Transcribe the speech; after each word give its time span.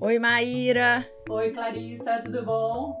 Oi, 0.00 0.18
Maíra. 0.18 1.06
Oi, 1.30 1.50
Clarissa, 1.52 2.20
tudo 2.22 2.44
bom? 2.44 2.94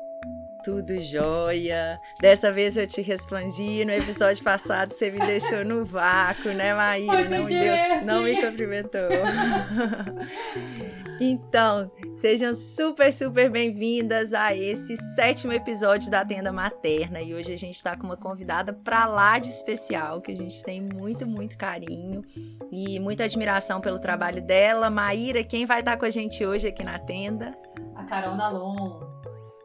Tudo 0.64 0.98
jóia. 0.98 2.00
Dessa 2.22 2.50
vez 2.50 2.78
eu 2.78 2.86
te 2.86 3.02
respondi. 3.02 3.84
No 3.84 3.92
episódio 3.92 4.42
passado 4.42 4.94
você 4.94 5.10
me 5.10 5.18
deixou 5.18 5.62
no 5.62 5.84
vácuo, 5.84 6.54
né, 6.54 6.72
Maíra? 6.72 7.28
Não, 7.28 7.44
deu, 7.44 7.76
não 8.06 8.22
me 8.22 8.40
cumprimentou. 8.40 9.10
então, 11.20 11.90
sejam 12.20 12.54
super, 12.54 13.12
super 13.12 13.50
bem-vindas 13.50 14.32
a 14.32 14.54
esse 14.54 14.96
sétimo 15.14 15.52
episódio 15.52 16.10
da 16.10 16.24
Tenda 16.24 16.52
Materna. 16.52 17.20
E 17.20 17.34
hoje 17.34 17.52
a 17.52 17.56
gente 17.56 17.74
está 17.74 17.96
com 17.96 18.04
uma 18.04 18.16
convidada 18.16 18.72
pra 18.72 19.06
lá 19.06 19.38
de 19.38 19.48
especial, 19.48 20.20
que 20.20 20.30
a 20.30 20.36
gente 20.36 20.62
tem 20.62 20.80
muito, 20.80 21.26
muito 21.26 21.56
carinho 21.56 22.22
e 22.70 23.00
muita 23.00 23.24
admiração 23.24 23.80
pelo 23.80 23.98
trabalho 23.98 24.40
dela. 24.42 24.90
Maíra, 24.90 25.42
quem 25.42 25.66
vai 25.66 25.80
estar 25.80 25.96
com 25.96 26.04
a 26.04 26.10
gente 26.10 26.44
hoje 26.44 26.68
aqui 26.68 26.84
na 26.84 26.98
tenda? 26.98 27.56
A 27.96 28.04
Carol 28.04 28.36
Nalon. 28.36 29.00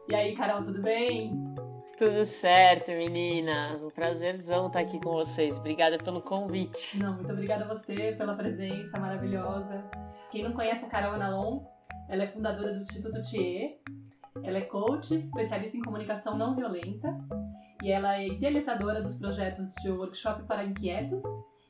E 0.08 0.14
aí, 0.14 0.34
Carol, 0.34 0.62
tudo 0.62 0.82
bem? 0.82 1.43
Tudo 1.96 2.24
certo, 2.24 2.88
meninas. 2.88 3.80
Um 3.84 3.90
prazerzão 3.90 4.66
estar 4.66 4.80
aqui 4.80 4.98
com 5.00 5.12
vocês. 5.12 5.56
Obrigada 5.56 5.96
pelo 5.96 6.20
convite. 6.20 6.98
Não, 6.98 7.14
muito 7.14 7.32
obrigada 7.32 7.64
a 7.64 7.68
você 7.68 8.12
pela 8.18 8.34
presença 8.34 8.98
maravilhosa. 8.98 9.84
Quem 10.28 10.42
não 10.42 10.52
conhece 10.52 10.84
a 10.84 10.88
Carol 10.88 11.16
Nalon, 11.16 11.62
ela 12.08 12.24
é 12.24 12.26
fundadora 12.26 12.72
do 12.72 12.80
Instituto 12.80 13.22
Thier. 13.22 13.78
Ela 14.42 14.58
é 14.58 14.62
coach, 14.62 15.14
especialista 15.14 15.76
em 15.76 15.82
comunicação 15.82 16.36
não 16.36 16.56
violenta. 16.56 17.16
E 17.80 17.92
ela 17.92 18.16
é 18.16 18.26
idealizadora 18.26 19.00
dos 19.00 19.14
projetos 19.14 19.72
de 19.80 19.88
workshop 19.88 20.42
para 20.48 20.64
inquietos 20.64 21.22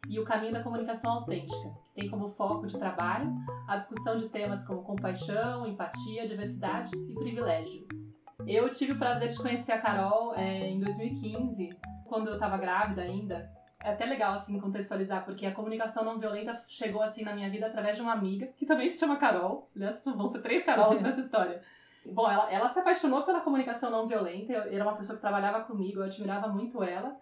e 0.09 0.19
o 0.19 0.25
caminho 0.25 0.55
da 0.55 0.63
comunicação 0.63 1.13
autêntica, 1.13 1.69
que 1.85 2.01
tem 2.01 2.09
como 2.09 2.29
foco 2.29 2.67
de 2.67 2.79
trabalho 2.79 3.31
a 3.69 3.77
discussão 3.77 4.17
de 4.17 4.29
temas 4.31 4.67
como 4.67 4.83
compaixão, 4.85 5.67
empatia, 5.67 6.27
diversidade 6.27 6.91
e 6.97 7.15
privilégios. 7.15 8.15
Eu 8.47 8.71
tive 8.71 8.93
o 8.93 8.99
prazer 8.99 9.31
de 9.31 9.39
conhecer 9.39 9.73
a 9.73 9.81
Carol 9.81 10.35
é, 10.35 10.69
em 10.69 10.79
2015, 10.79 11.71
quando 12.05 12.29
eu 12.29 12.35
estava 12.35 12.59
grávida 12.59 13.03
ainda. 13.03 13.51
É 13.83 13.91
até 13.91 14.05
legal, 14.05 14.35
assim, 14.35 14.59
contextualizar, 14.61 15.25
porque 15.25 15.47
a 15.47 15.53
comunicação 15.53 16.05
não 16.05 16.19
violenta 16.19 16.63
chegou, 16.67 17.03
assim, 17.03 17.23
na 17.23 17.35
minha 17.35 17.51
vida 17.51 17.67
através 17.67 17.97
de 17.97 18.03
uma 18.03 18.13
amiga, 18.13 18.47
que 18.57 18.67
também 18.67 18.89
se 18.89 18.99
chama 18.99 19.17
Carol. 19.17 19.69
Aliás, 19.75 20.05
vão 20.05 20.29
ser 20.29 20.43
três 20.43 20.63
Carols 20.63 21.01
nessa 21.03 21.21
história. 21.21 21.63
Bom, 22.05 22.31
ela, 22.31 22.53
ela 22.53 22.69
se 22.69 22.79
apaixonou 22.79 23.23
pela 23.23 23.41
comunicação 23.41 23.91
não 23.91 24.07
violenta, 24.07 24.53
eu, 24.53 24.75
era 24.75 24.85
uma 24.85 24.97
pessoa 24.97 25.17
que 25.17 25.23
trabalhava 25.23 25.65
comigo, 25.65 26.01
eu 26.01 26.05
admirava 26.05 26.49
muito 26.49 26.83
ela. 26.83 27.17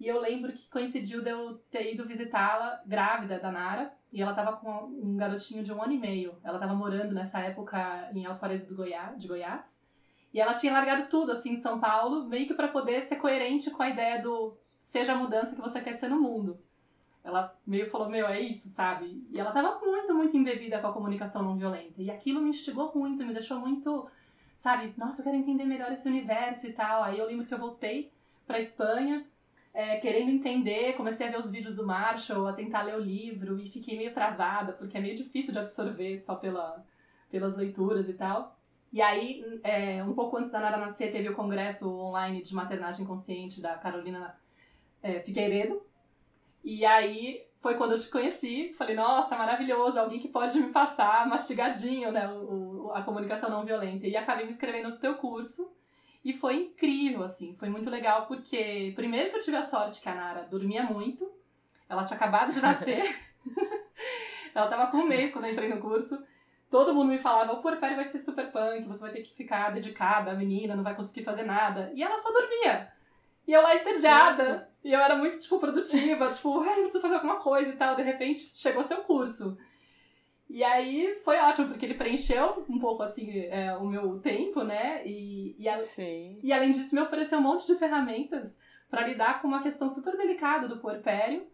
E 0.00 0.08
eu 0.08 0.20
lembro 0.20 0.52
que 0.52 0.68
coincidiu 0.68 1.22
de 1.22 1.30
eu 1.30 1.58
ter 1.70 1.94
ido 1.94 2.04
visitá-la 2.04 2.80
grávida 2.84 3.38
da 3.38 3.52
Nara, 3.52 3.92
e 4.12 4.20
ela 4.20 4.32
estava 4.32 4.56
com 4.56 4.86
um 4.86 5.16
garotinho 5.16 5.62
de 5.62 5.72
um 5.72 5.80
ano 5.80 5.92
e 5.92 5.98
meio. 5.98 6.34
Ela 6.42 6.56
estava 6.56 6.74
morando 6.74 7.14
nessa 7.14 7.40
época 7.40 8.10
em 8.12 8.26
Alto 8.26 8.40
Paraíso 8.40 8.68
do 8.68 8.74
Goiás, 8.74 9.18
de 9.18 9.28
Goiás. 9.28 9.80
E 10.32 10.40
ela 10.40 10.54
tinha 10.54 10.72
largado 10.72 11.08
tudo, 11.08 11.32
assim, 11.32 11.52
em 11.52 11.56
São 11.56 11.78
Paulo, 11.78 12.24
meio 12.24 12.46
que 12.46 12.54
para 12.54 12.68
poder 12.68 13.02
ser 13.02 13.16
coerente 13.16 13.70
com 13.70 13.82
a 13.82 13.90
ideia 13.90 14.22
do 14.22 14.56
seja 14.80 15.12
a 15.12 15.16
mudança 15.16 15.54
que 15.54 15.60
você 15.60 15.80
quer 15.80 15.92
ser 15.94 16.08
no 16.08 16.20
mundo. 16.20 16.58
Ela 17.22 17.54
meio 17.64 17.88
falou, 17.88 18.08
meu, 18.08 18.26
é 18.26 18.40
isso, 18.40 18.68
sabe? 18.68 19.24
E 19.30 19.38
ela 19.38 19.52
tava 19.52 19.78
muito, 19.78 20.12
muito 20.12 20.36
embebida 20.36 20.80
com 20.80 20.88
a 20.88 20.92
comunicação 20.92 21.42
não 21.42 21.56
violenta. 21.56 22.02
E 22.02 22.10
aquilo 22.10 22.40
me 22.40 22.50
instigou 22.50 22.90
muito, 22.94 23.24
me 23.24 23.32
deixou 23.32 23.60
muito, 23.60 24.08
sabe? 24.56 24.92
Nossa, 24.96 25.20
eu 25.20 25.24
quero 25.24 25.36
entender 25.36 25.64
melhor 25.64 25.92
esse 25.92 26.08
universo 26.08 26.66
e 26.66 26.72
tal. 26.72 27.04
Aí 27.04 27.18
eu 27.18 27.26
lembro 27.26 27.46
que 27.46 27.54
eu 27.54 27.58
voltei 27.58 28.10
pra 28.44 28.58
Espanha, 28.58 29.24
é, 29.72 29.98
querendo 29.98 30.30
entender, 30.30 30.96
comecei 30.96 31.28
a 31.28 31.30
ver 31.30 31.38
os 31.38 31.50
vídeos 31.50 31.76
do 31.76 31.86
Marshall, 31.86 32.48
a 32.48 32.52
tentar 32.52 32.82
ler 32.82 32.96
o 32.96 33.00
livro 33.00 33.60
e 33.60 33.68
fiquei 33.68 33.96
meio 33.96 34.12
travada, 34.12 34.72
porque 34.72 34.98
é 34.98 35.00
meio 35.00 35.14
difícil 35.14 35.52
de 35.52 35.60
absorver 35.60 36.18
só 36.18 36.34
pela, 36.34 36.84
pelas 37.30 37.56
leituras 37.56 38.08
e 38.08 38.14
tal. 38.14 38.58
E 38.92 39.00
aí, 39.00 39.42
é, 39.62 40.04
um 40.04 40.12
pouco 40.12 40.36
antes 40.36 40.50
da 40.50 40.60
Nara 40.60 40.76
nascer, 40.76 41.10
teve 41.10 41.28
o 41.28 41.34
congresso 41.34 41.88
online 41.88 42.42
de 42.42 42.54
maternagem 42.54 43.06
consciente 43.06 43.60
da 43.60 43.74
Carolina 43.78 44.36
é, 45.02 45.20
Figueiredo. 45.20 45.82
E 46.62 46.84
aí 46.84 47.42
foi 47.60 47.76
quando 47.76 47.92
eu 47.92 47.98
te 47.98 48.08
conheci. 48.08 48.74
Falei, 48.76 48.94
nossa, 48.94 49.36
maravilhoso, 49.36 49.98
alguém 49.98 50.20
que 50.20 50.28
pode 50.28 50.60
me 50.60 50.70
passar 50.70 51.26
mastigadinho, 51.26 52.12
né, 52.12 52.28
o, 52.28 52.90
a 52.92 53.02
comunicação 53.02 53.48
não 53.48 53.64
violenta. 53.64 54.06
E 54.06 54.16
acabei 54.16 54.44
me 54.44 54.50
inscrevendo 54.50 54.90
no 54.90 54.98
teu 54.98 55.14
curso. 55.14 55.72
E 56.24 56.32
foi 56.32 56.56
incrível, 56.56 57.22
assim, 57.24 57.56
foi 57.56 57.68
muito 57.68 57.90
legal, 57.90 58.26
porque 58.26 58.92
primeiro 58.94 59.30
que 59.30 59.36
eu 59.36 59.40
tive 59.40 59.56
a 59.56 59.62
sorte 59.62 60.00
que 60.00 60.08
a 60.08 60.14
Nara 60.14 60.42
dormia 60.42 60.84
muito, 60.84 61.28
ela 61.88 62.04
tinha 62.04 62.16
acabado 62.16 62.52
de 62.52 62.60
nascer. 62.60 63.02
ela 64.54 64.68
tava 64.68 64.90
com 64.90 64.98
um 64.98 65.06
mês 65.06 65.32
quando 65.32 65.46
eu 65.46 65.52
entrei 65.52 65.68
no 65.68 65.80
curso. 65.80 66.22
Todo 66.72 66.94
mundo 66.94 67.10
me 67.10 67.18
falava, 67.18 67.52
o 67.52 67.60
puerpério 67.60 67.96
vai 67.96 68.06
ser 68.06 68.18
super 68.18 68.50
punk, 68.50 68.88
você 68.88 69.02
vai 69.02 69.12
ter 69.12 69.20
que 69.20 69.34
ficar 69.34 69.74
dedicada 69.74 70.30
à 70.30 70.34
menina, 70.34 70.74
não 70.74 70.82
vai 70.82 70.96
conseguir 70.96 71.22
fazer 71.22 71.42
nada. 71.42 71.92
E 71.94 72.02
ela 72.02 72.16
só 72.16 72.32
dormia. 72.32 72.90
E 73.46 73.52
eu 73.52 73.60
lá 73.60 73.76
entediada. 73.76 74.70
E 74.82 74.90
eu 74.90 74.98
era 74.98 75.14
muito, 75.14 75.38
tipo, 75.38 75.58
produtiva, 75.58 76.30
tipo, 76.32 76.60
ai, 76.60 76.78
eu 76.78 76.82
preciso 76.84 77.02
fazer 77.02 77.16
alguma 77.16 77.36
coisa 77.36 77.70
e 77.70 77.76
tal. 77.76 77.94
De 77.94 78.00
repente, 78.00 78.50
chegou 78.54 78.82
seu 78.82 79.02
curso. 79.02 79.54
E 80.48 80.64
aí 80.64 81.14
foi 81.22 81.36
ótimo, 81.40 81.68
porque 81.68 81.84
ele 81.84 81.92
preencheu 81.92 82.64
um 82.66 82.78
pouco, 82.78 83.02
assim, 83.02 83.40
é, 83.50 83.76
o 83.76 83.84
meu 83.84 84.18
tempo, 84.20 84.62
né? 84.62 85.06
E, 85.06 85.54
e, 85.58 85.68
a, 85.68 85.76
Sim. 85.76 86.38
e 86.42 86.54
além 86.54 86.72
disso, 86.72 86.94
me 86.94 87.02
ofereceu 87.02 87.38
um 87.38 87.42
monte 87.42 87.66
de 87.66 87.76
ferramentas 87.76 88.58
para 88.88 89.06
lidar 89.06 89.42
com 89.42 89.48
uma 89.48 89.62
questão 89.62 89.90
super 89.90 90.16
delicada 90.16 90.66
do 90.66 90.78
puerpério 90.78 91.46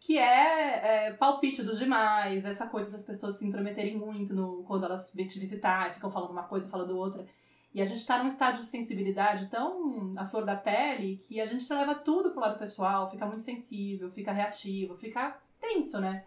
que 0.00 0.18
é, 0.18 1.08
é, 1.08 1.12
palpite 1.14 1.62
dos 1.62 1.78
demais, 1.78 2.44
essa 2.44 2.66
coisa 2.66 2.90
das 2.90 3.02
pessoas 3.02 3.36
se 3.36 3.46
intrometerem 3.46 3.96
muito 3.96 4.34
no, 4.34 4.62
quando 4.64 4.84
elas 4.84 5.12
vêm 5.14 5.26
te 5.26 5.38
visitar, 5.38 5.94
ficam 5.94 6.10
falando 6.10 6.30
uma 6.30 6.44
coisa, 6.44 6.68
falando 6.68 6.96
outra. 6.96 7.26
E 7.74 7.82
a 7.82 7.84
gente 7.84 7.98
está 7.98 8.22
num 8.22 8.28
estado 8.28 8.58
de 8.58 8.64
sensibilidade 8.64 9.48
tão 9.48 10.14
à 10.16 10.24
flor 10.24 10.44
da 10.44 10.56
pele 10.56 11.18
que 11.18 11.40
a 11.40 11.44
gente 11.44 11.70
leva 11.72 11.94
tudo 11.94 12.30
pro 12.30 12.40
lado 12.40 12.58
pessoal, 12.58 13.10
fica 13.10 13.26
muito 13.26 13.42
sensível, 13.42 14.10
fica 14.10 14.32
reativo, 14.32 14.96
fica 14.96 15.36
tenso, 15.60 16.00
né? 16.00 16.24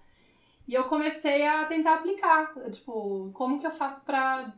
E 0.67 0.75
eu 0.75 0.83
comecei 0.83 1.47
a 1.47 1.65
tentar 1.65 1.95
aplicar, 1.95 2.53
tipo, 2.69 3.31
como 3.33 3.59
que 3.59 3.65
eu 3.65 3.71
faço 3.71 4.05
para 4.05 4.53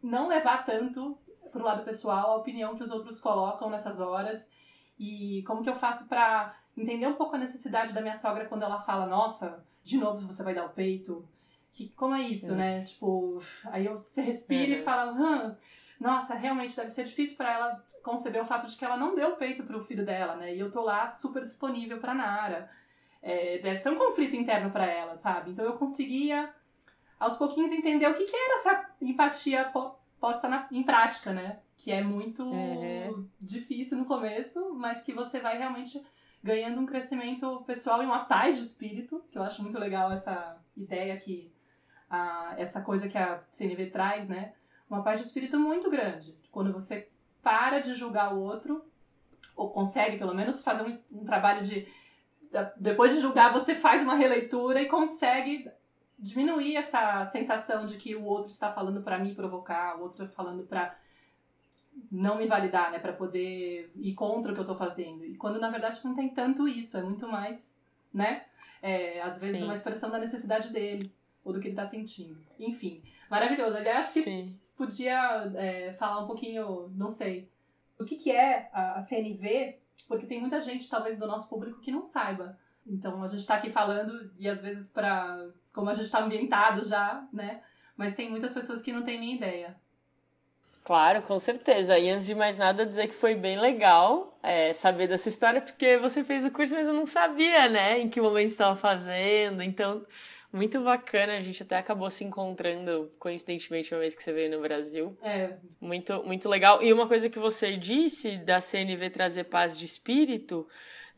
não 0.00 0.28
levar 0.28 0.64
tanto 0.64 1.18
pro 1.50 1.64
lado 1.64 1.84
pessoal 1.84 2.32
a 2.32 2.36
opinião 2.36 2.76
que 2.76 2.84
os 2.84 2.92
outros 2.92 3.20
colocam 3.20 3.68
nessas 3.68 3.98
horas 4.00 4.48
e 4.96 5.42
como 5.46 5.62
que 5.62 5.68
eu 5.68 5.74
faço 5.74 6.08
para 6.08 6.54
entender 6.82 7.06
um 7.06 7.14
pouco 7.14 7.36
a 7.36 7.38
necessidade 7.38 7.92
da 7.92 8.00
minha 8.00 8.16
sogra 8.16 8.46
quando 8.46 8.62
ela 8.62 8.78
fala, 8.78 9.06
nossa, 9.06 9.64
de 9.82 9.98
novo 9.98 10.20
você 10.20 10.42
vai 10.42 10.54
dar 10.54 10.66
o 10.66 10.70
peito. 10.70 11.26
Que, 11.72 11.88
como 11.90 12.14
é 12.14 12.22
isso, 12.22 12.54
né? 12.54 12.84
Tipo, 12.84 13.40
aí 13.66 13.86
você 13.88 14.22
respira 14.22 14.72
e 14.72 14.82
fala, 14.82 15.12
hum, 15.12 15.54
nossa, 16.00 16.34
realmente 16.34 16.74
deve 16.74 16.90
ser 16.90 17.04
difícil 17.04 17.36
para 17.36 17.52
ela 17.52 17.84
conceber 18.02 18.40
o 18.42 18.46
fato 18.46 18.66
de 18.66 18.76
que 18.76 18.84
ela 18.84 18.96
não 18.96 19.14
deu 19.14 19.36
peito 19.36 19.64
pro 19.64 19.84
filho 19.84 20.04
dela, 20.04 20.36
né? 20.36 20.54
E 20.54 20.58
eu 20.58 20.70
tô 20.70 20.82
lá 20.82 21.06
super 21.08 21.44
disponível 21.44 21.98
pra 21.98 22.14
Nara. 22.14 22.70
É, 23.20 23.58
deve 23.58 23.76
ser 23.76 23.90
um 23.90 23.98
conflito 23.98 24.36
interno 24.36 24.70
para 24.70 24.86
ela, 24.86 25.16
sabe? 25.16 25.50
Então 25.50 25.64
eu 25.64 25.74
conseguia, 25.74 26.52
aos 27.18 27.36
pouquinhos, 27.36 27.72
entender 27.72 28.08
o 28.08 28.14
que, 28.14 28.24
que 28.24 28.36
era 28.36 28.58
essa 28.60 28.90
empatia 29.02 29.70
posta 30.20 30.48
na, 30.48 30.68
em 30.70 30.82
prática, 30.82 31.32
né? 31.32 31.58
Que 31.76 31.92
é 31.92 32.02
muito 32.02 32.44
difícil 33.40 33.98
no 33.98 34.04
começo, 34.04 34.74
mas 34.74 35.02
que 35.02 35.12
você 35.12 35.40
vai 35.40 35.58
realmente 35.58 36.02
ganhando 36.42 36.80
um 36.80 36.86
crescimento 36.86 37.62
pessoal 37.66 38.02
e 38.02 38.06
uma 38.06 38.24
paz 38.24 38.56
de 38.56 38.64
espírito, 38.64 39.24
que 39.30 39.38
eu 39.38 39.42
acho 39.42 39.62
muito 39.62 39.78
legal 39.78 40.12
essa 40.12 40.56
ideia 40.76 41.16
que 41.16 41.52
a, 42.08 42.54
essa 42.56 42.80
coisa 42.80 43.08
que 43.08 43.18
a 43.18 43.42
CNV 43.50 43.90
traz, 43.90 44.28
né? 44.28 44.54
Uma 44.88 45.02
paz 45.02 45.20
de 45.20 45.26
espírito 45.26 45.58
muito 45.58 45.90
grande. 45.90 46.36
Quando 46.50 46.72
você 46.72 47.08
para 47.42 47.80
de 47.80 47.94
julgar 47.94 48.34
o 48.34 48.40
outro, 48.40 48.84
ou 49.54 49.70
consegue 49.70 50.18
pelo 50.18 50.34
menos 50.34 50.62
fazer 50.62 50.82
um, 50.82 51.20
um 51.20 51.24
trabalho 51.24 51.62
de. 51.62 51.86
Depois 52.76 53.14
de 53.14 53.20
julgar, 53.20 53.52
você 53.52 53.74
faz 53.74 54.02
uma 54.02 54.14
releitura 54.14 54.80
e 54.80 54.88
consegue 54.88 55.70
diminuir 56.18 56.76
essa 56.76 57.26
sensação 57.26 57.84
de 57.84 57.96
que 57.96 58.16
o 58.16 58.24
outro 58.24 58.50
está 58.50 58.72
falando 58.72 59.02
para 59.02 59.18
me 59.18 59.34
provocar, 59.34 59.96
o 59.96 60.02
outro 60.02 60.24
está 60.24 60.34
falando 60.34 60.64
para 60.64 60.96
não 62.10 62.38
me 62.38 62.46
validar, 62.46 62.90
né, 62.90 62.98
para 62.98 63.12
poder 63.12 63.92
ir 63.96 64.14
contra 64.14 64.52
o 64.52 64.54
que 64.54 64.60
eu 64.60 64.66
tô 64.66 64.74
fazendo. 64.74 65.24
E 65.24 65.36
quando 65.36 65.58
na 65.58 65.70
verdade 65.70 66.00
não 66.04 66.14
tem 66.14 66.28
tanto 66.28 66.68
isso, 66.68 66.96
é 66.96 67.02
muito 67.02 67.28
mais, 67.28 67.78
né, 68.12 68.44
é, 68.82 69.20
às 69.22 69.40
vezes 69.40 69.58
Sim. 69.58 69.64
uma 69.64 69.74
expressão 69.74 70.10
da 70.10 70.18
necessidade 70.18 70.72
dele 70.72 71.12
ou 71.44 71.52
do 71.52 71.60
que 71.60 71.68
ele 71.68 71.76
tá 71.76 71.86
sentindo. 71.86 72.38
Enfim, 72.58 73.02
maravilhoso. 73.30 73.76
Aliás, 73.76 74.06
acho 74.06 74.14
que 74.14 74.22
Sim. 74.22 74.58
podia 74.76 75.52
é, 75.56 75.92
falar 75.94 76.22
um 76.22 76.26
pouquinho, 76.26 76.92
não 76.94 77.10
sei, 77.10 77.50
o 77.98 78.04
que 78.04 78.16
que 78.16 78.30
é 78.30 78.70
a, 78.72 78.98
a 78.98 79.00
CNV, 79.00 79.78
porque 80.06 80.26
tem 80.26 80.40
muita 80.40 80.60
gente, 80.60 80.88
talvez, 80.88 81.18
do 81.18 81.26
nosso 81.26 81.48
público 81.48 81.80
que 81.80 81.90
não 81.90 82.04
saiba. 82.04 82.58
Então 82.86 83.22
a 83.22 83.28
gente 83.28 83.46
tá 83.46 83.56
aqui 83.56 83.70
falando 83.70 84.30
e 84.38 84.48
às 84.48 84.62
vezes 84.62 84.88
para 84.88 85.46
como 85.72 85.90
a 85.90 85.94
gente 85.94 86.10
tá 86.10 86.24
ambientado 86.24 86.84
já, 86.84 87.26
né? 87.32 87.62
Mas 87.96 88.14
tem 88.14 88.30
muitas 88.30 88.54
pessoas 88.54 88.80
que 88.80 88.92
não 88.92 89.04
têm 89.04 89.20
nem 89.20 89.36
ideia. 89.36 89.76
Claro, 90.88 91.20
com 91.20 91.38
certeza. 91.38 91.98
E 91.98 92.08
antes 92.08 92.26
de 92.26 92.34
mais 92.34 92.56
nada, 92.56 92.86
dizer 92.86 93.08
que 93.08 93.14
foi 93.14 93.34
bem 93.34 93.60
legal 93.60 94.38
é, 94.42 94.72
saber 94.72 95.06
dessa 95.06 95.28
história, 95.28 95.60
porque 95.60 95.98
você 95.98 96.24
fez 96.24 96.46
o 96.46 96.50
curso, 96.50 96.74
mas 96.74 96.88
eu 96.88 96.94
não 96.94 97.04
sabia, 97.04 97.68
né, 97.68 97.98
em 97.98 98.08
que 98.08 98.18
momento 98.18 98.46
estava 98.46 98.74
fazendo. 98.74 99.62
Então, 99.62 100.06
muito 100.50 100.80
bacana. 100.80 101.34
A 101.36 101.42
gente 101.42 101.62
até 101.62 101.76
acabou 101.76 102.10
se 102.10 102.24
encontrando 102.24 103.12
coincidentemente 103.18 103.92
uma 103.92 104.00
vez 104.00 104.14
que 104.14 104.22
você 104.22 104.32
veio 104.32 104.50
no 104.50 104.62
Brasil. 104.62 105.14
É. 105.22 105.56
Muito, 105.78 106.22
muito 106.24 106.48
legal. 106.48 106.82
E 106.82 106.90
uma 106.90 107.06
coisa 107.06 107.28
que 107.28 107.38
você 107.38 107.76
disse 107.76 108.38
da 108.38 108.62
CNV 108.62 109.10
trazer 109.10 109.44
paz 109.44 109.76
de 109.76 109.84
espírito. 109.84 110.66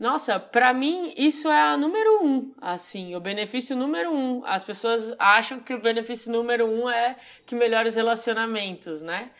Nossa, 0.01 0.41
para 0.41 0.73
mim 0.73 1.15
isso 1.17 1.49
é 1.49 1.61
a 1.61 1.77
número 1.77 2.25
um, 2.25 2.55
assim, 2.61 3.15
o 3.15 3.21
benefício 3.21 3.77
número 3.77 4.11
um. 4.11 4.45
As 4.47 4.65
pessoas 4.65 5.15
acham 5.17 5.61
que 5.61 5.75
o 5.75 5.81
benefício 5.81 6.33
número 6.33 6.67
um 6.67 6.91
é 6.91 7.15
que 7.47 7.55
melhora 7.55 7.87
os 7.87 7.95
relacionamentos, 7.95 9.01
né? 9.01 9.31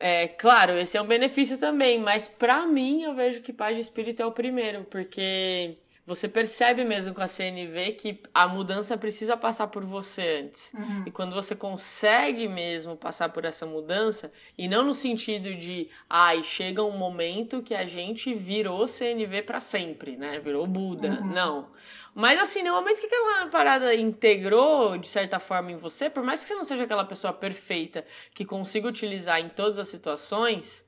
É, 0.00 0.28
claro, 0.28 0.78
esse 0.78 0.96
é 0.96 1.02
um 1.02 1.06
benefício 1.06 1.58
também, 1.58 1.98
mas 1.98 2.28
para 2.28 2.66
mim 2.66 3.02
eu 3.02 3.14
vejo 3.14 3.42
que 3.42 3.52
paz 3.52 3.74
de 3.74 3.82
espírito 3.82 4.22
é 4.22 4.26
o 4.26 4.32
primeiro, 4.32 4.84
porque 4.84 5.76
você 6.08 6.26
percebe 6.26 6.84
mesmo 6.84 7.12
com 7.12 7.20
a 7.20 7.28
CNV 7.28 7.92
que 7.92 8.18
a 8.32 8.48
mudança 8.48 8.96
precisa 8.96 9.36
passar 9.36 9.66
por 9.66 9.84
você 9.84 10.40
antes. 10.42 10.72
Uhum. 10.72 11.02
E 11.04 11.10
quando 11.10 11.34
você 11.34 11.54
consegue 11.54 12.48
mesmo 12.48 12.96
passar 12.96 13.28
por 13.28 13.44
essa 13.44 13.66
mudança, 13.66 14.32
e 14.56 14.66
não 14.66 14.82
no 14.86 14.94
sentido 14.94 15.54
de, 15.54 15.90
ai, 16.08 16.42
chega 16.42 16.82
um 16.82 16.96
momento 16.96 17.62
que 17.62 17.74
a 17.74 17.84
gente 17.84 18.32
virou 18.32 18.88
CNV 18.88 19.42
para 19.42 19.60
sempre, 19.60 20.16
né? 20.16 20.40
Virou 20.40 20.66
Buda. 20.66 21.20
Uhum. 21.20 21.26
Não. 21.26 21.68
Mas 22.14 22.40
assim, 22.40 22.62
no 22.62 22.72
momento 22.72 23.00
que 23.00 23.06
aquela 23.06 23.46
parada 23.48 23.94
integrou 23.94 24.96
de 24.96 25.08
certa 25.08 25.38
forma 25.38 25.72
em 25.72 25.76
você, 25.76 26.08
por 26.08 26.22
mais 26.22 26.40
que 26.40 26.48
você 26.48 26.54
não 26.54 26.64
seja 26.64 26.84
aquela 26.84 27.04
pessoa 27.04 27.34
perfeita 27.34 28.02
que 28.34 28.46
consiga 28.46 28.88
utilizar 28.88 29.38
em 29.40 29.50
todas 29.50 29.78
as 29.78 29.88
situações, 29.88 30.87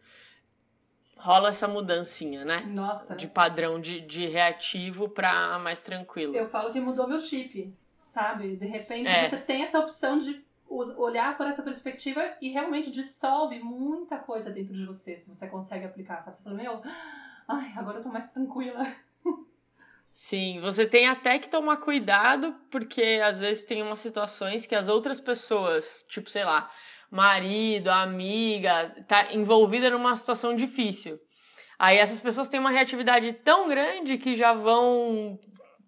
rola 1.20 1.50
essa 1.50 1.68
mudancinha, 1.68 2.44
né? 2.44 2.60
Nossa. 2.66 3.14
De 3.14 3.28
padrão 3.28 3.80
de, 3.80 4.00
de 4.00 4.26
reativo 4.26 5.08
pra 5.08 5.58
mais 5.58 5.80
tranquilo. 5.82 6.34
Eu 6.34 6.48
falo 6.48 6.72
que 6.72 6.80
mudou 6.80 7.06
meu 7.06 7.18
chip, 7.18 7.72
sabe? 8.02 8.56
De 8.56 8.66
repente 8.66 9.08
É. 9.08 9.28
você 9.28 9.36
tem 9.36 9.62
essa 9.62 9.78
opção 9.78 10.18
de 10.18 10.42
olhar 10.68 11.36
por 11.36 11.46
essa 11.46 11.62
perspectiva 11.62 12.22
e 12.40 12.48
realmente 12.48 12.90
dissolve 12.90 13.58
muita 13.58 14.16
coisa 14.16 14.50
dentro 14.50 14.72
de 14.72 14.86
você, 14.86 15.18
se 15.18 15.28
você 15.34 15.48
consegue 15.48 15.84
aplicar, 15.84 16.20
sabe? 16.20 16.36
Você 16.38 16.44
fala, 16.44 16.56
meu, 16.56 16.80
ai, 17.48 17.72
agora 17.76 17.98
eu 17.98 18.02
tô 18.02 18.08
mais 18.08 18.30
tranquila. 18.30 18.86
Sim, 20.14 20.60
você 20.60 20.86
tem 20.86 21.08
até 21.08 21.38
que 21.38 21.48
tomar 21.48 21.78
cuidado, 21.78 22.54
porque 22.70 23.20
às 23.24 23.40
vezes 23.40 23.64
tem 23.64 23.82
umas 23.82 24.00
situações 24.00 24.66
que 24.66 24.74
as 24.74 24.86
outras 24.86 25.18
pessoas, 25.20 26.04
tipo, 26.08 26.28
sei 26.28 26.44
lá, 26.44 26.70
marido, 27.10 27.88
amiga, 27.88 28.94
tá 29.08 29.32
envolvida 29.32 29.90
numa 29.90 30.14
situação 30.14 30.54
difícil. 30.54 31.18
Aí 31.78 31.96
essas 31.96 32.20
pessoas 32.20 32.48
têm 32.48 32.60
uma 32.60 32.70
reatividade 32.70 33.32
tão 33.32 33.68
grande 33.68 34.18
que 34.18 34.36
já 34.36 34.52
vão 34.52 35.38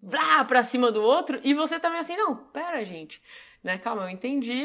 lá 0.02 0.44
pra 0.44 0.64
cima 0.64 0.90
do 0.90 1.02
outro 1.02 1.38
e 1.44 1.54
você 1.54 1.78
também 1.78 2.00
assim, 2.00 2.16
não, 2.16 2.34
pera, 2.50 2.84
gente. 2.84 3.22
Né, 3.62 3.78
calma, 3.78 4.02
eu 4.02 4.08
entendi. 4.08 4.60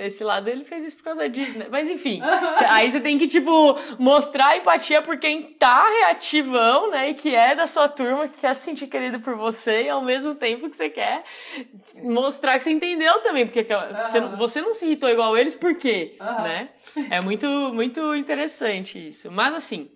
Esse 0.00 0.22
lado 0.22 0.46
ele 0.48 0.62
fez 0.64 0.84
isso 0.84 0.96
por 0.98 1.04
causa 1.04 1.26
disso, 1.26 1.58
né? 1.58 1.68
Mas 1.70 1.88
enfim. 1.88 2.20
Aí 2.68 2.90
você 2.90 3.00
tem 3.00 3.18
que, 3.18 3.26
tipo, 3.26 3.50
mostrar 3.98 4.58
empatia 4.58 5.00
por 5.00 5.18
quem 5.18 5.54
tá 5.54 5.88
reativão, 6.00 6.90
né? 6.90 7.08
E 7.08 7.14
que 7.14 7.34
é 7.34 7.54
da 7.54 7.66
sua 7.66 7.88
turma, 7.88 8.28
que 8.28 8.38
quer 8.40 8.54
se 8.54 8.60
sentir 8.66 8.88
querido 8.88 9.20
por 9.20 9.36
você, 9.36 9.84
e 9.84 9.88
ao 9.88 10.02
mesmo 10.02 10.34
tempo 10.34 10.68
que 10.68 10.76
você 10.76 10.90
quer 10.90 11.24
mostrar 12.02 12.58
que 12.58 12.64
você 12.64 12.70
entendeu 12.70 13.20
também. 13.22 13.46
Porque 13.46 13.64
você, 14.06 14.20
não- 14.20 14.36
você 14.36 14.60
não 14.60 14.74
se 14.74 14.84
irritou 14.84 15.08
igual 15.08 15.34
eles, 15.34 15.54
por 15.54 15.74
quê? 15.74 16.16
Aham. 16.20 16.42
Né? 16.42 16.68
É 17.10 17.22
muito, 17.22 17.46
muito 17.72 18.14
interessante 18.14 19.08
isso. 19.08 19.30
Mas 19.30 19.54
assim. 19.54 19.90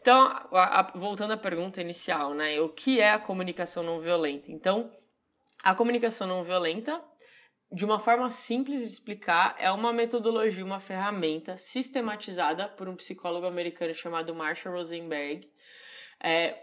Então, 0.00 0.20
a- 0.52 0.80
a- 0.80 0.92
voltando 0.98 1.32
à 1.32 1.36
pergunta 1.36 1.80
inicial, 1.80 2.34
né? 2.34 2.58
O 2.60 2.70
que 2.70 2.98
é 3.00 3.10
a 3.10 3.18
comunicação 3.20 3.82
não 3.84 4.00
violenta? 4.00 4.50
Então, 4.50 4.90
a 5.62 5.74
comunicação 5.74 6.26
não 6.26 6.42
violenta 6.42 7.00
de 7.72 7.84
uma 7.84 8.00
forma 8.00 8.30
simples 8.30 8.80
de 8.80 8.88
explicar, 8.88 9.54
é 9.58 9.70
uma 9.70 9.92
metodologia, 9.92 10.64
uma 10.64 10.80
ferramenta 10.80 11.56
sistematizada 11.56 12.68
por 12.68 12.88
um 12.88 12.96
psicólogo 12.96 13.46
americano 13.46 13.94
chamado 13.94 14.34
Marshall 14.34 14.74
Rosenberg, 14.74 15.48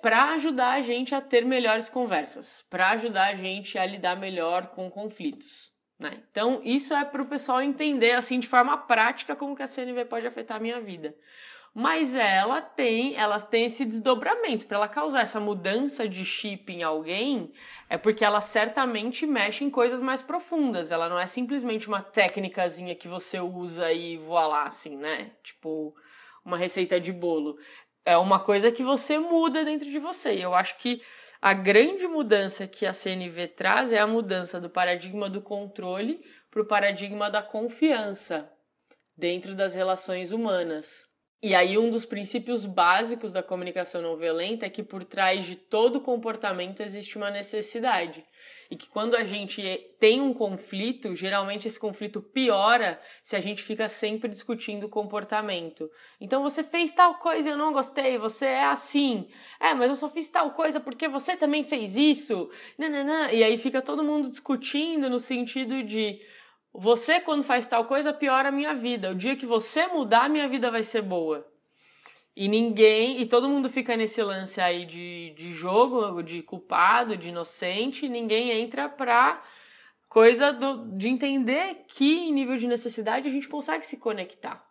para 0.02 0.34
ajudar 0.34 0.72
a 0.74 0.82
gente 0.82 1.16
a 1.16 1.22
ter 1.22 1.46
melhores 1.46 1.90
conversas, 1.90 2.66
para 2.70 2.90
ajudar 2.92 3.28
a 3.28 3.36
gente 3.36 3.78
a 3.78 3.86
lidar 3.86 4.18
melhor 4.18 4.68
com 4.68 4.90
conflitos. 4.90 5.72
Né? 5.98 6.22
Então, 6.30 6.62
isso 6.64 6.94
é 6.94 7.04
para 7.04 7.22
o 7.22 7.28
pessoal 7.28 7.62
entender 7.62 8.12
assim 8.12 8.40
de 8.40 8.48
forma 8.48 8.78
prática 8.78 9.36
como 9.36 9.56
que 9.56 9.64
a 9.64 9.68
CNV 9.68 10.06
pode 10.06 10.28
afetar 10.28 10.58
a 10.58 10.60
minha 10.60 10.80
vida. 10.80 11.16
Mas 11.80 12.16
ela 12.16 12.60
tem, 12.60 13.16
ela 13.16 13.40
tem 13.40 13.66
esse 13.66 13.86
desdobramento 13.86 14.66
para 14.66 14.78
ela 14.78 14.88
causar 14.88 15.22
essa 15.22 15.40
mudança 15.40 16.10
de 16.10 16.26
chip 16.26 16.74
em 16.74 16.82
alguém, 16.82 17.54
é 17.88 18.00
porque 18.00 18.26
ela 18.26 18.42
certamente 18.42 19.28
mexe 19.28 19.64
em 19.64 19.70
coisas 19.70 20.02
mais 20.02 20.24
profundas. 20.24 20.90
Ela 20.92 21.08
não 21.08 21.20
é 21.20 21.28
simplesmente 21.28 21.88
uma 21.88 22.02
técnicazinha 22.02 22.96
que 22.96 23.08
você 23.08 23.40
usa 23.40 23.94
e 23.94 24.18
voa 24.18 24.48
lá, 24.48 24.64
assim, 24.64 24.98
né? 24.98 25.34
Tipo, 25.44 25.96
uma 26.44 26.58
receita 26.58 27.00
de 27.00 27.12
bolo. 27.14 27.60
É 28.04 28.18
uma 28.18 28.40
coisa 28.40 28.72
que 28.72 28.84
você 28.84 29.20
muda 29.20 29.64
dentro 29.64 29.88
de 29.88 30.00
você. 30.00 30.34
E 30.34 30.42
eu 30.42 30.56
acho 30.56 30.80
que 30.80 31.00
a 31.40 31.54
grande 31.54 32.08
mudança 32.08 32.66
que 32.66 32.88
a 32.88 32.92
CNV 32.92 33.50
traz 33.50 33.94
é 33.94 34.00
a 34.00 34.08
mudança 34.08 34.60
do 34.60 34.68
paradigma 34.68 35.30
do 35.30 35.44
controle 35.44 36.26
para 36.50 36.64
o 36.64 36.66
paradigma 36.66 37.30
da 37.30 37.44
confiança 37.44 38.52
dentro 39.16 39.54
das 39.54 39.76
relações 39.76 40.32
humanas. 40.32 41.07
E 41.40 41.54
aí, 41.54 41.78
um 41.78 41.92
dos 41.92 42.04
princípios 42.04 42.66
básicos 42.66 43.32
da 43.32 43.44
comunicação 43.44 44.02
não 44.02 44.18
violenta 44.18 44.66
é 44.66 44.70
que 44.72 44.82
por 44.82 45.04
trás 45.04 45.46
de 45.46 45.56
todo 45.56 46.02
comportamento 46.02 46.82
existe 46.82 47.16
uma 47.16 47.30
necessidade. 47.30 48.26
E 48.72 48.76
que 48.76 48.90
quando 48.90 49.16
a 49.16 49.24
gente 49.24 49.62
tem 50.00 50.20
um 50.20 50.34
conflito, 50.34 51.16
geralmente 51.16 51.68
esse 51.68 51.80
conflito 51.80 52.22
piora 52.22 53.00
se 53.24 53.36
a 53.36 53.40
gente 53.40 53.62
fica 53.62 53.88
sempre 53.88 54.28
discutindo 54.28 54.86
o 54.86 54.90
comportamento. 54.90 55.88
Então 56.20 56.42
você 56.42 56.64
fez 56.64 56.92
tal 56.96 57.20
coisa 57.20 57.48
e 57.48 57.52
eu 57.52 57.58
não 57.58 57.72
gostei, 57.72 58.18
você 58.18 58.48
é 58.48 58.66
assim. 58.66 59.30
É, 59.60 59.76
mas 59.76 59.92
eu 59.92 59.96
só 59.96 60.10
fiz 60.10 60.32
tal 60.32 60.52
coisa 60.52 60.80
porque 60.80 61.08
você 61.08 61.38
também 61.38 61.64
fez 61.64 61.96
isso. 61.96 62.50
Nananã. 62.80 63.30
E 63.32 63.44
aí 63.44 63.60
fica 63.60 63.80
todo 63.80 64.04
mundo 64.04 64.28
discutindo 64.32 65.08
no 65.08 65.20
sentido 65.20 65.84
de 65.84 66.20
você, 66.80 67.20
quando 67.20 67.44
faz 67.44 67.66
tal 67.66 67.86
coisa, 67.86 68.14
piora 68.14 68.50
a 68.50 68.52
minha 68.52 68.76
vida. 68.76 69.10
O 69.10 69.16
dia 69.16 69.36
que 69.36 69.48
você 69.48 69.88
mudar, 69.88 70.30
minha 70.30 70.48
vida 70.48 70.70
vai 70.70 70.84
ser 70.84 71.02
boa. 71.02 71.44
E 72.36 72.48
ninguém. 72.48 73.20
E 73.20 73.26
todo 73.26 73.50
mundo 73.50 73.68
fica 73.68 73.98
nesse 73.98 74.22
lance 74.22 74.62
aí 74.62 74.86
de, 74.86 75.34
de 75.36 75.52
jogo, 75.52 76.22
de 76.22 76.44
culpado, 76.44 77.18
de 77.18 77.30
inocente, 77.30 78.08
ninguém 78.08 78.52
entra 78.52 78.88
pra 78.88 79.42
coisa 80.08 80.54
do, 80.54 80.96
de 80.96 81.10
entender 81.10 81.86
que 81.88 82.28
em 82.28 82.32
nível 82.32 82.58
de 82.58 82.68
necessidade 82.68 83.28
a 83.28 83.32
gente 83.32 83.48
consegue 83.48 83.84
se 83.84 83.98
conectar. 83.98 84.64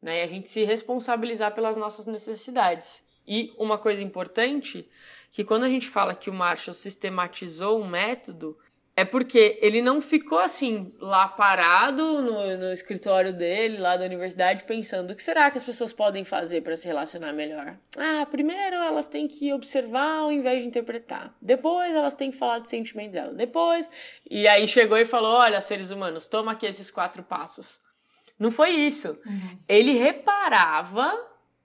Né? 0.00 0.20
E 0.20 0.22
a 0.22 0.28
gente 0.28 0.48
se 0.48 0.62
responsabilizar 0.62 1.52
pelas 1.52 1.76
nossas 1.76 2.06
necessidades. 2.06 3.04
E 3.26 3.52
uma 3.58 3.76
coisa 3.76 4.04
importante, 4.04 4.88
que 5.32 5.42
quando 5.42 5.64
a 5.64 5.68
gente 5.68 5.88
fala 5.88 6.14
que 6.14 6.30
o 6.30 6.32
Marshall 6.32 6.74
sistematizou 6.74 7.80
um 7.80 7.88
método, 7.88 8.56
é 8.96 9.04
porque 9.04 9.58
ele 9.62 9.80
não 9.80 10.00
ficou 10.00 10.38
assim 10.38 10.92
lá 11.00 11.26
parado 11.28 12.20
no, 12.20 12.56
no 12.58 12.72
escritório 12.72 13.32
dele, 13.32 13.78
lá 13.78 13.96
da 13.96 14.04
universidade, 14.04 14.64
pensando 14.64 15.12
o 15.12 15.16
que 15.16 15.22
será 15.22 15.50
que 15.50 15.58
as 15.58 15.64
pessoas 15.64 15.92
podem 15.92 16.24
fazer 16.24 16.60
para 16.60 16.76
se 16.76 16.86
relacionar 16.86 17.32
melhor. 17.32 17.78
Ah, 17.96 18.26
primeiro 18.26 18.76
elas 18.76 19.06
têm 19.06 19.26
que 19.26 19.52
observar 19.52 20.18
ao 20.18 20.32
invés 20.32 20.60
de 20.60 20.68
interpretar. 20.68 21.34
Depois 21.40 21.94
elas 21.94 22.14
têm 22.14 22.30
que 22.30 22.36
falar 22.36 22.58
do 22.58 22.68
sentimento 22.68 23.12
dela. 23.12 23.32
Depois. 23.32 23.88
E 24.28 24.46
aí 24.46 24.66
chegou 24.68 24.98
e 24.98 25.06
falou: 25.06 25.32
olha, 25.32 25.60
seres 25.60 25.90
humanos, 25.90 26.28
toma 26.28 26.52
aqui 26.52 26.66
esses 26.66 26.90
quatro 26.90 27.22
passos. 27.22 27.80
Não 28.38 28.50
foi 28.50 28.70
isso. 28.70 29.18
Uhum. 29.24 29.58
Ele 29.68 29.94
reparava 29.94 31.14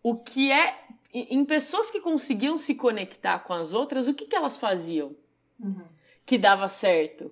o 0.03 0.15
que 0.15 0.51
é. 0.51 0.85
Em 1.13 1.45
pessoas 1.45 1.89
que 1.89 2.01
conseguiam 2.01 2.57
se 2.57 2.75
conectar 2.75 3.39
com 3.39 3.53
as 3.53 3.71
outras, 3.71 4.05
o 4.07 4.13
que, 4.13 4.25
que 4.25 4.35
elas 4.35 4.57
faziam? 4.57 5.15
Uhum. 5.57 5.94
Que 6.25 6.37
dava 6.37 6.67
certo. 6.67 7.31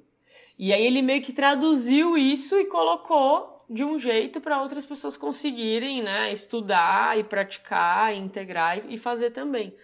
E 0.57 0.71
aí 0.71 0.85
ele 0.85 1.01
meio 1.01 1.21
que 1.21 1.33
traduziu 1.33 2.17
isso 2.17 2.57
e 2.59 2.65
colocou 2.65 3.65
de 3.69 3.83
um 3.83 3.97
jeito 3.97 4.39
para 4.39 4.61
outras 4.61 4.85
pessoas 4.85 5.17
conseguirem, 5.17 6.03
né, 6.03 6.31
estudar 6.31 7.17
e 7.17 7.23
praticar, 7.23 8.13
e 8.13 8.19
integrar 8.19 8.91
e 8.91 8.97
fazer 8.97 9.31
também. 9.31 9.75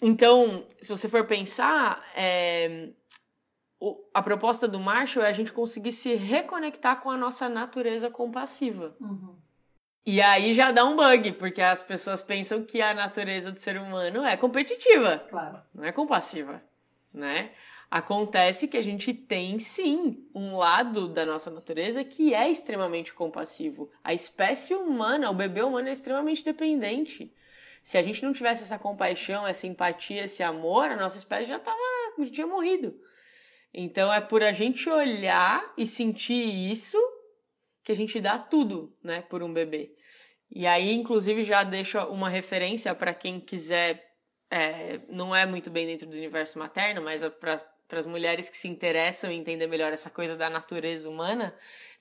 Então, 0.00 0.64
se 0.80 0.88
você 0.88 1.08
for 1.08 1.26
pensar, 1.26 2.04
é, 2.14 2.90
a 4.12 4.22
proposta 4.22 4.68
do 4.68 4.78
Marshall 4.78 5.24
é 5.24 5.28
a 5.28 5.32
gente 5.32 5.52
conseguir 5.52 5.92
se 5.92 6.14
reconectar 6.14 7.00
com 7.00 7.10
a 7.10 7.16
nossa 7.16 7.48
natureza 7.48 8.10
compassiva. 8.10 8.94
Uhum. 9.00 9.36
E 10.04 10.20
aí 10.20 10.54
já 10.54 10.72
dá 10.72 10.84
um 10.84 10.96
bug, 10.96 11.32
porque 11.32 11.62
as 11.62 11.82
pessoas 11.82 12.22
pensam 12.22 12.64
que 12.64 12.82
a 12.82 12.92
natureza 12.92 13.52
do 13.52 13.60
ser 13.60 13.76
humano 13.76 14.24
é 14.24 14.36
competitiva 14.36 15.18
Claro. 15.30 15.60
não 15.72 15.84
é 15.84 15.92
compassiva, 15.92 16.60
né? 17.14 17.52
Acontece 17.92 18.68
que 18.68 18.78
a 18.78 18.82
gente 18.82 19.12
tem 19.12 19.58
sim 19.58 20.26
um 20.34 20.56
lado 20.56 21.08
da 21.08 21.26
nossa 21.26 21.50
natureza 21.50 22.02
que 22.02 22.32
é 22.32 22.50
extremamente 22.50 23.12
compassivo. 23.12 23.90
A 24.02 24.14
espécie 24.14 24.74
humana, 24.74 25.30
o 25.30 25.34
bebê 25.34 25.60
humano 25.60 25.90
é 25.90 25.92
extremamente 25.92 26.42
dependente. 26.42 27.30
Se 27.82 27.98
a 27.98 28.02
gente 28.02 28.22
não 28.22 28.32
tivesse 28.32 28.62
essa 28.62 28.78
compaixão, 28.78 29.46
essa 29.46 29.66
empatia, 29.66 30.24
esse 30.24 30.42
amor, 30.42 30.86
a 30.86 30.96
nossa 30.96 31.18
espécie 31.18 31.44
já 31.44 31.58
tava, 31.58 31.76
já 32.18 32.30
tinha 32.32 32.46
morrido. 32.46 32.98
Então 33.74 34.10
é 34.10 34.22
por 34.22 34.42
a 34.42 34.52
gente 34.52 34.88
olhar 34.88 35.62
e 35.76 35.86
sentir 35.86 36.70
isso 36.72 36.98
que 37.84 37.92
a 37.92 37.96
gente 37.96 38.18
dá 38.22 38.38
tudo, 38.38 38.96
né, 39.04 39.20
por 39.20 39.42
um 39.42 39.52
bebê. 39.52 39.94
E 40.50 40.66
aí, 40.66 40.92
inclusive, 40.92 41.44
já 41.44 41.62
deixo 41.62 41.98
uma 42.04 42.30
referência 42.30 42.94
para 42.94 43.12
quem 43.12 43.38
quiser, 43.38 44.02
é, 44.50 44.98
não 45.10 45.36
é 45.36 45.44
muito 45.44 45.70
bem 45.70 45.86
dentro 45.86 46.06
do 46.06 46.16
universo 46.16 46.58
materno, 46.58 47.02
mas 47.02 47.22
é 47.22 47.28
para 47.28 47.71
as 47.98 48.06
mulheres 48.06 48.48
que 48.48 48.56
se 48.56 48.68
interessam 48.68 49.30
em 49.30 49.40
entender 49.40 49.66
melhor 49.66 49.92
essa 49.92 50.10
coisa 50.10 50.36
da 50.36 50.48
natureza 50.48 51.08
humana, 51.08 51.54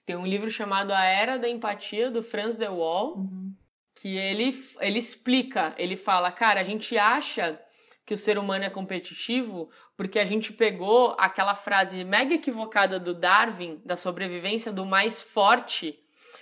tem 0.05 0.15
um 0.15 0.25
livro 0.25 0.49
chamado 0.49 0.91
A 0.91 1.03
Era 1.03 1.37
da 1.37 1.47
Empatia, 1.47 2.09
do 2.09 2.23
Franz 2.23 2.57
de 2.57 2.67
Waal, 2.67 3.17
uhum. 3.17 3.53
que 3.95 4.17
ele, 4.17 4.57
ele 4.79 4.99
explica, 4.99 5.73
ele 5.77 5.95
fala, 5.95 6.31
cara, 6.31 6.59
a 6.59 6.63
gente 6.63 6.97
acha 6.97 7.59
que 8.05 8.13
o 8.13 8.17
ser 8.17 8.37
humano 8.37 8.65
é 8.65 8.69
competitivo 8.69 9.69
porque 9.95 10.17
a 10.17 10.25
gente 10.25 10.51
pegou 10.51 11.15
aquela 11.19 11.55
frase 11.55 12.03
mega 12.03 12.33
equivocada 12.33 12.99
do 12.99 13.13
Darwin, 13.13 13.79
da 13.85 13.95
sobrevivência 13.95 14.71
do 14.71 14.85
mais 14.85 15.21
forte, 15.21 15.99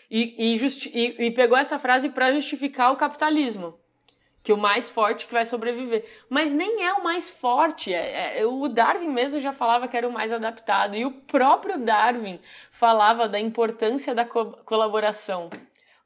e, 0.10 0.56
e, 0.56 0.56
e, 0.56 1.25
e 1.25 1.32
pegou 1.32 1.58
essa 1.58 1.77
frase 1.77 2.10
para 2.10 2.34
justificar 2.34 2.94
o 2.94 2.96
capitalismo. 2.96 3.77
Que 4.41 4.53
o 4.53 4.58
mais 4.58 4.89
forte 4.89 5.27
que 5.27 5.34
vai 5.34 5.46
sobreviver. 5.46 6.05
Mas 6.29 6.51
nem 6.51 6.86
é 6.86 6.93
o 6.93 7.03
mais 7.03 7.29
forte. 7.29 7.93
É, 7.93 8.39
é, 8.39 8.46
o 8.46 8.67
Darwin 8.67 9.10
mesmo 9.10 9.39
já 9.39 9.51
falava 9.51 9.88
que 9.88 9.98
era 9.98 10.08
o 10.08 10.12
mais 10.12 10.31
adaptado. 10.31 10.96
E 10.96 11.05
o 11.05 11.12
próprio 11.12 11.77
Darwin 11.77 12.39
falava 12.72 13.27
da 13.27 13.39
importância 13.39 14.15
da 14.15 14.25
co 14.25 14.46
colaboração 14.63 15.50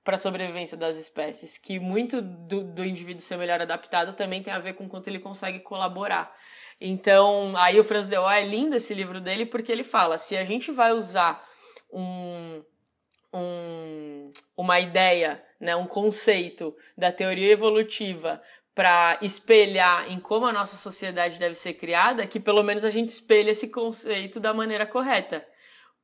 para 0.03 0.15
a 0.15 0.19
sobrevivência 0.19 0.75
das 0.75 0.97
espécies. 0.97 1.57
Que 1.57 1.79
muito 1.79 2.21
do, 2.21 2.63
do 2.63 2.83
indivíduo 2.83 3.21
ser 3.21 3.37
melhor 3.37 3.61
adaptado 3.61 4.13
também 4.13 4.41
tem 4.41 4.53
a 4.53 4.59
ver 4.59 4.73
com 4.73 4.89
quanto 4.89 5.07
ele 5.07 5.19
consegue 5.19 5.59
colaborar. 5.59 6.35
Então, 6.81 7.55
aí 7.55 7.79
o 7.79 7.83
Franz 7.83 8.07
de 8.07 8.17
Waal 8.17 8.31
é 8.31 8.45
lindo 8.45 8.75
esse 8.75 8.93
livro 8.93 9.21
dele 9.21 9.45
porque 9.45 9.71
ele 9.71 9.83
fala: 9.83 10.17
se 10.17 10.35
a 10.35 10.43
gente 10.43 10.71
vai 10.71 10.91
usar 10.91 11.47
um, 11.91 12.61
um, 13.33 14.31
uma 14.57 14.79
ideia, 14.79 15.41
né, 15.63 15.75
um 15.75 15.87
conceito 15.87 16.75
da 16.97 17.11
teoria 17.11 17.51
evolutiva 17.51 18.41
para 18.75 19.17
espelhar 19.21 20.11
em 20.11 20.19
como 20.19 20.45
a 20.45 20.51
nossa 20.51 20.75
sociedade 20.75 21.39
deve 21.39 21.55
ser 21.55 21.75
criada, 21.75 22.27
que 22.27 22.39
pelo 22.39 22.63
menos 22.63 22.83
a 22.83 22.89
gente 22.89 23.09
espelhe 23.09 23.51
esse 23.51 23.69
conceito 23.69 24.39
da 24.39 24.53
maneira 24.53 24.85
correta. 24.85 25.45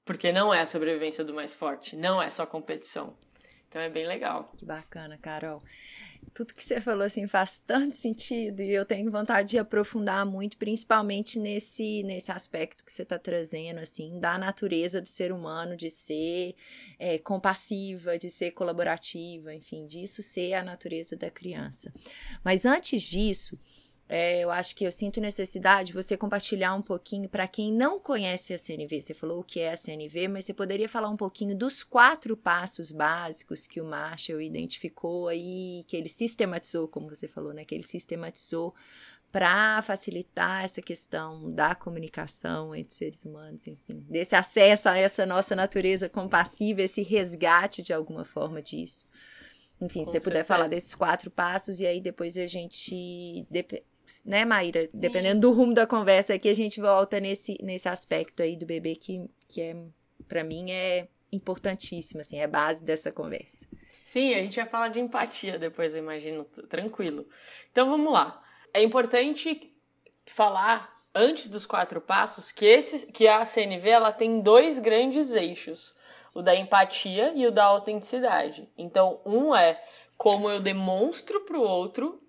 Porque 0.06 0.32
não 0.32 0.54
é 0.54 0.62
a 0.62 0.66
sobrevivência 0.66 1.24
do 1.24 1.34
mais 1.34 1.54
forte, 1.54 1.96
não 1.96 2.22
é 2.22 2.30
só 2.30 2.46
competição. 2.46 3.18
Então 3.68 3.82
é 3.82 3.90
bem 3.90 4.08
legal. 4.08 4.52
Que 4.58 4.66
bacana, 4.66 5.18
Carol 5.18 5.62
tudo 6.34 6.54
que 6.54 6.64
você 6.64 6.80
falou 6.80 7.04
assim 7.04 7.28
faz 7.28 7.60
tanto 7.60 7.96
sentido 7.96 8.62
e 8.62 8.72
eu 8.72 8.86
tenho 8.86 9.12
vontade 9.12 9.50
de 9.50 9.60
aprofundar 9.60 10.26
muito, 10.26 10.58
principalmente 10.58 11.38
nesse 11.40 12.04
nesse 12.04 12.32
aspecto 12.32 12.86
que 12.86 12.92
você 12.92 13.04
está 13.04 13.20
trazendo 13.20 13.80
assim 13.80 14.20
da 14.20 14.38
natureza 14.38 15.02
do 15.02 15.10
ser 15.10 15.32
humano 15.32 15.76
de 15.76 15.90
ser 15.90 16.56
é, 16.98 17.18
compassiva, 17.18 18.18
de 18.18 18.30
ser 18.30 18.52
colaborativa, 18.52 19.54
enfim, 19.54 19.86
disso 19.86 20.22
ser 20.22 20.54
a 20.54 20.64
natureza 20.64 21.16
da 21.16 21.30
criança. 21.30 21.92
Mas 22.44 22.66
antes 22.66 23.04
disso, 23.04 23.58
é, 24.12 24.40
eu 24.40 24.50
acho 24.50 24.76
que 24.76 24.84
eu 24.84 24.92
sinto 24.92 25.22
necessidade 25.22 25.90
de 25.90 25.94
você 25.94 26.18
compartilhar 26.18 26.74
um 26.74 26.82
pouquinho 26.82 27.30
para 27.30 27.48
quem 27.48 27.72
não 27.72 28.00
conhece 28.00 28.52
a 28.52 28.58
CNV. 28.58 29.02
Você 29.02 29.14
falou 29.14 29.42
o 29.42 29.44
que 29.44 29.60
é 29.60 29.72
a 29.72 29.78
CNV, 29.78 30.28
mas 30.28 30.46
você 30.46 30.54
poderia 30.54 30.90
falar 30.90 31.10
um 31.10 31.16
pouquinho 31.16 31.56
dos 31.56 31.84
quatro 31.84 32.36
passos 32.36 32.92
básicos 32.92 33.68
que 33.68 33.80
o 33.80 33.86
Marshall 33.86 34.42
identificou 34.42 35.28
aí, 35.28 35.86
que 35.88 35.96
ele 35.96 36.10
sistematizou, 36.10 36.88
como 36.88 37.08
você 37.08 37.28
falou, 37.28 37.54
né? 37.54 37.64
Que 37.64 37.76
ele 37.76 37.84
sistematizou 37.84 38.74
para 39.32 39.80
facilitar 39.84 40.64
essa 40.64 40.82
questão 40.82 41.52
da 41.52 41.76
comunicação 41.76 42.74
entre 42.74 42.96
seres 42.96 43.24
humanos, 43.26 43.68
enfim, 43.68 44.04
desse 44.10 44.36
acesso 44.36 44.90
a 44.90 44.98
essa 44.98 45.24
nossa 45.24 45.56
natureza 45.56 46.10
compassiva, 46.10 46.82
esse 46.82 47.04
resgate 47.04 47.84
de 47.84 47.94
alguma 47.94 48.26
forma 48.26 48.60
disso. 48.60 49.08
Enfim, 49.80 50.04
se 50.04 50.14
você 50.14 50.20
puder 50.20 50.44
falar 50.44 50.68
desses 50.68 50.96
quatro 50.96 51.30
passos 51.30 51.80
e 51.80 51.86
aí 51.86 52.02
depois 52.02 52.38
a 52.40 52.48
gente 52.48 53.46
né, 54.26 54.46
Maíra? 54.46 54.88
Sim. 54.90 55.00
Dependendo 55.00 55.42
do 55.42 55.52
rumo 55.52 55.74
da 55.74 55.88
conversa 55.88 56.34
aqui, 56.34 56.50
a 56.50 56.54
gente 56.54 56.80
volta 56.80 57.20
nesse, 57.20 57.58
nesse 57.62 57.88
aspecto 57.88 58.42
aí 58.42 58.56
do 58.56 58.66
bebê 58.66 58.96
que, 58.96 59.30
que 59.48 59.62
é, 59.62 59.76
para 60.28 60.44
mim, 60.44 60.72
é 60.72 61.08
importantíssimo, 61.32 62.22
assim, 62.22 62.40
é 62.40 62.48
base 62.48 62.84
dessa 62.84 63.12
conversa. 63.12 63.68
Sim, 64.06 64.34
a 64.34 64.40
gente 64.40 64.56
vai 64.56 64.66
falar 64.66 64.88
de 64.88 65.00
empatia 65.00 65.60
depois, 65.60 65.94
eu 65.94 66.00
imagino, 66.00 66.44
tranquilo. 66.68 67.28
Então 67.72 67.90
vamos 67.90 68.12
lá. 68.12 68.44
É 68.74 68.82
importante 68.82 69.72
falar 70.26 71.00
antes 71.14 71.50
dos 71.50 71.66
quatro 71.66 72.02
passos 72.02 72.52
que 72.52 72.66
esse 72.66 73.08
que 73.12 73.28
a 73.28 73.46
CNV 73.46 73.88
ela 73.88 74.12
tem 74.12 74.42
dois 74.42 74.80
grandes 74.80 75.32
eixos, 75.32 75.96
o 76.34 76.42
da 76.42 76.56
empatia 76.56 77.34
e 77.36 77.46
o 77.46 77.52
da 77.52 77.66
autenticidade. 77.66 78.68
Então, 78.78 79.22
um 79.26 79.56
é 79.56 79.80
como 80.18 80.50
eu 80.50 80.60
demonstro 80.60 81.42
para 81.42 81.58
o 81.58 81.64
outro 81.64 82.22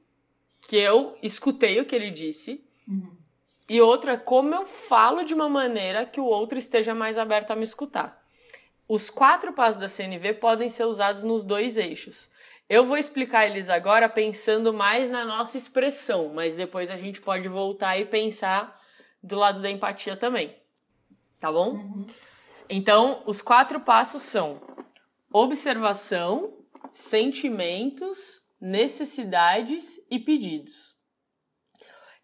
que 0.62 0.76
eu 0.76 1.16
escutei 1.22 1.80
o 1.80 1.84
que 1.84 1.94
ele 1.94 2.10
disse. 2.10 2.64
Uhum. 2.86 3.16
E 3.68 3.80
outro 3.80 4.10
é 4.10 4.16
como 4.16 4.54
eu 4.54 4.66
falo 4.66 5.22
de 5.22 5.32
uma 5.32 5.48
maneira 5.48 6.04
que 6.04 6.20
o 6.20 6.24
outro 6.24 6.58
esteja 6.58 6.94
mais 6.94 7.16
aberto 7.16 7.52
a 7.52 7.56
me 7.56 7.64
escutar. 7.64 8.20
Os 8.88 9.08
quatro 9.08 9.52
passos 9.52 9.80
da 9.80 9.88
CNV 9.88 10.34
podem 10.34 10.68
ser 10.68 10.84
usados 10.84 11.22
nos 11.22 11.44
dois 11.44 11.76
eixos. 11.76 12.28
Eu 12.68 12.84
vou 12.84 12.96
explicar 12.96 13.46
eles 13.46 13.68
agora 13.68 14.08
pensando 14.08 14.72
mais 14.72 15.08
na 15.08 15.24
nossa 15.24 15.56
expressão, 15.56 16.32
mas 16.34 16.56
depois 16.56 16.90
a 16.90 16.96
gente 16.96 17.20
pode 17.20 17.48
voltar 17.48 17.98
e 17.98 18.04
pensar 18.04 18.80
do 19.22 19.36
lado 19.36 19.60
da 19.62 19.70
empatia 19.70 20.16
também. 20.16 20.56
Tá 21.38 21.50
bom? 21.52 21.74
Uhum. 21.74 22.06
Então, 22.68 23.22
os 23.26 23.40
quatro 23.40 23.80
passos 23.80 24.22
são 24.22 24.60
observação, 25.32 26.52
sentimentos, 26.92 28.42
necessidades 28.60 30.00
e 30.10 30.18
pedidos. 30.18 30.94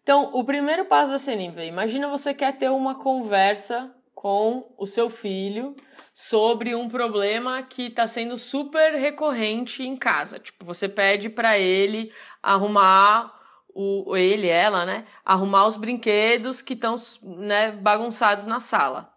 Então, 0.03 0.31
o 0.33 0.43
primeiro 0.45 0.85
passo 0.85 1.11
da 1.11 1.17
CNV, 1.17 1.65
imagina 1.65 2.07
você 2.07 2.33
quer 2.33 2.57
ter 2.57 2.69
uma 2.69 2.95
conversa 2.95 3.93
com 4.13 4.73
o 4.77 4.85
seu 4.85 5.09
filho 5.09 5.75
sobre 6.13 6.73
um 6.73 6.87
problema 6.87 7.61
que 7.61 7.87
está 7.87 8.07
sendo 8.07 8.37
super 8.37 8.95
recorrente 8.95 9.83
em 9.83 9.95
casa. 9.95 10.39
Tipo, 10.39 10.65
você 10.65 10.87
pede 10.87 11.29
para 11.29 11.59
ele 11.59 12.11
arrumar 12.41 13.35
o 13.75 14.17
ele, 14.17 14.47
ela, 14.47 14.85
né, 14.85 15.05
arrumar 15.23 15.67
os 15.67 15.77
brinquedos 15.77 16.63
que 16.63 16.73
estão 16.73 16.95
né, 17.21 17.71
bagunçados 17.71 18.47
na 18.47 18.59
sala. 18.59 19.13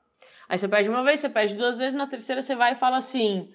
Aí 0.46 0.58
você 0.58 0.68
pede 0.68 0.88
uma 0.88 1.02
vez, 1.02 1.20
você 1.20 1.30
pede 1.30 1.54
duas 1.54 1.78
vezes, 1.78 1.94
na 1.94 2.06
terceira 2.06 2.42
você 2.42 2.54
vai 2.54 2.72
e 2.72 2.76
fala 2.76 2.98
assim: 2.98 3.50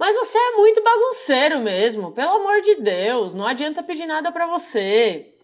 mas 0.00 0.16
você 0.16 0.38
é 0.38 0.56
muito 0.56 0.82
bagunceiro 0.82 1.60
mesmo, 1.60 2.10
pelo 2.12 2.30
amor 2.30 2.62
de 2.62 2.76
Deus, 2.76 3.34
não 3.34 3.46
adianta 3.46 3.82
pedir 3.82 4.06
nada 4.06 4.32
para 4.32 4.46
você, 4.46 5.34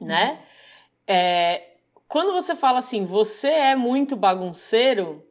né? 0.00 0.38
É, 1.04 1.70
quando 2.06 2.32
você 2.32 2.54
fala 2.54 2.78
assim, 2.78 3.04
você 3.04 3.48
é 3.48 3.74
muito 3.74 4.14
bagunceiro, 4.14 5.26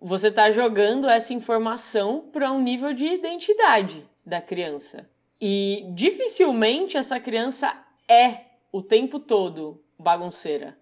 você 0.00 0.26
está 0.26 0.50
jogando 0.50 1.08
essa 1.08 1.32
informação 1.32 2.28
para 2.32 2.50
um 2.50 2.60
nível 2.60 2.92
de 2.92 3.06
identidade 3.06 4.04
da 4.26 4.40
criança. 4.40 5.08
E 5.40 5.86
dificilmente 5.94 6.96
essa 6.96 7.20
criança 7.20 7.72
é 8.08 8.40
o 8.72 8.82
tempo 8.82 9.20
todo 9.20 9.84
bagunceira 9.96 10.76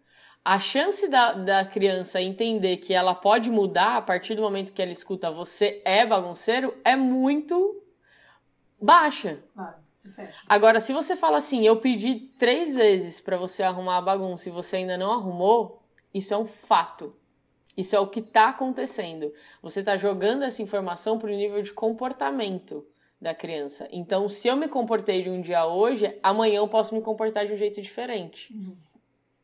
a 0.49 0.59
chance 0.59 1.07
da, 1.09 1.35
da 1.35 1.63
criança 1.67 2.23
entender 2.23 2.79
que 2.79 2.95
ela 2.95 3.15
pode 3.15 3.51
mudar 3.51 3.99
a 3.99 4.01
partir 4.01 4.35
do 4.35 4.41
momento 4.41 4.73
que 4.73 4.81
ela 4.81 4.91
escuta 4.91 5.31
você 5.31 5.83
é 5.85 6.07
bagunceiro 6.07 6.75
é 6.83 6.97
muito 6.97 7.83
baixa. 8.81 9.41
Claro, 9.53 9.75
se 9.99 10.09
fecha. 10.11 10.41
Agora, 10.49 10.81
se 10.81 10.95
você 10.95 11.15
fala 11.15 11.37
assim, 11.37 11.67
eu 11.67 11.77
pedi 11.77 12.31
três 12.39 12.75
vezes 12.75 13.21
para 13.21 13.37
você 13.37 13.63
arrumar 13.63 13.99
a 13.99 14.01
bagunça 14.01 14.49
e 14.49 14.53
você 14.53 14.77
ainda 14.77 14.97
não 14.97 15.13
arrumou, 15.13 15.83
isso 16.15 16.33
é 16.33 16.39
um 16.39 16.47
fato. 16.47 17.15
Isso 17.77 17.95
é 17.95 18.01
o 18.01 18.07
que 18.07 18.21
está 18.21 18.49
acontecendo. 18.49 19.31
Você 19.61 19.81
está 19.81 19.99
jogando 19.99 20.45
essa 20.45 20.63
informação 20.63 21.19
para 21.19 21.29
o 21.29 21.37
nível 21.37 21.61
de 21.61 21.75
comportamento 21.75 22.87
da 23.21 23.35
criança. 23.35 23.87
Então, 23.93 24.31
se 24.31 24.49
eu 24.49 24.57
me 24.57 24.67
comportei 24.67 25.21
de 25.21 25.29
um 25.29 25.43
dia 25.43 25.67
hoje, 25.67 26.19
amanhã 26.23 26.57
eu 26.57 26.69
posso 26.69 26.95
me 26.95 27.03
comportar 27.03 27.45
de 27.45 27.53
um 27.53 27.57
jeito 27.59 27.83
diferente. 27.83 28.51
Uhum 28.51 28.88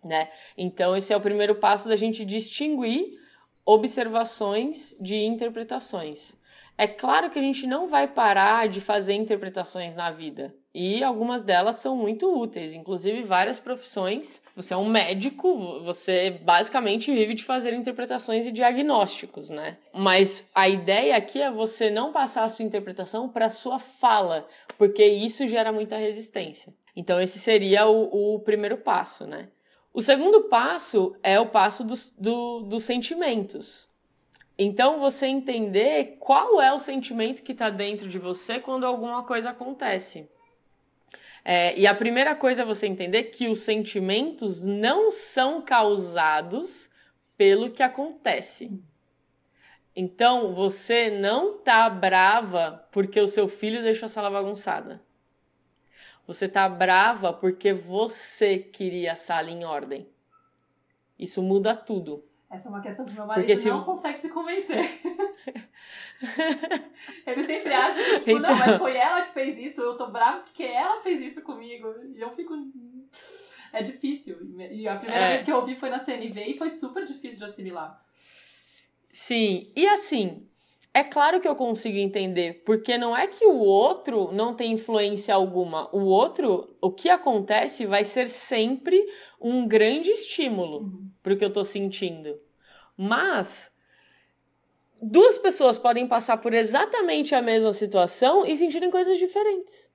né? 0.05 0.29
Então, 0.57 0.97
esse 0.97 1.13
é 1.13 1.17
o 1.17 1.21
primeiro 1.21 1.55
passo 1.55 1.89
da 1.89 1.97
gente 1.97 2.25
distinguir 2.25 3.19
observações 3.65 4.95
de 5.01 5.17
interpretações. 5.17 6.37
É 6.77 6.89
claro 6.89 7.31
que 7.31 7.39
a 7.39 7.43
gente 7.43 7.67
não 7.67 7.89
vai 7.89 8.09
parar 8.09 8.69
de 8.69 8.81
fazer 8.81 9.15
interpretações 9.15 9.95
na 9.95 10.11
vida. 10.11 10.53
E 10.75 11.05
algumas 11.05 11.41
delas 11.45 11.77
são 11.77 11.97
muito 11.97 12.37
úteis, 12.37 12.75
inclusive 12.75 13.23
várias 13.23 13.61
profissões. 13.61 14.43
Você 14.57 14.75
é 14.75 14.77
um 14.77 14.89
médico, 14.89 15.81
você 15.85 16.33
basicamente 16.43 17.15
vive 17.15 17.35
de 17.35 17.45
fazer 17.45 17.73
interpretações 17.75 18.45
e 18.45 18.51
diagnósticos, 18.51 19.51
né? 19.51 19.77
Mas 19.95 20.51
a 20.53 20.69
ideia 20.69 21.17
aqui 21.17 21.41
é 21.41 21.49
você 21.49 21.91
não 21.91 22.11
passar 22.11 22.43
a 22.43 22.49
sua 22.49 22.65
interpretação 22.65 23.29
para 23.29 23.47
a 23.47 23.51
sua 23.51 23.79
fala, 23.79 24.49
porque 24.77 25.05
isso 25.07 25.47
gera 25.47 25.71
muita 25.71 25.97
resistência. 25.97 26.75
Então, 26.97 27.21
esse 27.21 27.39
seria 27.39 27.87
o, 27.87 28.35
o 28.35 28.41
primeiro 28.41 28.79
passo, 28.79 29.29
né? 29.29 29.49
O 29.95 30.03
segundo 30.03 30.43
passo 30.49 31.15
é 31.23 31.39
o 31.39 31.47
passo 31.47 31.85
dos, 31.85 32.11
do, 32.19 32.63
dos 32.63 32.83
sentimentos. 32.83 33.89
Então, 34.59 34.99
você 34.99 35.27
entender 35.27 36.17
qual 36.19 36.61
é 36.61 36.73
o 36.73 36.81
sentimento 36.81 37.45
que 37.45 37.53
está 37.53 37.71
dentro 37.71 38.09
de 38.09 38.19
você 38.19 38.59
quando 38.59 38.85
alguma 38.85 39.23
coisa 39.23 39.51
acontece. 39.51 40.29
É, 41.45 41.79
e 41.79 41.87
a 41.87 41.95
primeira 41.95 42.35
coisa 42.35 42.63
é 42.63 42.65
você 42.65 42.89
entender 42.89 43.25
que 43.25 43.47
os 43.47 43.61
sentimentos 43.61 44.65
não 44.65 45.13
são 45.13 45.63
causados 45.63 46.91
pelo 47.37 47.71
que 47.71 47.83
acontece. 47.83 48.73
Então, 49.95 50.57
você 50.57 51.09
não 51.09 51.59
tá 51.59 51.89
brava 51.89 52.85
porque 52.91 53.21
o 53.21 53.29
seu 53.29 53.47
filho 53.47 53.81
deixou 53.81 54.07
a 54.07 54.09
sala 54.09 54.29
bagunçada. 54.29 55.01
Você 56.27 56.49
tá 56.49 56.69
brava 56.69 57.33
porque 57.33 57.73
você 57.73 58.59
queria 58.59 59.13
a 59.13 59.17
sala 59.17 59.51
em 59.51 59.65
ordem. 59.65 60.09
Isso 61.19 61.43
muda 61.43 61.77
tudo. 61.77 62.25
Essa 62.51 62.69
é 62.69 62.71
uma 62.71 62.81
questão 62.81 63.05
que 63.05 63.13
meu 63.13 63.27
marido 63.27 63.45
Porque 63.45 63.61
se... 63.61 63.69
não 63.69 63.85
consegue 63.85 64.19
se 64.19 64.29
convencer. 64.29 64.79
Ele 67.27 67.47
sempre 67.47 67.73
acha 67.73 68.03
que, 68.03 68.19
tipo, 68.19 68.31
então... 68.31 68.53
não, 68.53 68.59
mas 68.59 68.79
foi 68.79 68.97
ela 68.97 69.23
que 69.23 69.33
fez 69.33 69.59
isso, 69.59 69.81
eu 69.81 69.97
tô 69.97 70.09
bravo 70.09 70.45
porque 70.45 70.63
ela 70.63 71.03
fez 71.03 71.21
isso 71.21 71.43
comigo. 71.43 71.93
E 72.15 72.21
eu 72.21 72.31
fico. 72.31 72.55
É 73.73 73.83
difícil. 73.83 74.39
E 74.71 74.87
a 74.87 74.97
primeira 74.97 75.25
é. 75.25 75.33
vez 75.33 75.43
que 75.43 75.51
eu 75.51 75.57
ouvi 75.57 75.75
foi 75.75 75.91
na 75.91 75.99
CNV 75.99 76.45
e 76.45 76.57
foi 76.57 76.71
super 76.71 77.05
difícil 77.05 77.39
de 77.39 77.45
assimilar. 77.45 78.01
Sim, 79.13 79.73
e 79.75 79.87
assim, 79.89 80.49
é 80.97 81.03
claro 81.03 81.41
que 81.41 81.49
eu 81.49 81.57
consigo 81.57 81.99
entender, 81.99 82.63
porque 82.65 82.97
não 82.97 83.17
é 83.17 83.27
que 83.27 83.45
o 83.45 83.59
outro 83.59 84.31
não 84.33 84.55
tem 84.55 84.75
influência 84.75 85.35
alguma. 85.35 85.89
O 85.93 86.05
outro, 86.05 86.73
o 86.81 86.89
que 86.89 87.11
acontece 87.11 87.85
vai 87.85 88.05
ser 88.05 88.31
sempre 88.31 89.05
um 89.41 89.67
grande 89.67 90.13
estímulo 90.13 90.83
uhum. 90.83 91.11
pro 91.21 91.37
que 91.37 91.45
eu 91.45 91.53
tô 91.53 91.65
sentindo. 91.65 92.41
Mas 92.97 93.73
duas 95.03 95.37
pessoas 95.37 95.79
podem 95.79 96.07
passar 96.07 96.37
por 96.37 96.55
exatamente 96.55 97.35
a 97.35 97.43
mesma 97.43 97.73
situação 97.73 98.47
e 98.47 98.57
sentirem 98.57 98.89
coisas 98.89 99.19
diferentes. 99.19 99.91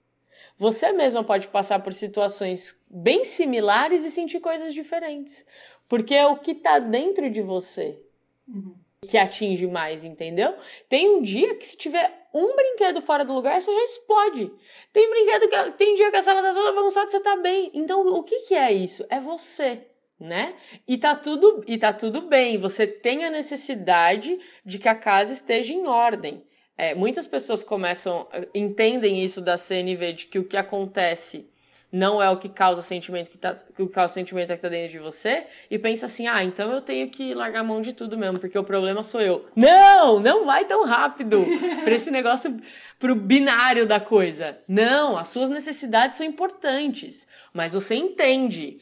Você 0.58 0.92
mesma 0.92 1.24
pode 1.24 1.48
passar 1.48 1.82
por 1.82 1.94
situações 1.94 2.78
bem 2.90 3.24
similares 3.24 4.04
e 4.04 4.12
sentir 4.12 4.42
coisas 4.42 4.74
diferentes. 4.74 5.46
Porque 5.88 6.14
é 6.14 6.28
o 6.28 6.40
que 6.40 6.52
está 6.52 6.78
dentro 6.78 7.30
de 7.30 7.42
você. 7.42 8.04
Uhum 8.46 8.76
que 9.08 9.18
atinge 9.18 9.66
mais, 9.66 10.04
entendeu? 10.04 10.56
Tem 10.88 11.10
um 11.10 11.22
dia 11.22 11.56
que 11.56 11.66
se 11.66 11.78
tiver 11.78 12.28
um 12.34 12.56
brinquedo 12.56 13.02
fora 13.02 13.24
do 13.24 13.34
lugar, 13.34 13.60
você 13.60 13.74
já 13.74 13.84
explode. 13.84 14.52
Tem 14.92 15.10
brinquedo 15.10 15.50
que 15.50 15.72
tem 15.78 15.96
dia 15.96 16.12
que 16.12 16.18
a 16.18 16.24
sala 16.24 16.42
tá 16.42 16.54
toda 16.54 16.74
bagunçada, 16.74 17.10
você 17.10 17.20
tá 17.20 17.38
bem. 17.38 17.72
Então, 17.74 18.06
o 18.06 18.24
que 18.24 18.42
que 18.42 18.54
é 18.54 18.72
isso? 18.72 19.06
É 19.10 19.20
você, 19.20 19.88
né? 20.20 20.54
E 20.88 20.98
tá 20.98 21.16
tudo 21.16 21.64
e 21.66 21.78
tá 21.78 21.94
tudo 21.94 22.22
bem. 22.22 22.60
Você 22.60 22.86
tem 22.86 23.26
a 23.26 23.32
necessidade 23.32 24.38
de 24.66 24.78
que 24.78 24.90
a 24.90 24.96
casa 24.96 25.34
esteja 25.34 25.74
em 25.74 25.88
ordem. 25.88 26.46
É, 26.78 26.94
muitas 26.94 27.28
pessoas 27.28 27.64
começam 27.64 28.28
entendem 28.54 29.24
isso 29.24 29.42
da 29.42 29.58
CNV 29.58 30.14
de 30.14 30.26
que 30.28 30.40
o 30.40 30.46
que 30.46 30.56
acontece 30.56 31.49
não 31.92 32.22
é 32.22 32.30
o 32.30 32.38
que 32.38 32.48
causa 32.48 32.82
o 32.82 32.84
sentimento 32.84 33.30
que 33.30 33.38
tá, 33.38 33.54
que 33.54 33.88
causa 33.88 34.12
o 34.12 34.14
sentimento 34.14 34.52
é 34.52 34.56
que 34.56 34.62
tá 34.62 34.70
dentro 34.70 34.92
de 34.92 35.00
você 35.00 35.48
e 35.70 35.80
pensa 35.80 36.06
assim: 36.06 36.28
"Ah, 36.28 36.44
então 36.44 36.72
eu 36.72 36.82
tenho 36.82 37.10
que 37.10 37.34
largar 37.34 37.62
a 37.62 37.64
mão 37.64 37.82
de 37.82 37.94
tudo 37.94 38.18
mesmo, 38.18 38.40
porque 38.40 38.58
o 38.58 38.64
problema 38.64 39.02
sou 39.04 39.22
eu". 39.22 39.46
Não, 39.56 40.20
não 40.20 40.46
vai 40.46 40.66
tão 40.66 40.86
rápido 40.86 41.46
para 41.84 41.96
esse 41.96 42.12
negócio 42.12 42.60
pro 43.00 43.16
binário 43.16 43.88
da 43.88 44.00
coisa. 44.00 44.58
Não, 44.68 45.18
as 45.18 45.30
suas 45.30 45.50
necessidades 45.50 46.18
são 46.18 46.26
importantes, 46.26 47.28
mas 47.54 47.74
você 47.74 47.96
entende. 47.96 48.80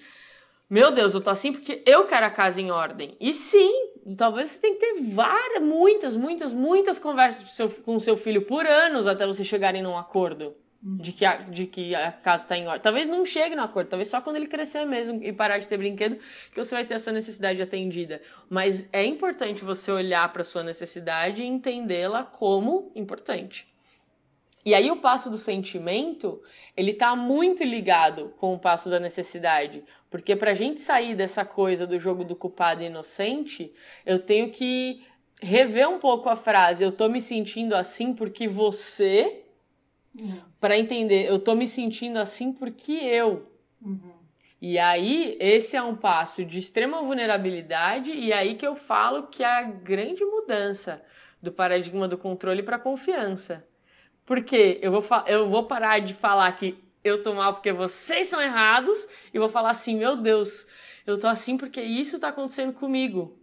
Meu 0.69 0.91
Deus, 0.91 1.13
eu 1.13 1.21
tô 1.21 1.29
assim 1.29 1.53
porque 1.53 1.81
eu 1.85 2.05
quero 2.07 2.25
a 2.25 2.29
casa 2.29 2.59
em 2.59 2.71
ordem. 2.71 3.15
E 3.21 3.33
sim, 3.33 3.71
talvez 4.17 4.49
você 4.49 4.59
tenha 4.59 4.73
que 4.73 4.81
ter 4.81 5.01
várias, 5.01 5.63
muitas, 5.63 6.13
muitas, 6.17 6.51
muitas 6.51 6.99
conversas 6.99 7.73
com 7.85 7.95
o 7.95 8.01
seu 8.01 8.17
filho 8.17 8.41
por 8.41 8.65
anos 8.65 9.07
até 9.07 9.25
você 9.25 9.45
chegarem 9.45 9.81
num 9.81 9.97
acordo 9.97 10.53
de 10.81 11.11
que 11.11 11.25
a, 11.25 11.37
de 11.37 11.65
que 11.65 11.95
a 11.95 12.11
casa 12.11 12.43
está 12.43 12.57
em 12.57 12.67
ordem. 12.67 12.81
Talvez 12.81 13.07
não 13.07 13.25
chegue 13.25 13.55
no 13.55 13.63
acordo, 13.63 13.89
talvez 13.89 14.09
só 14.09 14.21
quando 14.21 14.35
ele 14.35 14.47
crescer 14.47 14.85
mesmo 14.85 15.23
e 15.23 15.33
parar 15.33 15.57
de 15.57 15.67
ter 15.67 15.77
brinquedo 15.77 16.17
que 16.51 16.63
você 16.63 16.75
vai 16.75 16.85
ter 16.85 16.93
essa 16.93 17.11
necessidade 17.11 17.61
atendida. 17.61 18.21
Mas 18.49 18.85
é 18.93 19.03
importante 19.03 19.65
você 19.65 19.91
olhar 19.91 20.31
para 20.31 20.43
sua 20.43 20.63
necessidade 20.63 21.41
e 21.41 21.45
entendê-la 21.45 22.23
como 22.23 22.91
importante. 22.95 23.67
E 24.63 24.75
aí 24.75 24.91
o 24.91 24.97
passo 24.97 25.29
do 25.29 25.37
sentimento, 25.37 26.41
ele 26.75 26.93
tá 26.93 27.15
muito 27.15 27.63
ligado 27.63 28.33
com 28.37 28.53
o 28.53 28.59
passo 28.59 28.89
da 28.89 28.99
necessidade, 28.99 29.83
porque 30.09 30.35
pra 30.35 30.53
gente 30.53 30.81
sair 30.81 31.15
dessa 31.15 31.45
coisa 31.45 31.87
do 31.87 31.97
jogo 31.97 32.23
do 32.23 32.35
culpado 32.35 32.83
e 32.83 32.87
inocente, 32.87 33.73
eu 34.05 34.19
tenho 34.19 34.51
que 34.51 35.01
rever 35.41 35.87
um 35.87 35.99
pouco 35.99 36.27
a 36.27 36.35
frase, 36.35 36.83
eu 36.83 36.91
tô 36.91 37.07
me 37.07 37.21
sentindo 37.21 37.75
assim 37.75 38.13
porque 38.13 38.47
você 38.47 39.46
Uhum. 40.17 40.41
Para 40.59 40.77
entender, 40.77 41.25
eu 41.29 41.39
tô 41.39 41.55
me 41.55 41.67
sentindo 41.67 42.17
assim 42.17 42.51
porque 42.51 42.91
eu. 42.91 43.51
Uhum. 43.81 44.17
E 44.59 44.79
aí, 44.79 45.37
esse 45.39 45.75
é 45.75 45.83
um 45.83 45.95
passo 45.95 46.43
de 46.43 46.57
extrema 46.57 47.03
vulnerabilidade, 47.03 48.11
e 48.11 48.33
aí 48.33 48.55
que 48.55 48.65
eu 48.65 48.75
falo 48.75 49.27
que 49.27 49.43
é 49.43 49.45
a 49.45 49.61
grande 49.61 50.25
mudança 50.25 51.03
do 51.39 51.51
paradigma 51.51 52.07
do 52.07 52.17
controle 52.17 52.63
para 52.63 52.79
confiança. 52.79 53.67
Porque 54.25 54.79
eu 54.81 54.91
vou, 54.91 55.03
eu 55.27 55.47
vou 55.47 55.65
parar 55.65 55.99
de 55.99 56.15
falar 56.15 56.51
que 56.53 56.75
eu 57.03 57.21
tô 57.21 57.33
mal 57.33 57.53
porque 57.53 57.71
vocês 57.71 58.27
são 58.27 58.41
errados, 58.41 59.07
e 59.31 59.37
vou 59.37 59.47
falar 59.47 59.69
assim: 59.69 59.95
meu 59.95 60.15
Deus, 60.15 60.65
eu 61.05 61.19
tô 61.19 61.27
assim 61.27 61.55
porque 61.55 61.81
isso 61.81 62.19
tá 62.19 62.29
acontecendo 62.29 62.73
comigo. 62.73 63.39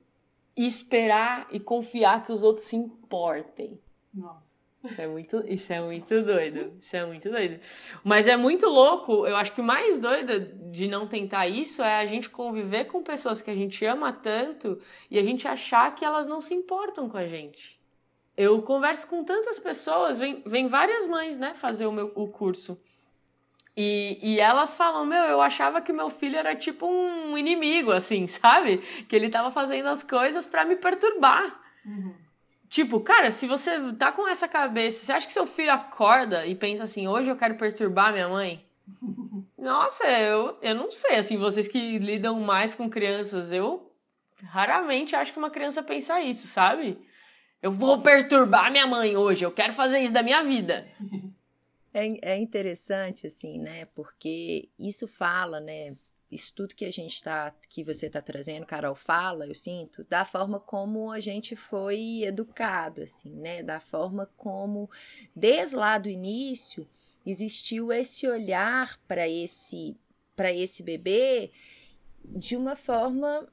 E 0.57 0.67
esperar 0.67 1.49
e 1.51 1.59
confiar 1.59 2.25
que 2.25 2.31
os 2.31 2.45
outros 2.45 2.67
se 2.67 2.77
importem. 2.77 3.81
Nossa. 4.13 4.54
Isso 4.85 5.01
é 5.01 5.07
muito, 5.07 5.45
isso 5.47 5.73
é 5.73 5.81
muito 5.81 6.23
doido. 6.23 6.73
Isso 6.79 6.97
é 6.97 7.07
muito 7.07 7.31
doido. 7.31 7.59
Mas 8.03 8.27
é 8.27 8.37
muito 8.37 8.69
louco. 8.69 9.27
Eu 9.27 9.37
acho 9.37 9.53
que 9.53 9.61
o 9.61 9.65
mais 9.65 9.99
doido 9.99 10.41
de 10.71 10.87
não 10.87 11.07
tentar 11.07 11.49
isso 11.49 11.83
é 11.83 12.01
a 12.01 12.07
gente 12.07 12.29
conviver 12.29 12.85
com 12.85 13.03
pessoas 13.03 13.41
que 13.41 13.51
a 13.51 13.55
gente 13.55 13.85
ama 13.85 14.13
tanto 14.13 14.79
e 15.11 15.19
a 15.19 15.23
gente 15.23 15.49
achar 15.49 15.95
que 15.95 16.05
elas 16.05 16.27
não 16.27 16.41
se 16.41 16.55
importam 16.55 17.09
com 17.09 17.17
a 17.17 17.27
gente. 17.27 17.81
Eu 18.37 18.61
converso 18.63 19.07
com 19.07 19.25
tantas 19.25 19.59
pessoas, 19.59 20.19
vem, 20.19 20.43
vem 20.45 20.67
várias 20.67 21.07
mães, 21.07 21.39
né, 21.39 21.55
fazer 21.55 21.87
o 21.87 21.93
meu 21.93 22.13
o 22.17 22.29
curso. 22.29 22.79
E, 23.77 24.19
e 24.23 24.41
elas 24.41 24.75
falam, 24.75 25.05
meu, 25.05 25.23
eu 25.25 25.41
achava 25.41 25.81
que 25.81 25.93
meu 25.93 26.11
filho 26.11 26.37
era 26.37 26.55
tipo 26.55 26.87
um 26.87 27.37
inimigo, 27.37 27.91
assim, 27.91 28.27
sabe? 28.29 28.79
Que 29.09 29.17
ele 29.17 29.29
tava 29.29 29.51
fazendo 29.51 29.89
as 29.89 30.03
coisas 30.03 30.47
para 30.47 30.65
me 30.65 30.77
perturbar. 30.77 31.61
Uhum. 31.85 32.24
Tipo, 32.75 32.99
cara, 32.99 33.31
se 33.31 33.47
você 33.47 33.71
tá 33.93 34.11
com 34.11 34.27
essa 34.27 34.49
cabeça, 34.49 35.07
você 35.07 35.13
acha 35.13 35.29
que 35.29 35.33
seu 35.33 35.47
filho 35.47 35.71
acorda 35.71 36.45
e 36.45 36.57
pensa 36.57 36.83
assim, 36.83 37.07
hoje 37.07 37.31
eu 37.31 37.37
quero 37.37 37.55
perturbar 37.55 38.13
minha 38.13 38.29
mãe? 38.29 38.67
Nossa, 39.57 40.05
eu, 40.11 40.59
eu 40.61 40.75
não 40.75 40.91
sei, 40.91 41.15
assim, 41.15 41.39
vocês 41.39 41.69
que 41.69 41.99
lidam 41.99 42.41
mais 42.41 42.75
com 42.75 42.91
crianças, 42.91 43.53
eu 43.53 43.93
raramente 44.43 45.15
acho 45.15 45.33
que 45.33 45.39
uma 45.39 45.51
criança 45.51 45.85
pensa 45.85 46.21
isso, 46.21 46.49
sabe? 46.49 46.99
Eu 47.63 47.71
vou 47.71 48.03
perturbar 48.03 48.73
minha 48.73 48.89
mãe 48.89 49.17
hoje, 49.17 49.45
eu 49.45 49.53
quero 49.53 49.73
fazer 49.73 50.01
isso 50.01 50.13
da 50.13 50.25
minha 50.25 50.43
vida. 50.43 50.85
É, 51.97 52.33
é 52.33 52.37
interessante, 52.37 53.25
assim, 53.25 53.61
né? 53.61 53.85
Porque 53.95 54.69
isso 54.77 55.07
fala, 55.07 55.61
né? 55.61 55.95
Isso 56.35 56.53
tudo 56.55 56.75
que 56.75 56.85
a 56.85 56.93
gente 56.93 57.15
está, 57.15 57.55
que 57.69 57.85
você 57.85 58.07
está 58.07 58.21
trazendo, 58.21 58.67
Carol, 58.67 58.95
fala, 58.95 59.47
eu 59.47 59.55
sinto, 59.55 60.05
da 60.05 60.25
forma 60.25 60.59
como 60.59 61.11
a 61.11 61.21
gente 61.21 61.55
foi 61.55 62.23
educado, 62.23 63.03
assim, 63.03 63.31
né? 63.35 63.63
Da 63.63 63.81
forma 63.81 64.29
como, 64.37 64.91
desde 65.35 65.77
lá 65.77 65.99
do 65.99 66.09
início, 66.09 66.87
existiu 67.25 67.93
esse 67.93 68.27
olhar 68.27 68.99
para 69.07 69.29
esse, 69.29 69.97
para 70.37 70.53
esse 70.53 70.83
bebê 70.83 71.51
de 72.25 72.57
uma 72.57 72.75
forma 72.75 73.47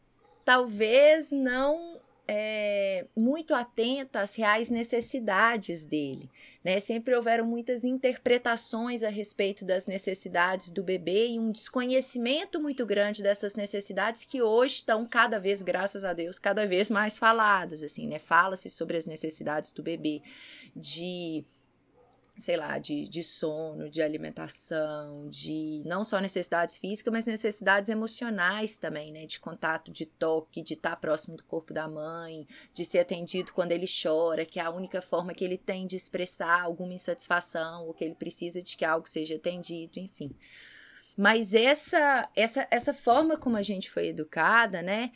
talvez 0.46 1.32
não 1.32 1.91
é, 2.34 3.08
muito 3.14 3.54
atenta 3.54 4.22
às 4.22 4.38
reais 4.38 4.70
necessidades 4.70 5.86
dele. 5.86 6.30
Né? 6.64 6.80
Sempre 6.80 7.14
houveram 7.14 7.46
muitas 7.46 7.84
interpretações 7.84 9.04
a 9.04 9.10
respeito 9.10 9.66
das 9.66 9.86
necessidades 9.86 10.70
do 10.70 10.82
bebê 10.82 11.28
e 11.28 11.38
um 11.38 11.52
desconhecimento 11.52 12.58
muito 12.58 12.86
grande 12.86 13.22
dessas 13.22 13.56
necessidades 13.56 14.24
que 14.24 14.42
hoje 14.42 14.76
estão 14.76 15.06
cada 15.06 15.40
vez, 15.40 15.62
graças 15.62 16.06
a 16.06 16.14
Deus, 16.14 16.40
cada 16.40 16.66
vez 16.66 16.90
mais 16.90 17.18
faladas. 17.18 17.84
Assim, 17.84 18.08
né? 18.08 18.18
Fala-se 18.18 18.70
sobre 18.70 18.96
as 18.96 19.06
necessidades 19.06 19.74
do 19.74 19.84
bebê 19.84 20.22
de 20.74 21.44
sei 22.42 22.58
lá, 22.58 22.78
de, 22.78 23.08
de 23.08 23.24
sono, 23.24 23.90
de 23.90 24.02
alimentação, 24.02 25.30
de 25.30 25.82
não 25.86 26.04
só 26.04 26.20
necessidades 26.20 26.78
físicas, 26.78 27.14
mas 27.14 27.26
necessidades 27.26 27.90
emocionais 27.90 28.78
também, 28.78 29.12
né? 29.12 29.26
De 29.26 29.40
contato, 29.40 29.92
de 29.92 30.06
toque, 30.06 30.62
de 30.62 30.74
estar 30.74 30.96
próximo 30.98 31.38
do 31.38 31.44
corpo 31.44 31.74
da 31.74 31.88
mãe, 31.88 32.48
de 32.74 32.84
ser 32.84 33.00
atendido 33.00 33.54
quando 33.54 33.72
ele 33.72 33.86
chora, 33.88 34.46
que 34.46 34.60
é 34.60 34.64
a 34.64 34.72
única 34.72 35.02
forma 35.02 35.34
que 35.34 35.46
ele 35.46 35.58
tem 35.58 35.88
de 35.88 35.96
expressar 35.96 36.62
alguma 36.62 36.94
insatisfação 36.94 37.86
ou 37.88 37.94
que 37.94 38.04
ele 38.04 38.16
precisa 38.16 38.62
de 38.62 38.76
que 38.76 38.84
algo 38.84 39.08
seja 39.08 39.36
atendido, 39.36 40.00
enfim. 40.00 40.36
Mas 41.18 41.54
essa, 41.54 42.30
essa, 42.36 42.68
essa 42.72 42.94
forma 42.94 43.38
como 43.38 43.58
a 43.58 43.62
gente 43.62 43.92
foi 43.92 44.08
educada, 44.08 44.82
né? 44.82 45.12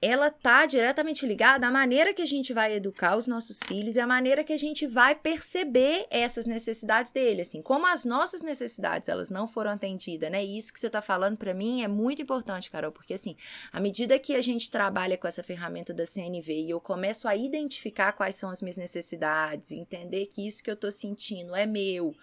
Ela 0.00 0.30
tá 0.30 0.66
diretamente 0.66 1.26
ligada 1.26 1.66
à 1.66 1.70
maneira 1.70 2.12
que 2.12 2.22
a 2.22 2.26
gente 2.26 2.52
vai 2.52 2.74
educar 2.74 3.16
os 3.16 3.26
nossos 3.26 3.58
filhos 3.66 3.96
e 3.96 4.00
à 4.00 4.06
maneira 4.06 4.44
que 4.44 4.52
a 4.52 4.58
gente 4.58 4.86
vai 4.86 5.14
perceber 5.14 6.06
essas 6.10 6.46
necessidades 6.46 7.12
dele, 7.12 7.42
assim, 7.42 7.62
como 7.62 7.86
as 7.86 8.04
nossas 8.04 8.42
necessidades 8.42 9.08
elas 9.08 9.30
não 9.30 9.48
foram 9.48 9.70
atendidas, 9.70 10.30
né? 10.30 10.44
E 10.44 10.56
isso 10.56 10.72
que 10.72 10.78
você 10.78 10.90
tá 10.90 11.00
falando 11.00 11.36
para 11.36 11.54
mim 11.54 11.82
é 11.82 11.88
muito 11.88 12.20
importante, 12.20 12.70
Carol, 12.70 12.92
porque 12.92 13.14
assim, 13.14 13.36
à 13.72 13.80
medida 13.80 14.18
que 14.18 14.34
a 14.34 14.42
gente 14.42 14.70
trabalha 14.70 15.16
com 15.16 15.26
essa 15.26 15.42
ferramenta 15.42 15.94
da 15.94 16.06
CNV 16.06 16.52
e 16.52 16.70
eu 16.70 16.80
começo 16.80 17.26
a 17.26 17.34
identificar 17.34 18.12
quais 18.12 18.34
são 18.34 18.50
as 18.50 18.60
minhas 18.60 18.76
necessidades, 18.76 19.72
entender 19.72 20.26
que 20.26 20.46
isso 20.46 20.62
que 20.62 20.70
eu 20.70 20.76
tô 20.76 20.90
sentindo 20.90 21.56
é 21.56 21.64
meu, 21.64 22.14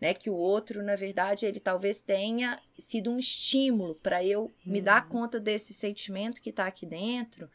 né? 0.00 0.14
Que 0.14 0.30
o 0.30 0.34
outro, 0.34 0.82
na 0.82 0.96
verdade, 0.96 1.44
ele 1.44 1.60
talvez 1.60 2.00
tenha 2.00 2.60
sido 2.78 3.10
um 3.10 3.18
estímulo 3.18 3.94
para 3.96 4.24
eu 4.24 4.44
uhum. 4.44 4.50
me 4.64 4.80
dar 4.80 5.04
uhum. 5.04 5.10
conta 5.10 5.38
desse 5.38 5.74
sentimento 5.74 6.40
que 6.40 6.50
está 6.50 6.66
aqui 6.66 6.86
dentro. 6.86 7.50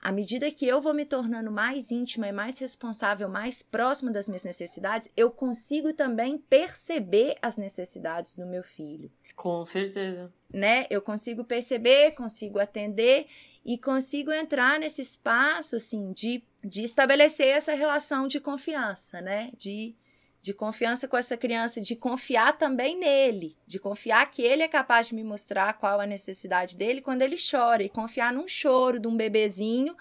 À 0.00 0.12
medida 0.12 0.50
que 0.50 0.66
eu 0.66 0.80
vou 0.80 0.92
me 0.92 1.04
tornando 1.04 1.50
mais 1.50 1.90
íntima 1.90 2.28
e 2.28 2.32
mais 2.32 2.58
responsável, 2.58 3.28
mais 3.28 3.62
próxima 3.62 4.12
das 4.12 4.28
minhas 4.28 4.44
necessidades, 4.44 5.10
eu 5.16 5.30
consigo 5.30 5.92
também 5.92 6.38
perceber 6.38 7.36
as 7.40 7.56
necessidades 7.56 8.36
do 8.36 8.46
meu 8.46 8.62
filho. 8.62 9.10
Com 9.34 9.64
certeza. 9.64 10.32
Né? 10.52 10.86
Eu 10.90 11.00
consigo 11.00 11.44
perceber, 11.44 12.12
consigo 12.12 12.58
atender 12.58 13.26
e 13.64 13.76
consigo 13.76 14.30
entrar 14.32 14.78
nesse 14.78 15.02
espaço 15.02 15.74
assim 15.74 16.12
de, 16.12 16.42
de 16.62 16.84
estabelecer 16.84 17.48
essa 17.48 17.74
relação 17.74 18.28
de 18.28 18.38
confiança, 18.38 19.20
né? 19.20 19.50
De 19.58 19.92
de 20.46 20.54
confiança 20.54 21.08
com 21.08 21.16
essa 21.16 21.36
criança, 21.36 21.80
de 21.80 21.96
confiar 21.96 22.56
também 22.56 22.96
nele, 22.96 23.56
de 23.66 23.80
confiar 23.80 24.30
que 24.30 24.42
ele 24.42 24.62
é 24.62 24.68
capaz 24.68 25.08
de 25.08 25.14
me 25.16 25.24
mostrar 25.24 25.72
qual 25.72 26.00
a 26.00 26.06
necessidade 26.06 26.76
dele 26.76 27.00
quando 27.00 27.22
ele 27.22 27.36
chora, 27.36 27.82
e 27.82 27.88
confiar 27.88 28.32
num 28.32 28.46
choro 28.46 29.00
de 29.00 29.08
um 29.08 29.16
bebezinho 29.16 29.96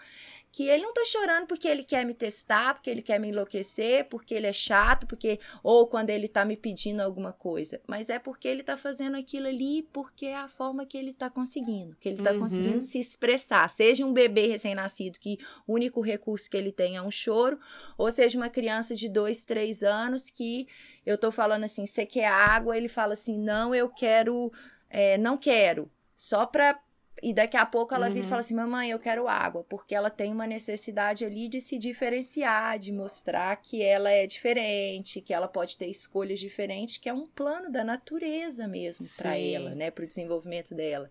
que 0.56 0.70
ele 0.70 0.84
não 0.84 0.94
tá 0.94 1.04
chorando 1.04 1.48
porque 1.48 1.68
ele 1.68 1.84
quer 1.84 2.06
me 2.06 2.14
testar, 2.14 2.76
porque 2.76 2.90
ele 2.90 3.02
quer 3.02 3.20
me 3.20 3.28
enlouquecer, 3.28 4.06
porque 4.06 4.34
ele 4.34 4.48
é 4.48 4.54
chato, 4.54 5.06
porque 5.06 5.38
ou 5.62 5.86
quando 5.86 6.12
ele 6.12 6.30
tá 6.30 6.46
me 6.46 6.56
pedindo 6.56 7.02
alguma 7.02 7.34
coisa, 7.34 7.82
mas 7.86 8.10
é 8.10 8.20
porque 8.20 8.48
ele 8.48 8.64
tá 8.64 8.78
fazendo 8.78 9.18
aquilo 9.18 9.48
ali 9.48 9.84
porque 9.92 10.28
é 10.28 10.38
a 10.38 10.48
forma 10.48 10.86
que 10.86 10.98
ele 10.98 11.12
tá 11.12 11.30
conseguindo, 11.30 11.94
que 12.00 12.08
ele 12.08 12.24
tá 12.24 12.32
uhum. 12.32 12.40
conseguindo 12.40 12.82
se 12.84 12.98
expressar, 12.98 13.70
seja 13.70 14.06
um 14.06 14.14
bebê 14.14 14.48
recém-nascido 14.48 15.20
que 15.20 15.38
o 15.68 15.74
único 15.74 16.00
recurso 16.00 16.50
que 16.50 16.56
ele 16.56 16.72
tem 16.72 16.96
é 16.96 17.02
um 17.02 17.12
choro, 17.12 17.60
ou 17.98 18.10
seja 18.10 18.38
uma 18.38 18.50
criança 18.50 18.96
de 18.96 19.10
dois, 19.10 19.44
três 19.44 19.84
anos 19.84 20.30
que 20.30 20.70
eu 21.06 21.18
tô 21.18 21.34
falando 21.34 21.66
assim, 21.66 21.86
você 21.86 22.06
quer 22.06 22.28
água, 22.28 22.78
ele 22.78 22.88
fala 22.88 23.12
assim, 23.12 23.38
não, 23.38 23.76
eu 23.76 23.90
quero, 23.90 24.54
é, 24.90 25.18
não 25.18 25.36
quero, 25.36 25.92
só 26.16 26.46
para 26.46 26.80
e 27.26 27.34
daqui 27.34 27.58
a 27.58 27.66
pouco 27.66 27.92
ela 27.96 28.06
uhum. 28.06 28.14
vira 28.14 28.26
e 28.28 28.30
fala 28.30 28.42
assim: 28.42 28.54
Mamãe, 28.54 28.92
eu 28.92 29.00
quero 29.00 29.28
água, 29.28 29.66
porque 29.68 29.96
ela 29.96 30.12
tem 30.12 30.32
uma 30.32 30.46
necessidade 30.46 31.26
ali 31.26 31.48
de 31.48 31.60
se 31.60 31.80
diferenciar, 31.80 32.78
de 32.78 32.92
mostrar 32.92 33.56
que 33.56 33.82
ela 33.82 34.12
é 34.12 34.28
diferente, 34.28 35.20
que 35.20 35.34
ela 35.34 35.48
pode 35.48 35.76
ter 35.76 35.88
escolhas 35.88 36.40
diferentes, 36.40 36.98
que 36.98 37.10
é 37.10 37.14
um 37.14 37.26
plano 37.26 37.72
da 37.72 37.84
natureza 37.84 38.68
mesmo 38.68 39.08
para 39.18 39.36
ela, 39.40 39.74
né, 39.74 39.90
para 39.90 40.06
o 40.06 40.08
desenvolvimento 40.08 40.76
dela. 40.76 41.10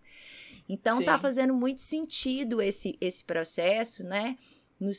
Então 0.69 0.99
tá 0.99 1.01
Sim. 1.01 1.05
tá 1.05 1.19
fazendo 1.19 1.53
muito 1.53 1.81
sentido 1.81 2.61
esse, 2.61 2.97
esse 3.01 3.21
processo, 3.21 4.01
né? 4.01 4.37
No, 4.79 4.91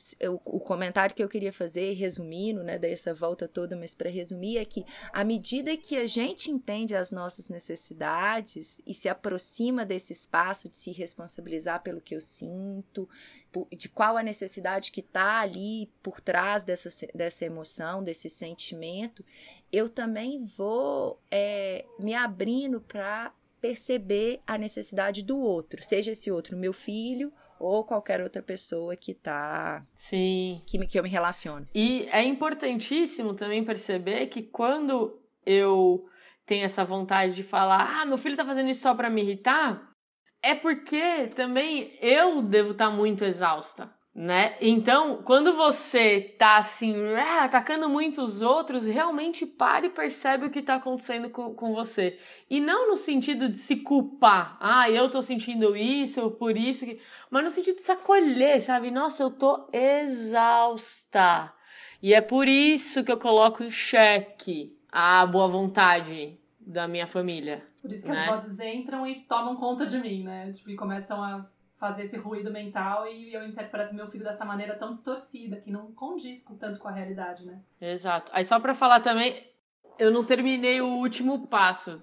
o, 0.45 0.59
comentário 0.59 1.15
que 1.15 1.23
eu 1.23 1.29
queria 1.29 1.53
fazer, 1.53 1.93
resumindo, 1.93 2.63
né, 2.63 2.79
dessa 2.79 3.13
volta 3.13 3.47
toda, 3.47 3.77
mas 3.77 3.95
para 3.95 4.09
resumir, 4.09 4.57
é 4.57 4.65
que 4.65 4.85
à 5.13 5.23
medida 5.23 5.77
que 5.77 5.97
a 5.97 6.07
gente 6.07 6.51
entende 6.51 6.97
as 6.97 7.11
nossas 7.11 7.49
necessidades 7.49 8.81
e 8.87 8.95
se 8.95 9.09
aproxima 9.09 9.85
desse 9.85 10.13
espaço 10.13 10.69
de 10.69 10.77
se 10.77 10.93
responsabilizar 10.93 11.83
pelo 11.83 12.01
que 12.01 12.15
eu 12.15 12.21
sinto, 12.21 13.09
de 13.77 13.89
qual 13.89 14.17
a 14.17 14.23
necessidade 14.23 14.91
que 14.91 15.01
está 15.01 15.41
ali 15.41 15.91
por 16.03 16.21
trás 16.21 16.65
dessa, 16.65 16.91
dessa 17.15 17.45
emoção, 17.45 18.03
desse 18.03 18.31
sentimento, 18.31 19.25
eu 19.73 19.89
também 19.89 20.45
vou 20.45 21.21
é, 21.31 21.85
me 21.99 22.15
abrindo 22.15 22.81
para 22.81 23.33
perceber 23.61 24.41
a 24.47 24.57
necessidade 24.57 25.23
do 25.23 25.39
outro, 25.39 25.83
seja 25.83 26.13
esse 26.13 26.31
outro 26.31 26.57
meu 26.57 26.73
filho 26.73 27.33
ou 27.59 27.85
qualquer 27.85 28.21
outra 28.21 28.43
pessoa 28.43 28.97
que 28.97 29.15
tá. 29.15 29.85
Sim. 29.95 30.61
Que, 30.67 30.87
que 30.87 30.99
eu 30.99 31.03
me 31.03 31.09
relaciono. 31.09 31.67
E 31.75 32.09
é 32.11 32.23
importantíssimo 32.23 33.35
também 33.35 33.65
perceber 33.65 34.27
que 34.27 34.43
quando 34.43 35.21
eu 35.45 36.05
tenho 36.45 36.65
essa 36.65 36.85
vontade 36.85 37.35
de 37.35 37.43
falar, 37.43 38.01
ah, 38.01 38.05
meu 38.05 38.19
filho 38.19 38.37
tá 38.37 38.45
fazendo 38.45 38.71
isso 38.71 38.83
só 38.83 38.95
pra 38.95 39.11
me 39.11 39.23
irritar, 39.23 39.91
é 40.43 40.55
porque 40.55 41.27
também 41.35 41.99
eu 42.01 42.43
devo 42.43 42.73
estar 42.73 42.91
tá 42.91 42.91
muito 42.91 43.25
exausta 43.25 43.96
né? 44.17 44.57
Então, 44.63 45.23
quando 45.23 45.53
você 45.53 46.35
tá 46.39 46.57
assim, 46.57 46.97
ah, 47.17 47.45
atacando 47.45 47.87
muito 47.87 48.23
os 48.23 48.41
outros, 48.41 48.87
realmente 48.87 49.45
pare 49.45 49.89
e 49.89 49.91
percebe 49.91 50.47
o 50.47 50.51
que 50.51 50.63
tá 50.63 50.77
acontecendo 50.77 51.29
com, 51.29 51.53
com 51.53 51.75
você. 51.75 52.19
E 52.49 52.59
não 52.59 52.89
no 52.89 52.97
sentido 52.97 53.47
de 53.47 53.59
se 53.59 53.77
culpar, 53.77 54.57
ah, 54.59 54.91
eu 54.91 55.11
tô 55.11 55.21
sentindo 55.21 55.77
isso, 55.77 56.31
por 56.31 56.57
isso, 56.57 56.87
que... 56.87 56.99
mas 57.31 57.45
no 57.45 57.51
sentido 57.51 57.77
de 57.77 57.83
se 57.83 57.93
acolher, 57.93 58.63
sabe? 58.63 58.91
Nossa, 58.91 59.23
eu 59.23 59.31
tô 59.31 59.69
exausta. 59.71 61.53
E 62.03 62.15
é 62.15 62.23
por 62.23 62.49
isso 62.49 63.05
que 63.05 63.13
eu 63.13 63.19
coloco 63.19 63.63
em 63.63 63.71
xeque 63.71 64.75
a 64.91 65.27
boa 65.27 65.47
vontade 65.47 66.41
da 66.59 66.89
minha 66.89 67.07
família. 67.07 67.67
Por 67.83 67.93
isso 67.93 68.07
que 68.07 68.13
né? 68.13 68.23
as 68.23 68.27
vozes 68.29 68.61
entram 68.61 69.07
e 69.07 69.27
tomam 69.27 69.57
conta 69.57 69.87
de 69.87 69.99
mim, 69.99 70.25
né? 70.25 70.51
Tipo, 70.53 70.71
e 70.71 70.75
começam 70.77 71.23
a 71.23 71.47
fazer 71.79 72.03
esse 72.03 72.17
ruído 72.17 72.51
mental 72.51 73.07
e 73.07 73.35
eu 73.35 73.45
interpreto 73.45 73.95
meu 73.95 74.07
filho 74.09 74.25
dessa 74.25 74.45
maneira 74.45 74.75
tão 74.75 74.93
distorcida, 74.93 75.57
que 75.57 75.71
não 75.71 75.93
condiz 75.93 76.43
com, 76.43 76.57
tanto 76.57 76.79
com 76.79 76.89
a 76.89 76.93
realidade, 76.93 77.45
né? 77.45 77.61
Exato. 77.81 78.31
Aí 78.35 78.45
só 78.45 78.59
para 78.59 78.75
falar 78.75 79.01
também, 79.01 79.47
eu 79.99 80.11
não 80.11 80.25
terminei 80.25 80.81
o 80.81 80.87
último 80.87 81.47
passo. 81.47 82.01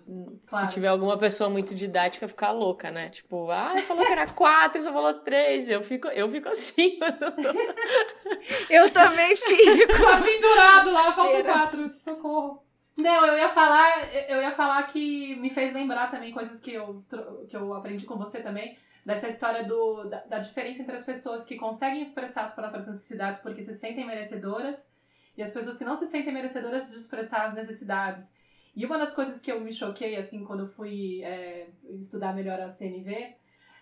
Claro. 0.48 0.68
Se 0.68 0.74
tiver 0.74 0.88
alguma 0.88 1.18
pessoa 1.18 1.50
muito 1.50 1.74
didática, 1.74 2.28
ficar 2.28 2.52
louca, 2.52 2.92
né? 2.92 3.10
Tipo, 3.10 3.50
ah, 3.50 3.74
falou 3.88 4.06
que 4.06 4.12
era 4.12 4.28
quatro, 4.28 4.82
só 4.82 4.94
falou 4.94 5.14
três. 5.16 5.68
Eu 5.68 5.84
fico, 5.84 6.08
eu 6.10 6.30
fico 6.30 6.50
assim. 6.50 7.00
eu 8.70 8.92
também 8.92 9.36
fico. 9.36 9.94
Tá 10.04 10.22
pendurado 10.22 10.92
lá, 10.92 11.12
falta 11.14 11.44
quatro. 11.44 11.96
Socorro. 12.00 12.64
Não, 12.96 13.26
eu 13.26 13.38
ia 13.38 13.50
falar, 13.50 14.14
eu 14.30 14.40
ia 14.40 14.52
falar 14.52 14.84
que 14.84 15.36
me 15.38 15.50
fez 15.50 15.74
lembrar 15.74 16.12
também 16.12 16.32
coisas 16.32 16.60
que 16.60 16.72
eu, 16.74 17.04
que 17.50 17.56
eu 17.56 17.74
aprendi 17.74 18.06
com 18.06 18.18
você 18.18 18.40
também 18.40 18.78
dessa 19.06 19.28
história 19.28 19.66
do, 19.66 20.06
da, 20.06 20.20
da, 20.22 20.40
diferença 20.40 20.82
entre 20.82 20.96
as 20.96 21.04
pessoas 21.04 21.46
que 21.46 21.56
conseguem 21.56 22.02
expressar 22.02 22.46
as 22.46 22.54
próprias 22.54 22.88
necessidades 22.88 23.42
porque 23.42 23.62
se 23.62 23.74
sentem 23.74 24.06
merecedoras 24.06 24.92
e 25.36 25.42
as 25.42 25.52
pessoas 25.52 25.78
que 25.78 25.84
não 25.84 25.96
se 25.96 26.08
sentem 26.08 26.34
merecedoras 26.34 26.90
de 26.90 26.98
expressar 26.98 27.46
as 27.46 27.54
necessidades. 27.54 28.32
E 28.76 28.86
uma 28.86 28.98
das 28.98 29.14
coisas 29.14 29.40
que 29.40 29.52
eu 29.52 29.60
me 29.60 29.74
choquei, 29.74 30.16
assim, 30.16 30.44
quando 30.46 30.68
fui 30.68 31.24
é, 31.24 31.68
estudar 32.00 32.34
melhor 32.34 32.60
a 32.60 32.70
CNV, 32.70 33.36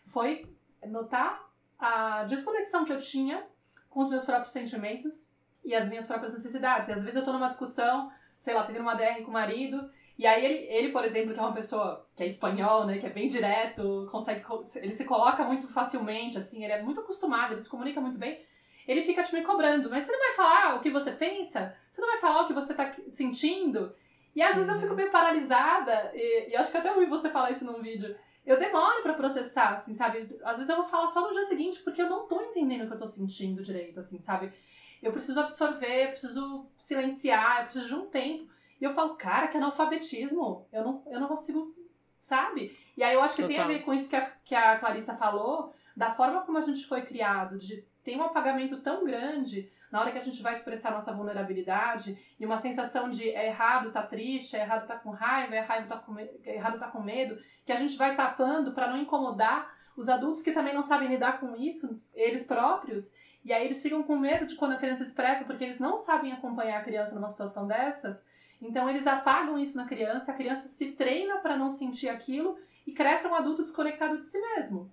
foi 0.05 0.49
notar 0.87 1.49
a 1.79 2.23
desconexão 2.23 2.83
que 2.83 2.91
eu 2.91 2.97
tinha 2.97 3.45
com 3.89 4.01
os 4.01 4.09
meus 4.09 4.23
próprios 4.23 4.51
sentimentos 4.51 5.29
e 5.63 5.75
as 5.75 5.87
minhas 5.87 6.05
próprias 6.05 6.33
necessidades. 6.33 6.89
E 6.89 6.93
às 6.93 7.03
vezes 7.03 7.15
eu 7.15 7.25
tô 7.25 7.31
numa 7.31 7.47
discussão, 7.47 8.11
sei 8.37 8.53
lá, 8.53 8.63
tendo 8.63 8.79
uma 8.79 8.95
DR 8.95 9.21
com 9.23 9.29
o 9.29 9.33
marido, 9.33 9.89
e 10.21 10.27
aí 10.27 10.45
ele, 10.45 10.67
ele, 10.69 10.89
por 10.91 11.03
exemplo, 11.03 11.33
que 11.33 11.39
é 11.39 11.41
uma 11.41 11.51
pessoa 11.51 12.07
que 12.15 12.21
é 12.21 12.27
espanhol, 12.27 12.85
né, 12.85 12.99
que 12.99 13.07
é 13.07 13.09
bem 13.09 13.27
direto, 13.27 14.07
consegue, 14.11 14.45
ele 14.75 14.93
se 14.93 15.03
coloca 15.03 15.43
muito 15.43 15.67
facilmente, 15.67 16.37
assim, 16.37 16.63
ele 16.63 16.73
é 16.73 16.79
muito 16.83 16.99
acostumado, 16.99 17.53
ele 17.53 17.61
se 17.61 17.67
comunica 17.67 17.99
muito 17.99 18.19
bem. 18.19 18.39
Ele 18.87 19.01
fica 19.01 19.23
te 19.23 19.33
me 19.33 19.41
cobrando, 19.41 19.89
mas 19.89 20.03
você 20.03 20.11
não 20.11 20.19
vai 20.19 20.31
falar 20.33 20.75
o 20.75 20.79
que 20.79 20.91
você 20.91 21.11
pensa? 21.11 21.75
Você 21.89 21.99
não 22.01 22.07
vai 22.07 22.19
falar 22.19 22.43
o 22.43 22.47
que 22.47 22.53
você 22.53 22.75
tá 22.75 22.93
sentindo? 23.11 23.95
E 24.35 24.43
às 24.43 24.53
vezes 24.53 24.71
eu 24.71 24.79
fico 24.79 24.93
meio 24.93 25.09
paralisada, 25.09 26.11
e, 26.13 26.51
e 26.51 26.55
acho 26.55 26.69
que 26.69 26.77
até 26.77 26.93
ouvi 26.93 27.07
você 27.07 27.27
falar 27.27 27.49
isso 27.49 27.65
num 27.65 27.81
vídeo. 27.81 28.15
Eu 28.45 28.59
demoro 28.59 29.01
para 29.01 29.15
processar, 29.15 29.71
assim, 29.71 29.95
sabe? 29.95 30.37
Às 30.43 30.57
vezes 30.57 30.69
eu 30.69 30.75
vou 30.75 30.85
falar 30.85 31.07
só 31.07 31.21
no 31.21 31.33
dia 31.33 31.45
seguinte, 31.45 31.81
porque 31.81 31.99
eu 31.99 32.09
não 32.09 32.27
tô 32.27 32.39
entendendo 32.43 32.83
o 32.83 32.87
que 32.87 32.93
eu 32.93 32.99
tô 32.99 33.07
sentindo 33.07 33.63
direito, 33.63 33.99
assim, 33.99 34.19
sabe? 34.19 34.53
Eu 35.01 35.11
preciso 35.11 35.39
absorver, 35.39 36.05
eu 36.05 36.09
preciso 36.09 36.67
silenciar, 36.77 37.61
eu 37.61 37.63
preciso 37.63 37.87
de 37.87 37.95
um 37.95 38.05
tempo. 38.05 38.51
E 38.81 38.83
eu 38.83 38.93
falo, 38.93 39.15
cara, 39.15 39.47
que 39.47 39.57
analfabetismo. 39.57 40.67
Eu 40.73 40.83
não, 40.83 41.03
eu 41.05 41.19
não 41.19 41.27
consigo, 41.27 41.73
sabe? 42.19 42.75
E 42.97 43.03
aí 43.03 43.13
eu 43.13 43.21
acho 43.21 43.35
que 43.35 43.43
Total. 43.43 43.55
tem 43.55 43.63
a 43.63 43.67
ver 43.67 43.85
com 43.85 43.93
isso 43.93 44.09
que 44.09 44.15
a, 44.15 44.31
que 44.43 44.55
a 44.55 44.79
Clarissa 44.79 45.15
falou, 45.15 45.71
da 45.95 46.11
forma 46.11 46.41
como 46.41 46.57
a 46.57 46.61
gente 46.61 46.87
foi 46.87 47.03
criado, 47.03 47.59
de 47.59 47.85
ter 48.03 48.17
um 48.17 48.23
apagamento 48.23 48.81
tão 48.81 49.05
grande 49.05 49.71
na 49.91 49.99
hora 49.99 50.11
que 50.11 50.17
a 50.17 50.23
gente 50.23 50.41
vai 50.41 50.53
expressar 50.53 50.91
nossa 50.91 51.13
vulnerabilidade 51.13 52.17
e 52.39 52.45
uma 52.45 52.57
sensação 52.57 53.09
de 53.09 53.29
é 53.29 53.47
errado, 53.47 53.91
tá 53.91 54.01
triste, 54.01 54.55
é 54.55 54.61
errado, 54.61 54.87
tá 54.87 54.95
com 54.97 55.11
raiva, 55.11 55.53
é 55.53 55.57
errado, 55.59 55.87
tá 55.87 55.97
com, 55.97 56.17
é 56.17 56.29
errado, 56.45 56.79
tá 56.79 56.87
com 56.87 57.01
medo, 57.01 57.37
que 57.65 57.71
a 57.71 57.75
gente 57.75 57.97
vai 57.97 58.15
tapando 58.15 58.71
para 58.73 58.87
não 58.87 58.97
incomodar 58.97 59.71
os 59.95 60.07
adultos 60.07 60.41
que 60.41 60.53
também 60.53 60.73
não 60.73 60.81
sabem 60.81 61.09
lidar 61.09 61.39
com 61.39 61.55
isso, 61.55 62.01
eles 62.13 62.45
próprios, 62.45 63.13
e 63.43 63.51
aí 63.51 63.65
eles 63.65 63.81
ficam 63.81 64.01
com 64.01 64.15
medo 64.15 64.45
de 64.45 64.55
quando 64.55 64.71
a 64.71 64.77
criança 64.77 65.03
expressa, 65.03 65.43
porque 65.43 65.65
eles 65.65 65.79
não 65.79 65.97
sabem 65.97 66.31
acompanhar 66.31 66.79
a 66.79 66.83
criança 66.83 67.13
numa 67.13 67.29
situação 67.29 67.67
dessas, 67.67 68.25
Então 68.61 68.89
eles 68.89 69.07
apagam 69.07 69.57
isso 69.57 69.75
na 69.75 69.85
criança, 69.85 70.31
a 70.31 70.35
criança 70.35 70.67
se 70.67 70.91
treina 70.91 71.37
para 71.37 71.57
não 71.57 71.69
sentir 71.69 72.09
aquilo 72.09 72.57
e 72.85 72.91
cresce 72.91 73.27
um 73.27 73.33
adulto 73.35 73.63
desconectado 73.63 74.17
de 74.17 74.25
si 74.25 74.39
mesmo. 74.39 74.91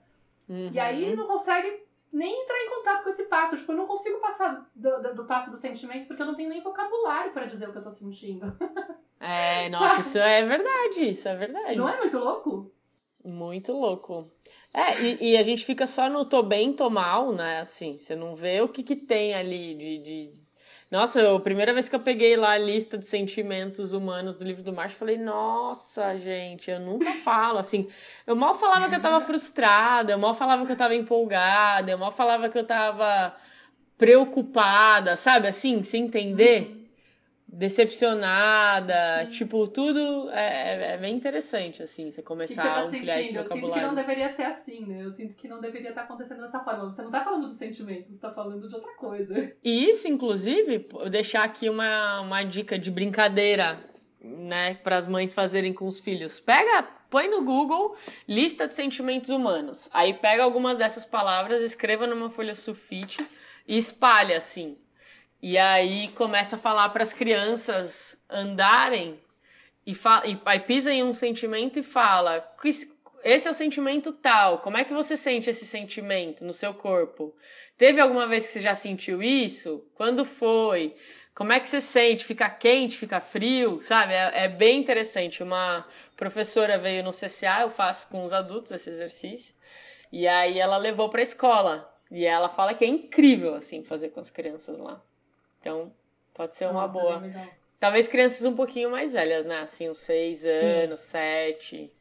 Uhum. 0.48 0.70
E 0.72 0.78
aí 0.78 1.14
não 1.14 1.26
consegue 1.26 1.82
nem 2.12 2.42
entrar 2.42 2.56
em 2.56 2.70
contato 2.70 3.04
com 3.04 3.10
esse 3.10 3.24
passo. 3.24 3.56
Tipo, 3.56 3.72
eu 3.72 3.76
não 3.76 3.86
consigo 3.86 4.18
passar 4.18 4.66
do, 4.74 5.02
do, 5.02 5.14
do 5.16 5.24
passo 5.24 5.50
do 5.50 5.56
sentimento 5.56 6.06
porque 6.06 6.22
eu 6.22 6.26
não 6.26 6.34
tenho 6.34 6.48
nem 6.48 6.62
vocabulário 6.62 7.32
para 7.32 7.46
dizer 7.46 7.68
o 7.68 7.72
que 7.72 7.78
eu 7.78 7.82
tô 7.82 7.90
sentindo. 7.90 8.56
É, 9.20 9.68
nossa, 9.68 10.00
isso 10.00 10.16
é 10.18 10.44
verdade, 10.44 11.08
isso 11.08 11.28
é 11.28 11.34
verdade. 11.34 11.76
Não 11.76 11.88
é 11.88 11.98
muito 11.98 12.16
louco? 12.16 12.70
Muito 13.24 13.72
louco. 13.72 14.30
É, 14.72 15.02
e, 15.02 15.32
e, 15.32 15.36
a 15.36 15.42
gente 15.42 15.64
fica 15.64 15.86
só 15.86 16.08
no 16.08 16.24
tô 16.24 16.42
bem, 16.42 16.72
tô 16.72 16.88
mal, 16.88 17.32
né? 17.32 17.58
Assim, 17.58 17.98
você 17.98 18.14
não 18.14 18.36
vê 18.36 18.60
o 18.60 18.68
que, 18.68 18.82
que 18.82 18.94
tem 18.94 19.34
ali 19.34 19.74
de, 19.74 19.98
de... 19.98 20.42
Nossa, 20.90 21.34
a 21.36 21.40
primeira 21.40 21.74
vez 21.74 21.86
que 21.88 21.94
eu 21.94 22.00
peguei 22.00 22.34
lá 22.34 22.52
a 22.52 22.58
lista 22.58 22.96
de 22.96 23.06
sentimentos 23.06 23.92
humanos 23.92 24.34
do 24.34 24.44
livro 24.44 24.62
do 24.62 24.72
Marx, 24.72 24.94
falei, 24.94 25.18
nossa, 25.18 26.16
gente, 26.18 26.70
eu 26.70 26.80
nunca 26.80 27.12
falo, 27.22 27.58
assim, 27.58 27.88
eu 28.26 28.34
mal 28.34 28.54
falava 28.54 28.88
que 28.88 28.94
eu 28.94 29.02
tava 29.02 29.20
frustrada, 29.20 30.12
eu 30.12 30.18
mal 30.18 30.34
falava 30.34 30.64
que 30.64 30.72
eu 30.72 30.76
tava 30.76 30.94
empolgada, 30.94 31.90
eu 31.90 31.98
mal 31.98 32.10
falava 32.10 32.48
que 32.48 32.58
eu 32.58 32.66
tava 32.66 33.36
preocupada, 33.98 35.16
sabe, 35.16 35.48
assim, 35.48 35.82
sem 35.82 36.04
entender. 36.04 36.77
Decepcionada, 37.50 39.24
Sim. 39.24 39.30
tipo, 39.30 39.66
tudo 39.66 40.28
é, 40.30 40.92
é, 40.92 40.96
bem 40.98 41.16
interessante, 41.16 41.82
assim, 41.82 42.10
você 42.10 42.22
começar 42.22 42.62
você 42.62 42.68
tá 42.68 42.74
a 42.74 42.84
ampliar 42.84 43.14
sentindo? 43.14 43.40
esse 43.40 43.48
vocabulário. 43.48 43.64
Eu 43.64 43.64
sinto 43.64 43.72
que 43.72 43.86
não 43.86 43.94
deveria 43.94 44.28
ser 44.28 44.42
assim, 44.42 44.84
né? 44.84 45.02
Eu 45.02 45.10
sinto 45.10 45.34
que 45.34 45.48
não 45.48 45.58
deveria 45.58 45.88
estar 45.88 46.02
acontecendo 46.02 46.42
dessa 46.42 46.60
forma. 46.60 46.84
Você 46.84 47.00
não 47.00 47.10
tá 47.10 47.24
falando 47.24 47.46
do 47.46 47.52
sentimento, 47.52 48.12
você 48.12 48.20
tá 48.20 48.30
falando 48.30 48.68
de 48.68 48.74
outra 48.74 48.94
coisa. 48.96 49.50
E 49.64 49.88
isso, 49.88 50.06
inclusive, 50.06 50.88
eu 50.92 51.08
deixar 51.08 51.42
aqui 51.42 51.70
uma, 51.70 52.20
uma 52.20 52.42
dica 52.42 52.78
de 52.78 52.90
brincadeira, 52.90 53.80
né, 54.20 54.74
para 54.74 54.98
as 54.98 55.06
mães 55.06 55.32
fazerem 55.32 55.72
com 55.72 55.86
os 55.86 56.00
filhos. 56.00 56.38
Pega, 56.38 56.86
põe 57.08 57.30
no 57.30 57.42
Google 57.42 57.96
lista 58.28 58.68
de 58.68 58.74
sentimentos 58.74 59.30
humanos. 59.30 59.88
Aí 59.94 60.12
pega 60.12 60.42
algumas 60.42 60.76
dessas 60.76 61.06
palavras, 61.06 61.62
escreva 61.62 62.06
numa 62.06 62.28
folha 62.28 62.54
sulfite 62.54 63.26
e 63.66 63.78
espalha 63.78 64.36
assim 64.36 64.76
e 65.42 65.56
aí 65.56 66.08
começa 66.08 66.56
a 66.56 66.58
falar 66.58 66.88
para 66.90 67.02
as 67.02 67.12
crianças 67.12 68.16
andarem 68.28 69.20
e, 69.88 69.92
e 69.92 70.38
aí 70.44 70.60
pisa 70.60 70.92
em 70.92 71.02
um 71.02 71.14
sentimento 71.14 71.78
e 71.78 71.82
fala: 71.82 72.46
esse 73.24 73.48
é 73.48 73.50
o 73.50 73.54
sentimento 73.54 74.12
tal. 74.12 74.58
Como 74.58 74.76
é 74.76 74.84
que 74.84 74.92
você 74.92 75.16
sente 75.16 75.48
esse 75.48 75.64
sentimento 75.64 76.44
no 76.44 76.52
seu 76.52 76.74
corpo? 76.74 77.34
Teve 77.78 77.98
alguma 77.98 78.26
vez 78.26 78.46
que 78.46 78.52
você 78.52 78.60
já 78.60 78.74
sentiu 78.74 79.22
isso? 79.22 79.82
Quando 79.94 80.26
foi? 80.26 80.94
Como 81.34 81.52
é 81.52 81.60
que 81.60 81.68
você 81.68 81.80
sente? 81.80 82.24
Fica 82.24 82.50
quente, 82.50 82.98
fica 82.98 83.18
frio, 83.20 83.80
sabe? 83.80 84.12
É, 84.12 84.44
é 84.44 84.48
bem 84.48 84.78
interessante. 84.78 85.42
Uma 85.42 85.86
professora 86.16 86.76
veio 86.76 87.02
no 87.02 87.12
CCA, 87.12 87.62
eu 87.62 87.70
faço 87.70 88.08
com 88.08 88.24
os 88.24 88.32
adultos 88.32 88.72
esse 88.72 88.90
exercício, 88.90 89.54
e 90.12 90.26
aí 90.28 90.58
ela 90.58 90.76
levou 90.76 91.08
para 91.08 91.20
a 91.20 91.22
escola. 91.22 91.94
E 92.10 92.26
ela 92.26 92.48
fala 92.48 92.74
que 92.74 92.84
é 92.84 92.88
incrível 92.88 93.54
assim 93.54 93.82
fazer 93.84 94.10
com 94.10 94.20
as 94.20 94.30
crianças 94.30 94.78
lá. 94.78 95.02
Então, 95.60 95.92
pode 96.34 96.56
ser 96.56 96.66
uma 96.66 96.82
Nossa, 96.82 96.98
boa. 96.98 97.26
É 97.26 97.58
Talvez 97.78 98.08
crianças 98.08 98.44
um 98.44 98.54
pouquinho 98.54 98.90
mais 98.90 99.12
velhas, 99.12 99.46
né? 99.46 99.60
Assim, 99.60 99.88
uns 99.88 99.98
seis 100.00 100.40
Sim. 100.40 100.82
anos, 100.82 101.00
sete. 101.00 101.92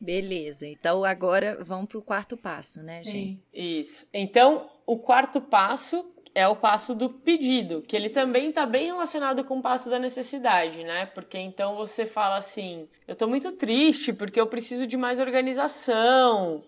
Beleza, 0.00 0.66
então 0.66 1.04
agora 1.04 1.58
vamos 1.60 1.88
para 1.88 1.98
o 1.98 2.02
quarto 2.02 2.36
passo, 2.36 2.80
né, 2.82 3.02
Sim. 3.02 3.10
gente? 3.10 3.42
Isso. 3.52 4.06
Então, 4.14 4.70
o 4.86 4.96
quarto 4.96 5.40
passo 5.40 6.14
é 6.34 6.46
o 6.46 6.54
passo 6.54 6.94
do 6.94 7.10
pedido, 7.10 7.82
que 7.82 7.96
ele 7.96 8.08
também 8.08 8.50
está 8.50 8.64
bem 8.64 8.86
relacionado 8.86 9.42
com 9.44 9.58
o 9.58 9.62
passo 9.62 9.90
da 9.90 9.98
necessidade, 9.98 10.84
né? 10.84 11.06
Porque 11.06 11.36
então 11.36 11.74
você 11.74 12.06
fala 12.06 12.36
assim: 12.36 12.88
eu 13.08 13.14
estou 13.14 13.28
muito 13.28 13.50
triste 13.52 14.12
porque 14.12 14.40
eu 14.40 14.46
preciso 14.46 14.86
de 14.86 14.96
mais 14.96 15.18
organização, 15.18 16.62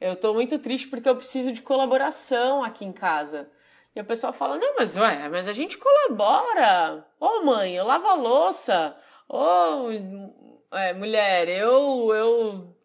eu 0.00 0.12
estou 0.12 0.32
muito 0.32 0.56
triste 0.58 0.86
porque 0.86 1.08
eu 1.08 1.16
preciso 1.16 1.50
de 1.52 1.62
colaboração 1.62 2.62
aqui 2.62 2.84
em 2.84 2.92
casa. 2.92 3.50
E 3.96 4.00
a 4.00 4.04
pessoa 4.04 4.30
fala: 4.30 4.58
Não, 4.58 4.76
mas 4.76 4.94
ué, 4.94 5.26
mas 5.30 5.48
a 5.48 5.54
gente 5.54 5.78
colabora. 5.78 7.06
Ô 7.18 7.26
oh, 7.26 7.44
mãe, 7.44 7.74
eu 7.74 7.86
lavo 7.86 8.06
a 8.06 8.14
louça. 8.14 8.94
Ô 9.26 9.38
oh, 9.38 10.76
é, 10.76 10.92
mulher, 10.92 11.48
eu, 11.48 12.14
eu 12.14 12.76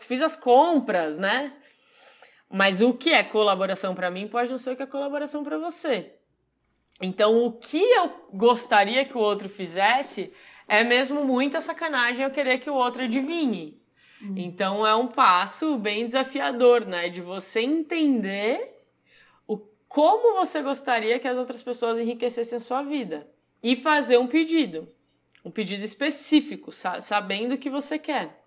fiz 0.00 0.22
as 0.22 0.36
compras, 0.36 1.18
né? 1.18 1.52
Mas 2.48 2.80
o 2.80 2.94
que 2.94 3.10
é 3.10 3.24
colaboração 3.24 3.92
para 3.92 4.08
mim 4.08 4.28
pode 4.28 4.52
não 4.52 4.58
ser 4.58 4.70
o 4.70 4.76
que 4.76 4.84
é 4.84 4.86
colaboração 4.86 5.42
para 5.42 5.58
você. 5.58 6.14
Então, 7.00 7.42
o 7.42 7.50
que 7.50 7.82
eu 7.82 8.28
gostaria 8.32 9.04
que 9.04 9.18
o 9.18 9.20
outro 9.20 9.48
fizesse 9.48 10.32
é 10.68 10.84
mesmo 10.84 11.24
muita 11.24 11.60
sacanagem 11.60 12.22
eu 12.22 12.30
querer 12.30 12.58
que 12.58 12.70
o 12.70 12.74
outro 12.74 13.02
adivinhe. 13.02 13.82
Uhum. 14.20 14.34
Então, 14.36 14.86
é 14.86 14.94
um 14.94 15.08
passo 15.08 15.76
bem 15.76 16.06
desafiador, 16.06 16.86
né? 16.86 17.08
De 17.08 17.20
você 17.20 17.62
entender 17.62 18.81
como 19.92 20.36
você 20.36 20.62
gostaria 20.62 21.18
que 21.18 21.28
as 21.28 21.36
outras 21.36 21.62
pessoas 21.62 21.98
enriquecessem 21.98 22.56
a 22.56 22.60
sua 22.60 22.82
vida 22.82 23.28
e 23.62 23.76
fazer 23.76 24.16
um 24.16 24.26
pedido, 24.26 24.88
um 25.44 25.50
pedido 25.50 25.84
específico, 25.84 26.72
sabendo 26.72 27.54
o 27.54 27.58
que 27.58 27.68
você 27.68 27.98
quer. 27.98 28.42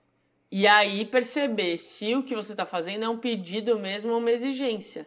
E 0.52 0.66
aí 0.66 1.06
perceber 1.06 1.78
se 1.78 2.16
o 2.16 2.24
que 2.24 2.34
você 2.34 2.54
está 2.54 2.66
fazendo 2.66 3.06
é 3.06 3.10
um 3.10 3.20
pedido 3.20 3.78
mesmo 3.78 4.12
ou 4.12 4.18
uma 4.18 4.32
exigência. 4.32 5.06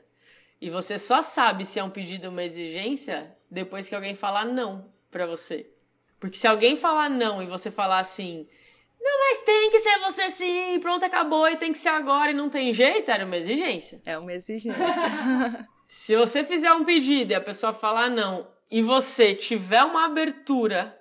E 0.60 0.70
você 0.70 0.96
só 0.96 1.22
sabe 1.22 1.66
se 1.66 1.80
é 1.80 1.82
um 1.82 1.90
pedido 1.90 2.26
ou 2.26 2.30
uma 2.30 2.44
exigência 2.44 3.36
depois 3.50 3.88
que 3.88 3.94
alguém 3.96 4.14
falar 4.14 4.44
não 4.44 4.92
para 5.10 5.26
você. 5.26 5.68
Porque 6.20 6.38
se 6.38 6.46
alguém 6.46 6.76
falar 6.76 7.10
não 7.10 7.42
e 7.42 7.46
você 7.46 7.68
falar 7.68 7.98
assim, 7.98 8.46
não, 9.00 9.18
mas 9.18 9.42
tem 9.42 9.72
que 9.72 9.80
ser 9.80 9.98
você 9.98 10.30
sim, 10.30 10.78
pronto, 10.78 11.04
acabou 11.04 11.48
e 11.48 11.56
tem 11.56 11.72
que 11.72 11.78
ser 11.78 11.88
agora 11.88 12.30
e 12.30 12.34
não 12.34 12.48
tem 12.48 12.72
jeito, 12.72 13.10
era 13.10 13.24
uma 13.24 13.36
exigência. 13.36 14.00
É 14.06 14.16
uma 14.16 14.32
exigência. 14.32 14.78
Se 15.88 16.14
você 16.14 16.44
fizer 16.44 16.70
um 16.74 16.84
pedido 16.84 17.32
e 17.32 17.34
a 17.34 17.40
pessoa 17.40 17.72
falar 17.72 18.10
não, 18.10 18.46
e 18.70 18.82
você 18.82 19.34
tiver 19.34 19.82
uma 19.82 20.04
abertura 20.04 20.94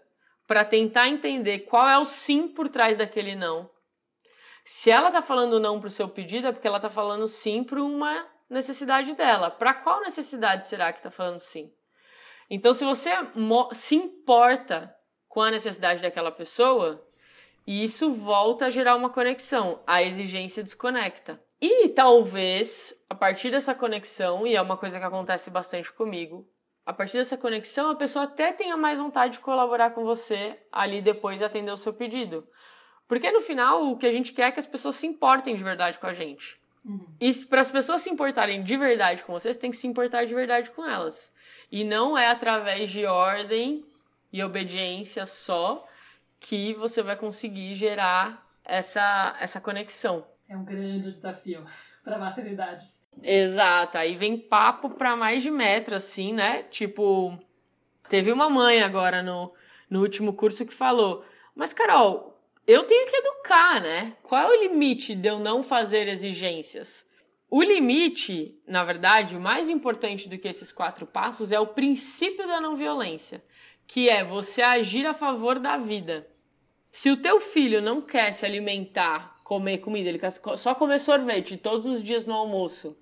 para 0.48 0.64
tentar 0.64 1.10
entender 1.10 1.60
qual 1.60 1.90
é 1.90 2.00
o 2.00 2.06
sim 2.06 2.48
por 2.48 2.70
trás 2.70 2.98
daquele 2.98 3.36
não. 3.36 3.70
Se 4.64 4.90
ela 4.90 5.12
tá 5.12 5.22
falando 5.22 5.60
não 5.60 5.82
pro 5.82 5.92
seu 5.92 6.08
pedido, 6.08 6.48
é 6.48 6.54
porque 6.54 6.68
ela 6.68 6.80
tá 6.80 6.90
falando 6.90 7.28
sim 7.28 7.66
para 7.66 7.84
uma 7.84 8.26
necessidade 8.50 9.14
dela. 9.14 9.52
Para 9.52 9.74
qual 9.74 10.00
necessidade 10.00 10.68
será 10.68 10.94
que 10.94 11.04
tá 11.04 11.12
falando 11.12 11.40
sim? 11.42 11.70
Então, 12.50 12.74
se 12.74 12.86
você 12.86 13.12
se 13.74 13.96
importa 13.96 14.96
com 15.28 15.42
a 15.42 15.52
necessidade 15.52 16.02
daquela 16.02 16.32
pessoa, 16.32 17.04
isso 17.66 18.14
volta 18.14 18.68
a 18.68 18.70
gerar 18.70 18.96
uma 18.96 19.10
conexão. 19.10 19.84
A 19.86 20.02
exigência 20.02 20.64
desconecta. 20.64 21.46
E 21.62 21.90
talvez, 21.90 22.94
a 23.10 23.16
partir 23.16 23.50
dessa 23.50 23.74
conexão, 23.74 24.46
e 24.46 24.56
é 24.56 24.62
uma 24.62 24.78
coisa 24.78 25.00
que 25.00 25.06
acontece 25.06 25.50
bastante 25.50 25.92
comigo, 25.92 26.48
a 26.86 26.94
partir 26.94 27.18
dessa 27.18 27.36
conexão, 27.36 27.90
a 27.90 27.96
pessoa 27.96 28.26
até 28.26 28.54
tenha 28.54 28.78
mais 28.78 29.00
vontade 29.00 29.34
de 29.34 29.40
colaborar 29.40 29.90
com 29.90 30.06
você 30.06 30.58
ali 30.72 31.02
depois 31.02 31.42
e 31.42 31.44
atender 31.44 31.72
o 31.72 31.78
seu 31.78 31.94
pedido. 31.94 32.48
Porque 33.08 33.32
no 33.32 33.42
final, 33.42 33.92
o 33.92 33.98
que 33.98 34.06
a 34.06 34.12
gente 34.12 34.32
quer 34.32 34.48
é 34.48 34.52
que 34.52 34.60
as 34.60 34.68
pessoas 34.68 34.96
se 34.96 35.08
importem 35.08 35.56
de 35.56 35.64
verdade 35.64 35.98
com 35.98 36.08
a 36.08 36.14
gente. 36.14 36.58
Uhum. 36.86 37.06
E 37.20 37.34
para 37.46 37.62
as 37.62 37.72
pessoas 37.72 38.02
se 38.02 38.10
importarem 38.10 38.64
de 38.64 38.78
verdade 38.78 39.24
com 39.24 39.34
você, 39.34 39.52
você 39.52 39.60
tem 39.60 39.72
que 39.72 39.78
se 39.78 39.88
importar 39.88 40.26
de 40.26 40.34
verdade 40.34 40.72
com 40.72 40.86
elas. 40.86 41.34
E 41.70 41.84
não 41.84 42.18
é 42.18 42.28
através 42.28 42.90
de 42.90 43.06
ordem 43.06 43.84
e 44.32 44.44
obediência 44.44 45.26
só 45.26 45.86
que 46.40 46.74
você 46.76 47.02
vai 47.02 47.16
conseguir 47.16 47.76
gerar 47.76 48.48
essa, 48.64 49.36
essa 49.40 49.60
conexão. 49.60 50.26
É 50.50 50.56
um 50.56 50.64
grande 50.64 51.12
desafio 51.12 51.66
para 52.04 52.16
a 52.16 52.20
maternidade. 52.20 52.86
Exato, 53.22 53.98
aí 53.98 54.16
vem 54.16 54.38
papo 54.38 54.92
para 54.92 55.16
mais 55.16 55.42
de 55.42 55.50
metro, 55.50 55.96
assim, 55.96 56.34
né? 56.34 56.64
Tipo, 56.64 57.38
teve 58.10 58.32
uma 58.32 58.50
mãe 58.50 58.82
agora 58.82 59.24
no, 59.24 59.54
no 59.90 60.02
último 60.02 60.34
curso 60.34 60.66
que 60.66 60.74
falou: 60.74 61.26
Mas, 61.56 61.74
Carol, 61.74 62.40
eu 62.68 62.84
tenho 62.84 63.10
que 63.10 63.16
educar, 63.16 63.82
né? 63.82 64.16
Qual 64.22 64.42
é 64.42 64.48
o 64.48 64.62
limite 64.62 65.16
de 65.16 65.28
eu 65.28 65.40
não 65.40 65.64
fazer 65.64 66.08
exigências? 66.08 67.08
O 67.50 67.64
limite, 67.64 68.60
na 68.68 68.84
verdade, 68.84 69.40
mais 69.40 69.70
importante 69.70 70.28
do 70.28 70.38
que 70.38 70.50
esses 70.50 70.72
quatro 70.72 71.08
passos 71.08 71.52
é 71.52 71.60
o 71.60 71.68
princípio 71.68 72.46
da 72.46 72.60
não 72.60 72.76
violência, 72.76 73.42
que 73.88 74.10
é 74.10 74.22
você 74.22 74.62
agir 74.62 75.06
a 75.06 75.14
favor 75.14 75.58
da 75.58 75.78
vida. 75.78 76.28
Se 76.92 77.10
o 77.10 77.18
teu 77.18 77.40
filho 77.40 77.82
não 77.82 78.02
quer 78.02 78.34
se 78.34 78.46
alimentar 78.46 79.37
comer 79.48 79.78
comida, 79.78 80.10
ele 80.10 80.20
só 80.58 80.76
comer 80.76 81.00
sorvete 81.00 81.56
todos 81.56 81.86
os 81.86 82.04
dias 82.04 82.26
no 82.26 82.34
almoço, 82.34 82.98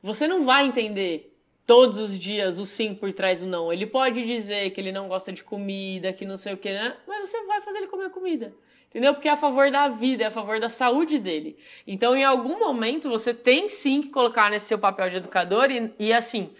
você 0.00 0.28
não 0.28 0.44
vai 0.44 0.64
entender 0.64 1.36
todos 1.66 1.98
os 1.98 2.16
dias 2.16 2.60
o 2.60 2.64
sim 2.64 2.94
por 2.94 3.12
trás 3.12 3.40
do 3.40 3.46
não. 3.48 3.72
Ele 3.72 3.86
pode 3.86 4.24
dizer 4.24 4.70
que 4.70 4.80
ele 4.80 4.92
não 4.92 5.08
gosta 5.08 5.32
de 5.32 5.42
comida, 5.42 6.12
que 6.12 6.24
não 6.24 6.36
sei 6.36 6.54
o 6.54 6.56
que, 6.56 6.70
né? 6.72 6.96
mas 7.08 7.28
você 7.28 7.44
vai 7.44 7.60
fazer 7.60 7.78
ele 7.78 7.88
comer 7.88 8.08
comida. 8.10 8.54
Entendeu? 8.88 9.14
Porque 9.14 9.26
é 9.26 9.32
a 9.32 9.36
favor 9.36 9.68
da 9.68 9.88
vida, 9.88 10.22
é 10.22 10.26
a 10.28 10.30
favor 10.30 10.60
da 10.60 10.68
saúde 10.68 11.18
dele. 11.18 11.58
Então, 11.84 12.16
em 12.16 12.22
algum 12.22 12.56
momento, 12.56 13.08
você 13.08 13.34
tem 13.34 13.68
sim 13.68 14.00
que 14.00 14.10
colocar 14.10 14.48
nesse 14.48 14.66
seu 14.66 14.78
papel 14.78 15.10
de 15.10 15.16
educador 15.16 15.72
e, 15.72 15.92
e 15.98 16.12
assim, 16.12 16.50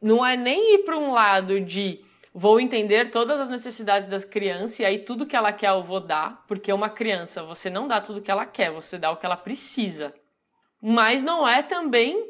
não 0.00 0.24
é 0.24 0.36
nem 0.36 0.74
ir 0.74 0.84
para 0.84 0.98
um 0.98 1.10
lado 1.10 1.58
de 1.58 2.00
vou 2.34 2.58
entender 2.58 3.12
todas 3.12 3.40
as 3.40 3.48
necessidades 3.48 4.08
da 4.08 4.20
criança 4.20 4.82
e 4.82 4.84
aí 4.84 4.98
tudo 4.98 5.24
que 5.24 5.36
ela 5.36 5.52
quer 5.52 5.70
eu 5.70 5.84
vou 5.84 6.00
dar, 6.00 6.44
porque 6.48 6.72
uma 6.72 6.90
criança, 6.90 7.44
você 7.44 7.70
não 7.70 7.86
dá 7.86 8.00
tudo 8.00 8.20
que 8.20 8.30
ela 8.30 8.44
quer, 8.44 8.72
você 8.72 8.98
dá 8.98 9.12
o 9.12 9.16
que 9.16 9.24
ela 9.24 9.36
precisa. 9.36 10.12
Mas 10.82 11.22
não 11.22 11.46
é 11.46 11.62
também 11.62 12.28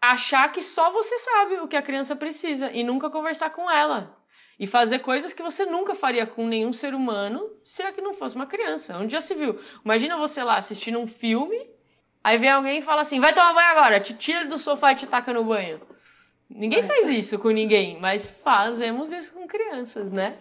achar 0.00 0.52
que 0.52 0.60
só 0.60 0.90
você 0.90 1.18
sabe 1.18 1.54
o 1.56 1.66
que 1.66 1.76
a 1.76 1.82
criança 1.82 2.14
precisa 2.14 2.70
e 2.70 2.84
nunca 2.84 3.08
conversar 3.08 3.48
com 3.50 3.70
ela. 3.70 4.14
E 4.58 4.66
fazer 4.66 5.00
coisas 5.00 5.32
que 5.32 5.42
você 5.42 5.64
nunca 5.64 5.94
faria 5.94 6.26
com 6.26 6.46
nenhum 6.46 6.72
ser 6.72 6.94
humano 6.94 7.50
se 7.64 7.82
é 7.82 7.92
que 7.92 8.00
não 8.00 8.14
fosse 8.14 8.36
uma 8.36 8.46
criança. 8.46 8.96
Onde 8.96 9.12
já 9.12 9.20
se 9.20 9.34
viu? 9.34 9.58
Imagina 9.84 10.16
você 10.16 10.42
lá 10.42 10.56
assistindo 10.56 10.98
um 10.98 11.06
filme, 11.06 11.68
aí 12.22 12.38
vem 12.38 12.50
alguém 12.50 12.78
e 12.78 12.82
fala 12.82 13.02
assim: 13.02 13.20
vai 13.20 13.34
tomar 13.34 13.52
banho 13.52 13.70
agora, 13.70 14.00
te 14.00 14.14
tira 14.14 14.46
do 14.46 14.58
sofá 14.58 14.92
e 14.92 14.96
te 14.96 15.06
taca 15.06 15.32
no 15.32 15.44
banho. 15.44 15.80
Ninguém 16.48 16.82
faz 16.84 17.08
isso 17.08 17.38
com 17.38 17.50
ninguém, 17.50 17.98
mas 18.00 18.28
fazemos 18.28 19.10
isso 19.12 19.32
com 19.32 19.46
crianças, 19.46 20.10
né? 20.10 20.36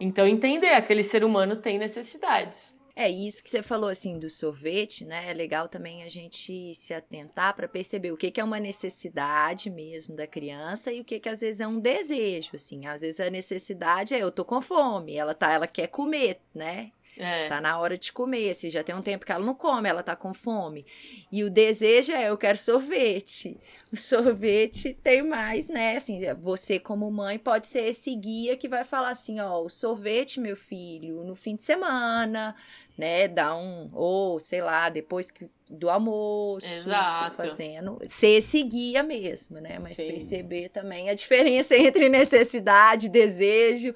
Então 0.00 0.26
entender, 0.26 0.74
aquele 0.74 1.04
ser 1.04 1.24
humano 1.24 1.56
tem 1.56 1.78
necessidades. 1.78 2.74
É 2.96 3.10
isso 3.10 3.42
que 3.42 3.50
você 3.50 3.60
falou 3.60 3.90
assim 3.90 4.20
do 4.20 4.30
sorvete, 4.30 5.04
né? 5.04 5.28
É 5.28 5.34
legal 5.34 5.68
também 5.68 6.04
a 6.04 6.08
gente 6.08 6.72
se 6.76 6.94
atentar 6.94 7.54
para 7.56 7.66
perceber 7.66 8.12
o 8.12 8.16
que, 8.16 8.30
que 8.30 8.40
é 8.40 8.44
uma 8.44 8.60
necessidade 8.60 9.68
mesmo 9.68 10.14
da 10.14 10.28
criança 10.28 10.92
e 10.92 11.00
o 11.00 11.04
que, 11.04 11.18
que 11.18 11.28
às 11.28 11.40
vezes 11.40 11.60
é 11.60 11.66
um 11.66 11.80
desejo, 11.80 12.50
assim. 12.54 12.86
Às 12.86 13.00
vezes 13.00 13.18
a 13.18 13.28
necessidade 13.28 14.14
é 14.14 14.22
eu 14.22 14.30
tô 14.30 14.44
com 14.44 14.60
fome, 14.60 15.16
ela 15.16 15.34
tá, 15.34 15.52
ela 15.52 15.66
quer 15.66 15.88
comer, 15.88 16.38
né? 16.54 16.92
É. 17.16 17.48
Tá 17.48 17.60
na 17.60 17.78
hora 17.78 17.96
de 17.96 18.12
comer. 18.12 18.54
Se 18.54 18.70
já 18.70 18.82
tem 18.82 18.94
um 18.94 19.02
tempo 19.02 19.24
que 19.24 19.32
ela 19.32 19.44
não 19.44 19.54
come, 19.54 19.88
ela 19.88 20.02
tá 20.02 20.16
com 20.16 20.34
fome. 20.34 20.84
E 21.30 21.44
o 21.44 21.50
desejo 21.50 22.12
é: 22.12 22.28
eu 22.30 22.36
quero 22.36 22.58
sorvete. 22.58 23.58
O 23.92 23.96
sorvete 23.96 24.92
tem 25.02 25.22
mais, 25.22 25.68
né? 25.68 25.96
Assim, 25.96 26.20
você, 26.34 26.80
como 26.80 27.10
mãe, 27.10 27.38
pode 27.38 27.68
ser 27.68 27.82
esse 27.82 28.14
guia 28.16 28.56
que 28.56 28.68
vai 28.68 28.82
falar 28.82 29.10
assim: 29.10 29.38
ó, 29.40 29.62
o 29.62 29.68
sorvete, 29.68 30.40
meu 30.40 30.56
filho, 30.56 31.22
no 31.22 31.36
fim 31.36 31.54
de 31.54 31.62
semana, 31.62 32.56
né? 32.96 33.28
Dar 33.28 33.56
um, 33.56 33.90
ou 33.92 34.40
sei 34.40 34.60
lá, 34.60 34.88
depois 34.88 35.30
que, 35.30 35.46
do 35.70 35.90
almoço, 35.90 36.66
Exato. 36.66 37.36
fazendo, 37.36 37.98
ser 38.08 38.38
esse 38.38 38.62
guia 38.62 39.02
mesmo, 39.02 39.60
né? 39.60 39.78
Mas 39.80 39.96
Sim. 39.96 40.08
perceber 40.08 40.70
também 40.70 41.10
a 41.10 41.14
diferença 41.14 41.76
entre 41.78 42.08
necessidade, 42.08 43.08
desejo. 43.08 43.94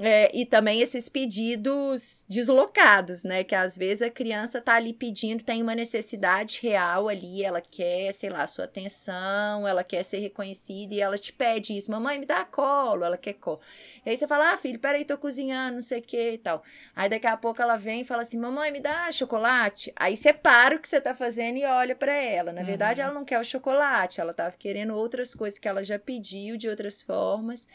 É, 0.00 0.30
e 0.32 0.46
também 0.46 0.80
esses 0.80 1.08
pedidos 1.08 2.24
deslocados, 2.28 3.24
né? 3.24 3.42
Que 3.42 3.54
às 3.54 3.76
vezes 3.76 4.00
a 4.00 4.08
criança 4.08 4.60
tá 4.60 4.74
ali 4.74 4.92
pedindo, 4.92 5.42
tem 5.42 5.60
uma 5.60 5.74
necessidade 5.74 6.60
real 6.62 7.08
ali, 7.08 7.42
ela 7.42 7.60
quer, 7.60 8.12
sei 8.14 8.30
lá, 8.30 8.46
sua 8.46 8.66
atenção, 8.66 9.66
ela 9.66 9.82
quer 9.82 10.04
ser 10.04 10.18
reconhecida 10.18 10.94
e 10.94 11.00
ela 11.00 11.18
te 11.18 11.32
pede 11.32 11.76
isso, 11.76 11.90
mamãe, 11.90 12.16
me 12.20 12.26
dá 12.26 12.44
colo, 12.44 13.04
ela 13.04 13.16
quer 13.18 13.32
colo. 13.34 13.60
E 14.06 14.10
aí 14.10 14.16
você 14.16 14.28
fala, 14.28 14.52
ah, 14.52 14.56
filho, 14.56 14.78
peraí, 14.78 15.04
tô 15.04 15.18
cozinhando, 15.18 15.74
não 15.74 15.82
sei 15.82 15.98
o 15.98 16.02
que 16.02 16.32
e 16.34 16.38
tal. 16.38 16.62
Aí 16.94 17.08
daqui 17.08 17.26
a 17.26 17.36
pouco 17.36 17.60
ela 17.60 17.76
vem 17.76 18.02
e 18.02 18.04
fala 18.04 18.22
assim, 18.22 18.38
mamãe, 18.38 18.70
me 18.70 18.78
dá 18.78 19.10
chocolate. 19.10 19.92
Aí 19.96 20.16
você 20.16 20.32
para 20.32 20.76
o 20.76 20.78
que 20.78 20.88
você 20.88 21.00
tá 21.00 21.12
fazendo 21.12 21.56
e 21.56 21.64
olha 21.64 21.96
para 21.96 22.14
ela. 22.14 22.52
Na 22.52 22.62
verdade, 22.62 23.00
uhum. 23.00 23.06
ela 23.06 23.14
não 23.14 23.24
quer 23.24 23.40
o 23.40 23.44
chocolate, 23.44 24.20
ela 24.20 24.32
tava 24.32 24.54
querendo 24.56 24.94
outras 24.94 25.34
coisas 25.34 25.58
que 25.58 25.66
ela 25.66 25.82
já 25.82 25.98
pediu 25.98 26.56
de 26.56 26.68
outras 26.68 27.02
formas. 27.02 27.66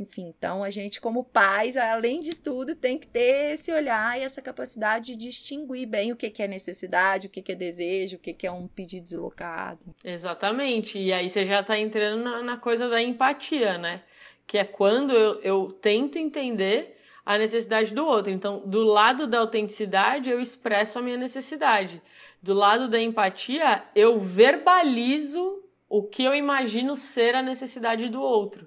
Enfim, 0.00 0.32
então 0.34 0.64
a 0.64 0.70
gente, 0.70 0.98
como 0.98 1.22
pais, 1.22 1.76
além 1.76 2.20
de 2.20 2.34
tudo, 2.34 2.74
tem 2.74 2.98
que 2.98 3.06
ter 3.06 3.52
esse 3.52 3.70
olhar 3.70 4.18
e 4.18 4.22
essa 4.22 4.40
capacidade 4.40 5.14
de 5.14 5.26
distinguir 5.26 5.86
bem 5.86 6.10
o 6.10 6.16
que, 6.16 6.42
é 6.42 6.48
necessidade, 6.48 7.26
o 7.26 7.30
que, 7.30 7.52
é 7.52 7.54
desejo, 7.54 8.16
o 8.16 8.18
que, 8.18 8.46
é 8.46 8.50
um 8.50 8.66
pedido 8.66 9.04
deslocado. 9.04 9.80
Exatamente. 10.02 10.98
E 10.98 11.12
aí 11.12 11.28
você 11.28 11.44
já 11.44 11.60
está 11.60 11.78
entrando 11.78 12.24
na, 12.24 12.42
na, 12.42 12.56
coisa 12.56 12.88
da 12.88 13.02
empatia, 13.02 13.76
né? 13.76 14.02
Que 14.46 14.56
é 14.56 14.64
quando 14.64 15.12
eu, 15.12 15.38
eu 15.42 15.66
tento 15.70 16.18
entender 16.18 16.96
a 17.22 17.36
necessidade 17.36 17.94
do 17.94 18.06
outro. 18.06 18.32
Então, 18.32 18.62
do 18.66 18.82
lado 18.82 19.26
da 19.26 19.40
autenticidade, 19.40 20.30
eu 20.30 20.40
expresso 20.40 20.98
a 20.98 21.02
minha 21.02 21.18
necessidade. 21.18 22.00
Do 22.42 22.54
lado 22.54 22.88
da 22.88 22.98
empatia, 22.98 23.84
eu 23.94 24.18
verbalizo 24.18 25.62
o 25.90 26.02
que 26.02 26.24
eu 26.24 26.34
imagino 26.34 26.96
ser 26.96 27.34
a 27.34 27.42
necessidade 27.42 28.08
do 28.08 28.22
outro. 28.22 28.66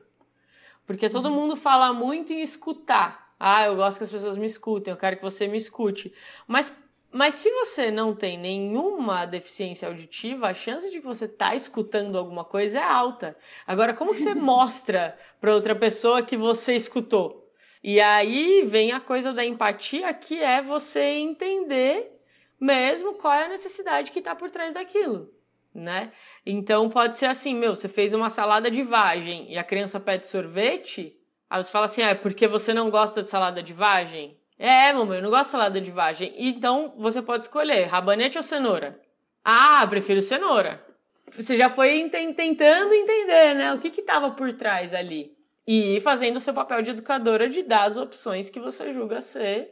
Porque 0.85 1.09
todo 1.09 1.29
uhum. 1.29 1.35
mundo 1.35 1.55
fala 1.55 1.93
muito 1.93 2.33
em 2.33 2.41
escutar. 2.41 3.33
Ah, 3.39 3.65
eu 3.65 3.75
gosto 3.75 3.97
que 3.97 4.03
as 4.03 4.11
pessoas 4.11 4.37
me 4.37 4.45
escutem, 4.45 4.91
eu 4.91 4.97
quero 4.97 5.17
que 5.17 5.23
você 5.23 5.47
me 5.47 5.57
escute. 5.57 6.13
Mas, 6.47 6.71
mas 7.11 7.35
se 7.35 7.49
você 7.51 7.91
não 7.91 8.15
tem 8.15 8.37
nenhuma 8.37 9.25
deficiência 9.25 9.87
auditiva, 9.87 10.47
a 10.47 10.53
chance 10.53 10.89
de 10.89 10.99
que 10.99 11.05
você 11.05 11.27
tá 11.27 11.55
escutando 11.55 12.17
alguma 12.17 12.45
coisa 12.45 12.79
é 12.79 12.83
alta. 12.83 13.37
Agora, 13.67 13.93
como 13.93 14.13
que 14.13 14.21
você 14.21 14.33
mostra 14.35 15.17
para 15.41 15.53
outra 15.53 15.75
pessoa 15.75 16.21
que 16.21 16.37
você 16.37 16.75
escutou? 16.75 17.51
E 17.83 17.99
aí 17.99 18.63
vem 18.65 18.93
a 18.93 18.99
coisa 18.99 19.33
da 19.33 19.45
empatia, 19.45 20.13
que 20.13 20.41
é 20.41 20.61
você 20.61 21.01
entender 21.01 22.17
mesmo 22.59 23.15
qual 23.15 23.33
é 23.33 23.45
a 23.45 23.49
necessidade 23.49 24.09
que 24.09 24.19
está 24.19 24.33
por 24.33 24.49
trás 24.49 24.73
daquilo 24.73 25.29
né? 25.73 26.11
Então 26.45 26.89
pode 26.89 27.17
ser 27.17 27.25
assim, 27.25 27.55
meu, 27.55 27.75
você 27.75 27.87
fez 27.87 28.13
uma 28.13 28.29
salada 28.29 28.69
de 28.69 28.83
vagem 28.83 29.51
e 29.51 29.57
a 29.57 29.63
criança 29.63 29.99
pede 29.99 30.27
sorvete, 30.27 31.17
aí 31.49 31.63
você 31.63 31.71
fala 31.71 31.85
assim, 31.85 32.01
ah, 32.01 32.09
é 32.09 32.15
porque 32.15 32.47
você 32.47 32.73
não 32.73 32.89
gosta 32.89 33.21
de 33.21 33.29
salada 33.29 33.61
de 33.63 33.73
vagem? 33.73 34.37
É, 34.57 34.93
mamãe, 34.93 35.17
eu 35.17 35.23
não 35.23 35.29
gosto 35.29 35.45
de 35.45 35.51
salada 35.51 35.81
de 35.81 35.91
vagem. 35.91 36.33
Então 36.37 36.93
você 36.97 37.21
pode 37.21 37.43
escolher 37.43 37.85
rabanete 37.85 38.37
ou 38.37 38.43
cenoura. 38.43 38.99
Ah, 39.43 39.85
prefiro 39.87 40.21
cenoura. 40.21 40.83
Você 41.31 41.57
já 41.57 41.69
foi 41.69 42.07
tentando 42.09 42.93
entender, 42.93 43.55
né? 43.55 43.73
O 43.73 43.79
que 43.79 43.87
estava 43.99 44.31
por 44.31 44.53
trás 44.53 44.93
ali. 44.93 45.35
E 45.65 45.99
fazendo 46.01 46.37
o 46.37 46.41
seu 46.41 46.53
papel 46.53 46.81
de 46.81 46.91
educadora 46.91 47.49
de 47.49 47.63
dar 47.63 47.83
as 47.83 47.97
opções 47.97 48.49
que 48.49 48.59
você 48.59 48.93
julga 48.93 49.21
ser 49.21 49.71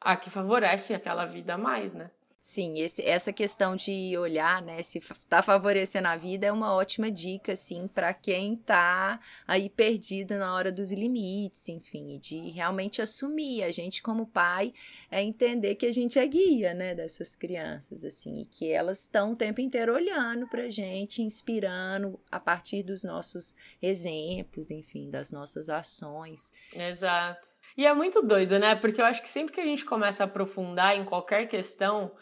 a 0.00 0.16
que 0.16 0.30
favorecem 0.30 0.94
aquela 0.96 1.24
vida 1.24 1.56
mais, 1.56 1.94
né? 1.94 2.10
Sim, 2.44 2.80
esse, 2.80 3.00
essa 3.02 3.32
questão 3.32 3.76
de 3.76 4.18
olhar, 4.18 4.60
né, 4.60 4.82
se 4.82 4.98
está 4.98 5.40
favorecendo 5.44 6.08
a 6.08 6.16
vida 6.16 6.44
é 6.44 6.50
uma 6.50 6.74
ótima 6.74 7.08
dica, 7.08 7.52
assim, 7.52 7.86
para 7.86 8.12
quem 8.12 8.54
está 8.54 9.20
aí 9.46 9.70
perdido 9.70 10.36
na 10.36 10.52
hora 10.52 10.72
dos 10.72 10.90
limites, 10.90 11.68
enfim, 11.68 12.18
de 12.18 12.50
realmente 12.50 13.00
assumir 13.00 13.62
a 13.62 13.70
gente 13.70 14.02
como 14.02 14.26
pai 14.26 14.74
é 15.08 15.22
entender 15.22 15.76
que 15.76 15.86
a 15.86 15.92
gente 15.92 16.18
é 16.18 16.26
guia, 16.26 16.74
né, 16.74 16.96
dessas 16.96 17.36
crianças, 17.36 18.04
assim, 18.04 18.40
e 18.40 18.44
que 18.44 18.72
elas 18.72 19.02
estão 19.02 19.32
o 19.32 19.36
tempo 19.36 19.60
inteiro 19.60 19.94
olhando 19.94 20.48
para 20.48 20.64
a 20.64 20.70
gente, 20.70 21.22
inspirando 21.22 22.18
a 22.28 22.40
partir 22.40 22.82
dos 22.82 23.04
nossos 23.04 23.54
exemplos, 23.80 24.72
enfim, 24.72 25.08
das 25.08 25.30
nossas 25.30 25.70
ações. 25.70 26.52
Exato. 26.74 27.51
E 27.76 27.86
é 27.86 27.94
muito 27.94 28.22
doido, 28.22 28.58
né? 28.58 28.74
Porque 28.74 29.00
eu 29.00 29.06
acho 29.06 29.22
que 29.22 29.28
sempre 29.28 29.52
que 29.52 29.60
a 29.60 29.64
gente 29.64 29.84
começa 29.84 30.22
a 30.22 30.26
aprofundar 30.26 30.96
em 30.96 31.04
qualquer 31.04 31.46
questão, 31.46 32.12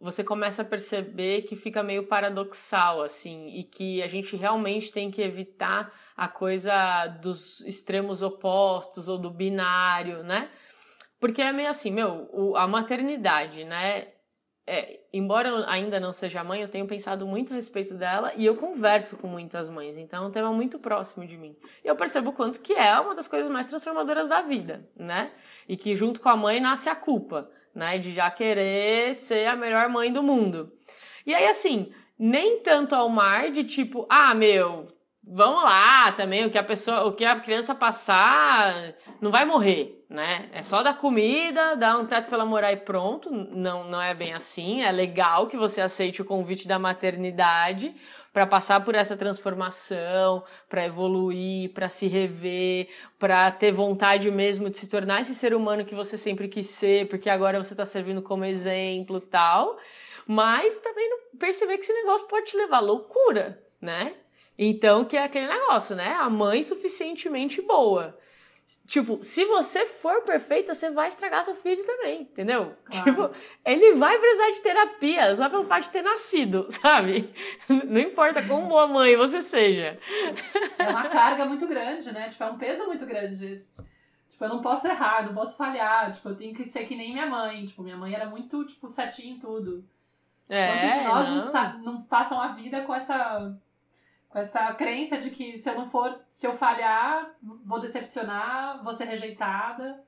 você 0.00 0.24
começa 0.24 0.62
a 0.62 0.64
perceber 0.64 1.42
que 1.42 1.56
fica 1.56 1.82
meio 1.82 2.06
paradoxal, 2.06 3.02
assim, 3.02 3.48
e 3.48 3.64
que 3.64 4.02
a 4.02 4.08
gente 4.08 4.36
realmente 4.36 4.92
tem 4.92 5.10
que 5.10 5.22
evitar 5.22 5.92
a 6.16 6.28
coisa 6.28 7.06
dos 7.22 7.60
extremos 7.60 8.22
opostos 8.22 9.08
ou 9.08 9.18
do 9.18 9.30
binário, 9.30 10.22
né? 10.22 10.50
Porque 11.20 11.40
é 11.40 11.52
meio 11.52 11.68
assim, 11.68 11.90
meu, 11.90 12.54
a 12.56 12.66
maternidade, 12.66 13.64
né? 13.64 14.08
É, 14.66 15.00
embora 15.12 15.50
eu 15.50 15.68
ainda 15.68 16.00
não 16.00 16.12
seja 16.12 16.42
mãe, 16.42 16.62
eu 16.62 16.68
tenho 16.68 16.86
pensado 16.86 17.26
muito 17.26 17.52
a 17.52 17.56
respeito 17.56 17.94
dela 17.94 18.32
e 18.34 18.46
eu 18.46 18.56
converso 18.56 19.16
com 19.18 19.26
muitas 19.26 19.68
mães, 19.68 19.98
então 19.98 20.24
é 20.24 20.26
um 20.26 20.30
tema 20.30 20.50
muito 20.52 20.78
próximo 20.78 21.26
de 21.26 21.36
mim. 21.36 21.54
E 21.84 21.88
eu 21.88 21.94
percebo 21.94 22.32
quanto 22.32 22.60
que 22.60 22.72
é 22.72 22.98
uma 22.98 23.14
das 23.14 23.28
coisas 23.28 23.50
mais 23.50 23.66
transformadoras 23.66 24.26
da 24.26 24.40
vida, 24.40 24.88
né? 24.96 25.32
E 25.68 25.76
que 25.76 25.94
junto 25.94 26.20
com 26.20 26.30
a 26.30 26.36
mãe 26.36 26.60
nasce 26.60 26.88
a 26.88 26.94
culpa, 26.94 27.50
né? 27.74 27.98
De 27.98 28.14
já 28.14 28.30
querer 28.30 29.14
ser 29.14 29.46
a 29.46 29.56
melhor 29.56 29.90
mãe 29.90 30.10
do 30.10 30.22
mundo. 30.22 30.72
E 31.26 31.34
aí, 31.34 31.46
assim, 31.46 31.92
nem 32.18 32.60
tanto 32.60 32.94
ao 32.94 33.08
mar 33.08 33.50
de 33.50 33.64
tipo, 33.64 34.06
ah, 34.08 34.34
meu, 34.34 34.88
vamos 35.26 35.62
lá 35.62 36.12
também, 36.12 36.44
o 36.44 36.50
que 36.50 36.58
a 36.58 36.62
pessoa, 36.62 37.04
o 37.04 37.12
que 37.12 37.24
a 37.24 37.40
criança 37.40 37.74
passar 37.74 38.94
não 39.20 39.30
vai 39.30 39.44
morrer, 39.44 40.04
né? 40.08 40.48
É 40.52 40.62
só 40.62 40.82
dar 40.82 40.98
comida, 40.98 41.74
dar 41.76 41.98
um 41.98 42.06
teto 42.06 42.28
pela 42.28 42.44
morar 42.44 42.72
e 42.72 42.76
pronto. 42.76 43.30
Não, 43.30 43.84
não 43.84 44.00
é 44.00 44.14
bem 44.14 44.34
assim. 44.34 44.82
É 44.82 44.92
legal 44.92 45.46
que 45.46 45.56
você 45.56 45.80
aceite 45.80 46.22
o 46.22 46.24
convite 46.24 46.68
da 46.68 46.78
maternidade 46.78 47.94
para 48.32 48.46
passar 48.46 48.84
por 48.84 48.94
essa 48.94 49.16
transformação, 49.16 50.42
para 50.68 50.84
evoluir, 50.84 51.72
para 51.72 51.88
se 51.88 52.08
rever, 52.08 52.88
para 53.18 53.50
ter 53.50 53.70
vontade 53.70 54.30
mesmo 54.30 54.68
de 54.68 54.76
se 54.76 54.88
tornar 54.88 55.20
esse 55.20 55.34
ser 55.34 55.54
humano 55.54 55.84
que 55.84 55.94
você 55.94 56.18
sempre 56.18 56.48
quis 56.48 56.66
ser, 56.66 57.08
porque 57.08 57.30
agora 57.30 57.62
você 57.62 57.72
está 57.74 57.86
servindo 57.86 58.20
como 58.22 58.44
exemplo, 58.44 59.20
tal. 59.20 59.78
Mas 60.26 60.78
também 60.78 61.08
perceber 61.38 61.76
que 61.78 61.84
esse 61.84 61.92
negócio 61.92 62.26
pode 62.26 62.46
te 62.46 62.56
levar 62.56 62.78
à 62.78 62.80
loucura, 62.80 63.62
né? 63.80 64.14
Então, 64.58 65.04
que 65.04 65.16
é 65.16 65.24
aquele 65.24 65.48
negócio, 65.48 65.96
né? 65.96 66.14
A 66.14 66.30
mãe 66.30 66.62
suficientemente 66.62 67.60
boa. 67.60 68.16
Tipo, 68.86 69.22
se 69.22 69.44
você 69.44 69.84
for 69.84 70.22
perfeita, 70.22 70.74
você 70.74 70.90
vai 70.90 71.08
estragar 71.08 71.44
seu 71.44 71.54
filho 71.54 71.84
também, 71.84 72.22
entendeu? 72.22 72.74
Claro. 72.84 73.04
Tipo, 73.04 73.30
ele 73.64 73.94
vai 73.94 74.18
precisar 74.18 74.50
de 74.52 74.62
terapia 74.62 75.36
só 75.36 75.50
pelo 75.50 75.66
fato 75.66 75.82
de 75.82 75.90
ter 75.90 76.02
nascido, 76.02 76.66
sabe? 76.72 77.30
Não 77.68 78.00
importa 78.00 78.42
quão 78.42 78.66
boa 78.66 78.86
mãe 78.86 79.16
você 79.16 79.42
seja. 79.42 79.98
É 80.78 80.88
uma 80.88 81.08
carga 81.08 81.44
muito 81.44 81.66
grande, 81.66 82.10
né? 82.10 82.28
Tipo, 82.28 82.44
é 82.44 82.50
um 82.50 82.56
peso 82.56 82.86
muito 82.86 83.04
grande. 83.04 83.66
Tipo, 84.30 84.44
eu 84.44 84.48
não 84.48 84.62
posso 84.62 84.88
errar, 84.88 85.26
não 85.26 85.34
posso 85.34 85.58
falhar. 85.58 86.10
Tipo, 86.10 86.30
eu 86.30 86.36
tenho 86.36 86.54
que 86.54 86.64
ser 86.64 86.86
que 86.86 86.96
nem 86.96 87.12
minha 87.12 87.26
mãe. 87.26 87.66
Tipo, 87.66 87.82
minha 87.82 87.96
mãe 87.98 88.14
era 88.14 88.26
muito, 88.26 88.64
tipo, 88.64 88.88
certinha 88.88 89.34
em 89.34 89.38
tudo. 89.38 89.84
É, 90.48 90.68
Quantos 90.68 90.98
de 90.98 91.04
nós 91.04 91.28
não. 91.28 91.52
não, 91.52 91.82
não, 91.82 92.02
passam 92.02 92.40
a 92.40 92.48
vida 92.48 92.82
com 92.82 92.94
essa 92.94 93.54
com 94.34 94.40
essa 94.40 94.74
crença 94.74 95.16
de 95.16 95.30
que 95.30 95.56
se 95.56 95.70
eu 95.70 95.76
não 95.76 95.86
for, 95.86 96.18
se 96.26 96.44
eu 96.44 96.52
falhar, 96.52 97.36
vou 97.64 97.78
decepcionar, 97.78 98.82
vou 98.82 98.92
ser 98.92 99.04
rejeitada. 99.04 100.02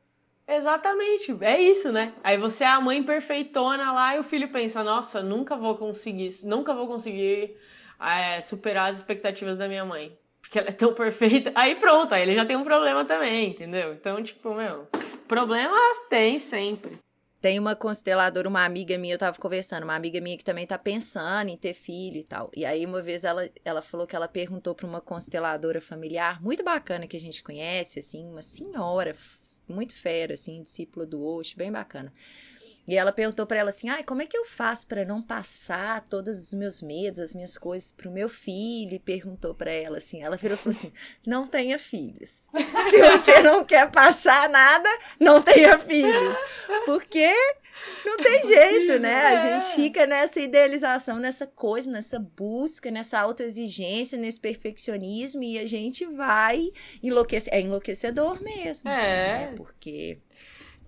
Exatamente, 0.49 1.37
é 1.43 1.61
isso, 1.61 1.93
né? 1.93 2.13
Aí 2.25 2.37
você 2.37 2.65
é 2.65 2.67
a 2.67 2.81
mãe 2.81 3.05
perfeitona 3.05 3.93
lá 3.93 4.17
e 4.17 4.19
o 4.19 4.25
filho 4.25 4.49
pensa, 4.49 4.83
nossa, 4.83 5.23
nunca 5.23 5.55
vou 5.55 5.77
conseguir, 5.77 6.41
nunca 6.43 6.75
vou 6.75 6.89
conseguir 6.89 7.57
é, 8.01 8.41
superar 8.41 8.91
as 8.91 8.97
expectativas 8.97 9.57
da 9.57 9.69
minha 9.69 9.85
mãe. 9.85 10.19
Porque 10.41 10.59
ela 10.59 10.71
é 10.71 10.73
tão 10.73 10.93
perfeita. 10.93 11.53
Aí 11.55 11.77
pronto, 11.77 12.13
aí 12.13 12.23
ele 12.23 12.35
já 12.35 12.45
tem 12.45 12.57
um 12.57 12.65
problema 12.65 13.05
também, 13.05 13.51
entendeu? 13.51 13.93
Então, 13.93 14.21
tipo, 14.25 14.53
meu, 14.55 14.89
problemas 15.29 16.01
tem 16.11 16.41
sempre. 16.41 16.99
Tem 17.47 17.61
uma 17.61 17.77
consteladora, 17.77 18.49
uma 18.49 18.65
amiga 18.65 18.99
minha, 18.99 19.15
eu 19.15 19.19
tava 19.21 19.39
conversando, 19.39 19.85
uma 19.85 19.95
amiga 19.95 20.21
minha 20.21 20.37
que 20.37 20.43
também 20.43 20.67
tá 20.67 20.77
pensando 20.77 21.49
em 21.49 21.57
ter 21.57 21.75
filho 21.75 22.17
e 22.17 22.25
tal. 22.25 22.51
E 22.57 22.65
aí, 22.65 22.85
uma 22.85 23.01
vez, 23.01 23.23
ela, 23.23 23.49
ela 23.65 23.81
falou 23.81 24.05
que 24.05 24.17
ela 24.17 24.27
perguntou 24.27 24.75
pra 24.75 24.85
uma 24.85 25.01
consteladora 25.01 25.81
familiar, 25.81 26.43
muito 26.43 26.65
bacana 26.65 27.07
que 27.07 27.17
a 27.17 27.21
gente 27.21 27.45
conhece, 27.45 28.01
assim, 28.01 28.27
uma 28.27 28.43
senhora, 28.43 29.15
muito 29.69 29.95
fera, 29.95 30.35
assim, 30.35 30.61
discípula 30.61 31.07
do 31.07 31.25
Osho, 31.25 31.57
bem 31.57 31.71
bacana. 31.71 32.13
E 32.89 32.97
ela 32.97 33.11
perguntou 33.13 33.47
para 33.47 33.59
ela 33.59 33.71
assim: 33.71 33.89
"Ai, 33.89 34.03
como 34.05 34.23
é 34.23 34.27
que 34.27 34.37
eu 34.37 34.45
faço 34.45 34.87
para 34.87 35.05
não 35.05 35.21
passar 35.23 36.07
todos 36.09 36.39
os 36.39 36.53
meus 36.53 36.81
medos, 36.83 37.21
as 37.21 37.35
minhas 37.35 37.59
coisas 37.59 37.91
pro 37.91 38.11
meu 38.11 38.29
filho?" 38.29 38.95
E 38.95 38.99
perguntou 38.99 39.55
para 39.55 39.71
ela 39.73 39.99
assim. 39.99 40.23
Ela 40.23 40.37
virou 40.37 40.55
e 40.57 40.59
falou 40.59 40.77
assim: 40.77 40.93
"Não 41.27 41.47
tenha 41.47 41.79
filhos. 41.79 42.47
Se 42.91 43.03
você 43.03 43.43
não 43.43 43.65
quer 43.65 43.91
passar 43.91 44.49
nada, 44.49 44.89
não 45.19 45.43
tenha 45.43 45.79
filhos." 45.79 46.37
Porque 46.85 47.33
não 48.05 48.17
tem 48.17 48.47
jeito, 48.47 48.99
né? 48.99 49.27
A 49.27 49.39
gente 49.39 49.75
fica 49.75 50.07
nessa 50.07 50.41
idealização, 50.41 51.19
nessa 51.19 51.47
coisa, 51.47 51.91
nessa 51.91 52.19
busca, 52.19 52.91
nessa 52.91 53.19
autoexigência, 53.21 54.17
nesse 54.17 54.41
perfeccionismo 54.41 55.43
e 55.43 55.59
a 55.59 55.67
gente 55.67 56.07
vai 56.07 56.71
enlouquecer. 57.03 57.53
É 57.53 57.61
enlouquecedor 57.61 58.43
mesmo, 58.43 58.89
assim, 58.91 59.03
É. 59.03 59.07
né? 59.51 59.55
Porque 59.57 60.19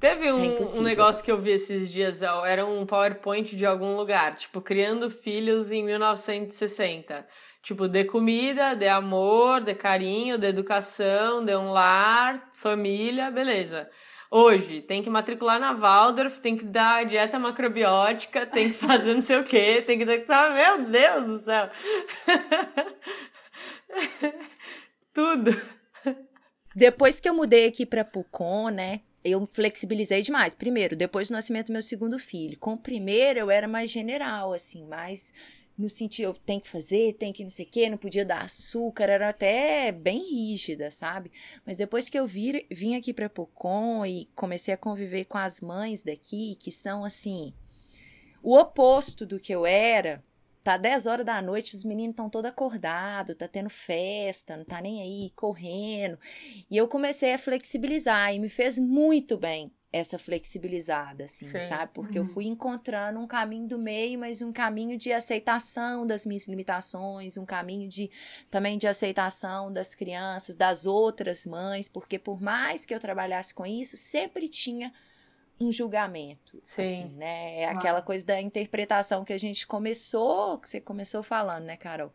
Teve 0.01 0.30
um, 0.30 0.44
impossível. 0.44 0.80
um 0.80 0.84
negócio 0.84 1.24
que 1.24 1.30
eu 1.30 1.40
vi 1.40 1.51
esses 1.51 1.90
dias, 1.90 2.22
ó, 2.22 2.46
era 2.46 2.64
um 2.64 2.86
PowerPoint 2.86 3.57
de 3.57 3.66
algum 3.66 3.96
lugar, 3.96 4.36
tipo, 4.36 4.61
criando 4.61 5.11
filhos 5.11 5.72
em 5.72 5.82
1960. 5.82 7.26
Tipo, 7.61 7.88
dê 7.88 8.05
comida, 8.05 8.74
dê 8.74 8.86
amor, 8.86 9.61
dê 9.61 9.74
carinho, 9.74 10.38
dê 10.38 10.46
educação, 10.46 11.44
dê 11.44 11.57
um 11.57 11.70
lar, 11.70 12.51
família, 12.55 13.30
beleza. 13.30 13.90
Hoje, 14.30 14.82
tem 14.82 15.03
que 15.03 15.11
matricular 15.11 15.59
na 15.59 15.72
Waldorf, 15.72 16.38
tem 16.38 16.57
que 16.57 16.64
dar 16.64 17.05
dieta 17.05 17.38
macrobiótica, 17.38 18.46
tem 18.46 18.70
que 18.70 18.78
fazer 18.78 19.14
não 19.14 19.22
sei 19.22 19.38
o 19.38 19.44
quê, 19.44 19.82
tem 19.84 19.99
que 19.99 20.05
dar... 20.05 20.55
Meu 20.55 20.86
Deus 20.86 21.26
do 21.26 21.38
céu! 21.38 21.68
Tudo. 25.12 25.61
Depois 26.74 27.18
que 27.18 27.28
eu 27.28 27.34
mudei 27.34 27.66
aqui 27.66 27.84
pra 27.84 28.05
Pucon, 28.05 28.68
né? 28.68 29.01
Eu 29.31 29.47
flexibilizei 29.47 30.22
demais. 30.22 30.55
Primeiro, 30.55 30.97
depois 30.97 31.29
do 31.29 31.33
nascimento 31.33 31.66
do 31.66 31.72
meu 31.72 31.83
segundo 31.83 32.18
filho. 32.18 32.59
Com 32.59 32.74
o 32.74 32.79
primeiro, 32.79 33.41
eu 33.41 33.51
era 33.51 33.68
mais 33.68 33.91
general, 33.91 34.53
assim, 34.53 34.85
mais 34.85 35.33
no 35.79 35.89
sentido, 35.89 36.24
eu 36.24 36.35
tenho 36.35 36.61
que 36.61 36.68
fazer, 36.68 37.14
tem 37.14 37.33
que 37.33 37.45
não 37.45 37.51
sei 37.51 37.64
o 37.64 37.68
quê, 37.68 37.89
não 37.89 37.97
podia 37.97 38.24
dar 38.24 38.43
açúcar, 38.43 39.05
era 39.05 39.29
até 39.29 39.93
bem 39.93 40.29
rígida, 40.29 40.91
sabe? 40.91 41.31
Mas 41.64 41.76
depois 41.76 42.09
que 42.09 42.18
eu 42.18 42.26
vir, 42.26 42.66
vim 42.68 42.97
aqui 42.97 43.14
pra 43.14 43.29
Pucon 43.29 44.05
e 44.05 44.29
comecei 44.35 44.74
a 44.74 44.76
conviver 44.76 45.26
com 45.26 45.39
as 45.39 45.61
mães 45.61 46.03
daqui, 46.03 46.57
que 46.59 46.72
são, 46.72 47.05
assim, 47.05 47.53
o 48.43 48.59
oposto 48.59 49.24
do 49.24 49.39
que 49.39 49.55
eu 49.55 49.64
era, 49.64 50.20
Tá 50.69 50.77
10 50.77 51.07
horas 51.07 51.25
da 51.25 51.41
noite, 51.41 51.75
os 51.75 51.83
meninos 51.83 52.12
estão 52.12 52.29
todos 52.29 52.51
acordados, 52.51 53.35
tá 53.35 53.49
tendo 53.49 53.71
festa, 53.71 54.55
não 54.55 54.66
tá 54.66 54.83
nem 54.83 55.01
aí, 55.01 55.33
correndo. 55.35 56.19
E 56.71 56.77
eu 56.77 56.87
comecei 56.87 57.33
a 57.33 57.39
flexibilizar 57.39 58.35
e 58.35 58.39
me 58.39 58.51
fez 58.51 58.79
muito 58.79 59.39
bem 59.39 59.73
essa 59.91 60.19
flexibilizada, 60.19 61.25
assim, 61.25 61.49
Sim. 61.49 61.62
sabe? 61.62 61.93
Porque 61.95 62.19
eu 62.19 62.27
fui 62.27 62.45
encontrando 62.45 63.19
um 63.19 63.27
caminho 63.27 63.66
do 63.66 63.79
meio, 63.79 64.19
mas 64.19 64.43
um 64.43 64.53
caminho 64.53 64.99
de 64.99 65.11
aceitação 65.11 66.07
das 66.07 66.27
minhas 66.27 66.47
limitações, 66.47 67.39
um 67.39 67.47
caminho 67.47 67.89
de 67.89 68.11
também 68.51 68.77
de 68.77 68.87
aceitação 68.87 69.73
das 69.73 69.95
crianças, 69.95 70.55
das 70.55 70.85
outras 70.85 71.47
mães, 71.47 71.89
porque 71.89 72.19
por 72.19 72.43
mais 72.43 72.85
que 72.85 72.95
eu 72.95 73.01
trabalhasse 73.01 73.55
com 73.55 73.64
isso, 73.64 73.97
sempre 73.97 74.51
tinha 74.51 74.93
um 75.61 75.72
julgamento, 75.72 76.61
Sim. 76.62 76.82
assim, 76.82 77.04
né? 77.16 77.61
É 77.61 77.64
aquela 77.66 78.00
coisa 78.00 78.24
da 78.24 78.40
interpretação 78.40 79.24
que 79.24 79.32
a 79.32 79.38
gente 79.38 79.66
começou, 79.66 80.59
que 80.59 80.68
você 80.68 80.80
começou 80.80 81.22
falando, 81.22 81.64
né, 81.64 81.76
Carol? 81.76 82.12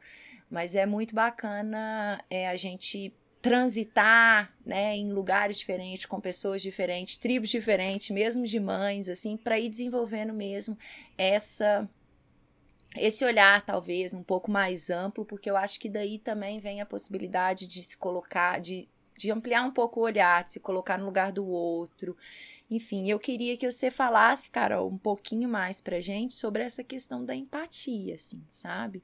Mas 0.49 0.75
é 0.75 0.85
muito 0.85 1.13
bacana 1.13 2.23
é, 2.29 2.47
a 2.47 2.55
gente 2.55 3.13
transitar, 3.41 4.53
né, 4.65 4.95
em 4.95 5.11
lugares 5.11 5.57
diferentes, 5.57 6.05
com 6.05 6.21
pessoas 6.21 6.61
diferentes, 6.61 7.17
tribos 7.17 7.49
diferentes, 7.49 8.09
mesmo 8.09 8.45
de 8.45 8.57
mães, 8.57 9.09
assim, 9.09 9.35
para 9.35 9.59
ir 9.59 9.69
desenvolvendo 9.69 10.33
mesmo 10.33 10.77
essa 11.17 11.89
esse 12.95 13.25
olhar 13.25 13.65
talvez 13.65 14.13
um 14.13 14.23
pouco 14.23 14.51
mais 14.51 14.89
amplo, 14.89 15.25
porque 15.25 15.49
eu 15.49 15.57
acho 15.57 15.79
que 15.79 15.89
daí 15.89 16.19
também 16.19 16.59
vem 16.59 16.79
a 16.79 16.85
possibilidade 16.85 17.67
de 17.67 17.83
se 17.83 17.97
colocar, 17.97 18.61
de, 18.61 18.87
de 19.17 19.31
ampliar 19.31 19.63
um 19.63 19.71
pouco 19.71 19.99
o 19.99 20.03
olhar, 20.03 20.43
de 20.43 20.51
se 20.51 20.59
colocar 20.59 20.97
no 20.97 21.05
lugar 21.05 21.31
do 21.31 21.45
outro. 21.45 22.15
Enfim, 22.69 23.09
eu 23.09 23.19
queria 23.19 23.55
que 23.57 23.69
você 23.69 23.91
falasse, 23.91 24.49
Carol, 24.49 24.89
um 24.89 24.97
pouquinho 24.97 25.47
mais 25.47 25.79
pra 25.79 25.99
gente 26.01 26.33
sobre 26.33 26.63
essa 26.63 26.83
questão 26.83 27.23
da 27.23 27.35
empatia, 27.35 28.15
assim, 28.15 28.43
sabe? 28.49 29.03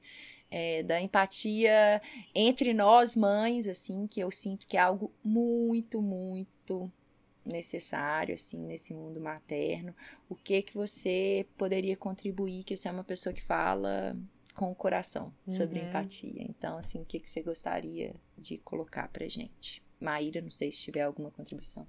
É, 0.50 0.82
da 0.82 1.00
empatia 1.00 2.02
entre 2.34 2.74
nós 2.74 3.14
mães, 3.14 3.68
assim, 3.68 4.06
que 4.06 4.18
eu 4.20 4.30
sinto 4.30 4.66
que 4.66 4.76
é 4.76 4.80
algo 4.80 5.12
muito, 5.22 6.02
muito 6.02 6.90
necessário, 7.44 8.34
assim, 8.34 8.58
nesse 8.58 8.92
mundo 8.92 9.20
materno. 9.20 9.94
O 10.28 10.34
que 10.34 10.62
que 10.62 10.74
você 10.74 11.46
poderia 11.56 11.96
contribuir, 11.96 12.64
que 12.64 12.76
você 12.76 12.88
é 12.88 12.92
uma 12.92 13.04
pessoa 13.04 13.32
que 13.32 13.42
fala 13.42 14.16
com 14.54 14.70
o 14.70 14.74
coração 14.74 15.32
sobre 15.48 15.78
Uhum. 15.78 15.86
empatia. 15.86 16.42
Então, 16.42 16.76
assim, 16.76 17.00
o 17.00 17.04
que 17.04 17.20
que 17.20 17.30
você 17.30 17.42
gostaria 17.42 18.14
de 18.36 18.58
colocar 18.58 19.08
pra 19.08 19.28
gente? 19.28 19.82
Maíra, 20.00 20.40
não 20.40 20.50
sei 20.50 20.72
se 20.72 20.78
tiver 20.78 21.02
alguma 21.02 21.30
contribuição. 21.30 21.86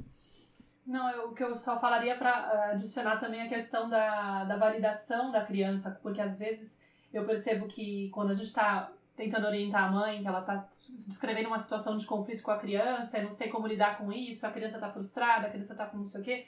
Não, 0.86 1.10
eu- 1.12 1.30
o 1.30 1.34
que 1.34 1.44
eu 1.44 1.56
só 1.56 1.80
falaria 1.80 2.18
para 2.18 2.72
adicionar 2.72 3.18
também 3.18 3.42
a 3.42 3.50
questão 3.50 3.90
da, 3.90 4.44
da 4.46 4.58
validação 4.58 5.32
da 5.32 5.46
criança, 5.46 5.98
porque 6.02 6.20
às 6.22 6.40
vezes 6.40 6.82
eu 7.14 7.26
percebo 7.26 7.68
que 7.68 8.10
quando 8.10 8.32
a 8.32 8.36
gente 8.36 8.48
está 8.48 8.92
tentando 9.16 9.46
orientar 9.46 9.84
a 9.86 9.92
mãe, 9.92 10.22
que 10.22 10.28
ela 10.28 10.40
está 10.40 10.68
descrevendo 10.90 11.48
uma 11.48 11.60
situação 11.60 11.98
de 11.98 12.06
conflito 12.08 12.42
com 12.42 12.52
a 12.52 12.58
criança, 12.58 13.22
não 13.22 13.32
sei 13.32 13.50
como 13.50 13.68
lidar 13.68 13.98
com 13.98 14.12
isso, 14.12 14.48
a 14.48 14.52
criança 14.52 14.78
está 14.78 14.90
frustrada, 14.90 15.48
a 15.48 15.50
criança 15.52 15.74
está 15.74 15.86
com 15.86 15.98
não 15.98 16.06
sei 16.08 16.22
o 16.22 16.24
quê. 16.24 16.48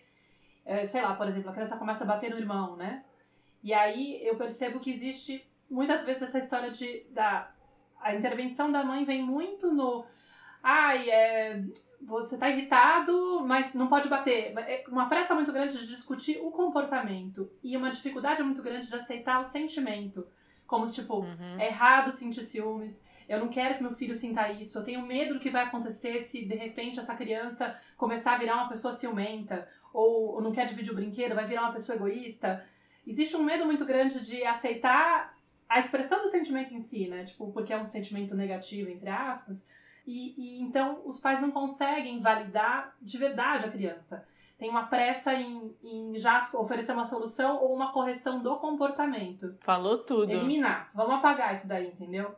É, 0.65 0.85
sei 0.85 1.01
lá, 1.01 1.13
por 1.15 1.27
exemplo, 1.27 1.49
a 1.49 1.53
criança 1.53 1.77
começa 1.77 2.03
a 2.03 2.07
bater 2.07 2.29
no 2.31 2.37
irmão, 2.37 2.75
né? 2.75 3.03
E 3.61 3.73
aí 3.73 4.19
eu 4.25 4.35
percebo 4.37 4.79
que 4.79 4.89
existe 4.89 5.45
muitas 5.69 6.03
vezes 6.05 6.23
essa 6.23 6.39
história 6.39 6.71
de 6.71 7.05
da 7.11 7.51
a 8.01 8.13
intervenção 8.15 8.71
da 8.71 8.83
mãe 8.83 9.05
vem 9.05 9.21
muito 9.23 9.71
no 9.71 10.05
ai, 10.63 11.09
é, 11.09 11.61
você 12.01 12.37
tá 12.37 12.49
irritado, 12.49 13.43
mas 13.45 13.73
não 13.73 13.87
pode 13.87 14.07
bater. 14.07 14.57
É 14.57 14.83
uma 14.87 15.09
pressa 15.09 15.35
muito 15.35 15.51
grande 15.51 15.77
de 15.77 15.87
discutir 15.87 16.39
o 16.41 16.49
comportamento 16.51 17.51
e 17.61 17.75
uma 17.75 17.91
dificuldade 17.91 18.41
muito 18.41 18.63
grande 18.63 18.87
de 18.87 18.95
aceitar 18.95 19.39
o 19.41 19.43
sentimento. 19.43 20.25
Como 20.65 20.87
se, 20.87 20.95
tipo, 20.95 21.17
Uhum. 21.19 21.59
é 21.59 21.67
errado 21.67 22.11
sentir 22.11 22.43
ciúmes, 22.43 23.03
eu 23.27 23.39
não 23.39 23.49
quero 23.49 23.75
que 23.75 23.83
meu 23.83 23.91
filho 23.91 24.15
sinta 24.15 24.49
isso, 24.51 24.77
eu 24.77 24.83
tenho 24.83 25.05
medo 25.05 25.35
do 25.35 25.39
que 25.39 25.49
vai 25.49 25.63
acontecer 25.65 26.19
se 26.21 26.45
de 26.45 26.55
repente 26.55 26.99
essa 26.99 27.15
criança 27.15 27.77
começar 27.97 28.33
a 28.33 28.37
virar 28.37 28.55
uma 28.55 28.69
pessoa 28.69 28.93
ciumenta, 28.93 29.67
ou, 29.93 30.35
ou 30.35 30.41
não 30.41 30.51
quer 30.51 30.65
dividir 30.65 30.91
o 30.91 30.95
brinquedo, 30.95 31.35
vai 31.35 31.45
virar 31.45 31.63
uma 31.63 31.73
pessoa 31.73 31.95
egoísta. 31.95 32.65
Existe 33.05 33.35
um 33.35 33.43
medo 33.43 33.65
muito 33.65 33.85
grande 33.85 34.25
de 34.25 34.43
aceitar 34.45 35.37
a 35.69 35.79
expressão 35.79 36.21
do 36.21 36.29
sentimento 36.29 36.73
em 36.73 36.79
si, 36.79 37.07
né? 37.07 37.23
Tipo, 37.25 37.51
porque 37.51 37.73
é 37.73 37.77
um 37.77 37.85
sentimento 37.85 38.33
negativo, 38.33 38.89
entre 38.89 39.09
aspas. 39.09 39.67
E, 40.05 40.33
e 40.37 40.61
então 40.61 41.01
os 41.05 41.19
pais 41.19 41.39
não 41.41 41.51
conseguem 41.51 42.19
validar 42.19 42.95
de 43.01 43.17
verdade 43.17 43.65
a 43.65 43.71
criança. 43.71 44.27
Tem 44.57 44.69
uma 44.69 44.83
pressa 44.87 45.33
em, 45.33 45.75
em 45.83 46.17
já 46.17 46.49
oferecer 46.53 46.91
uma 46.93 47.05
solução 47.05 47.61
ou 47.61 47.73
uma 47.75 47.91
correção 47.91 48.41
do 48.41 48.55
comportamento. 48.57 49.55
Falou 49.61 49.97
tudo. 49.99 50.31
Eliminar. 50.31 50.89
Vamos 50.93 51.15
apagar 51.15 51.53
isso 51.53 51.67
daí, 51.67 51.87
entendeu? 51.87 52.33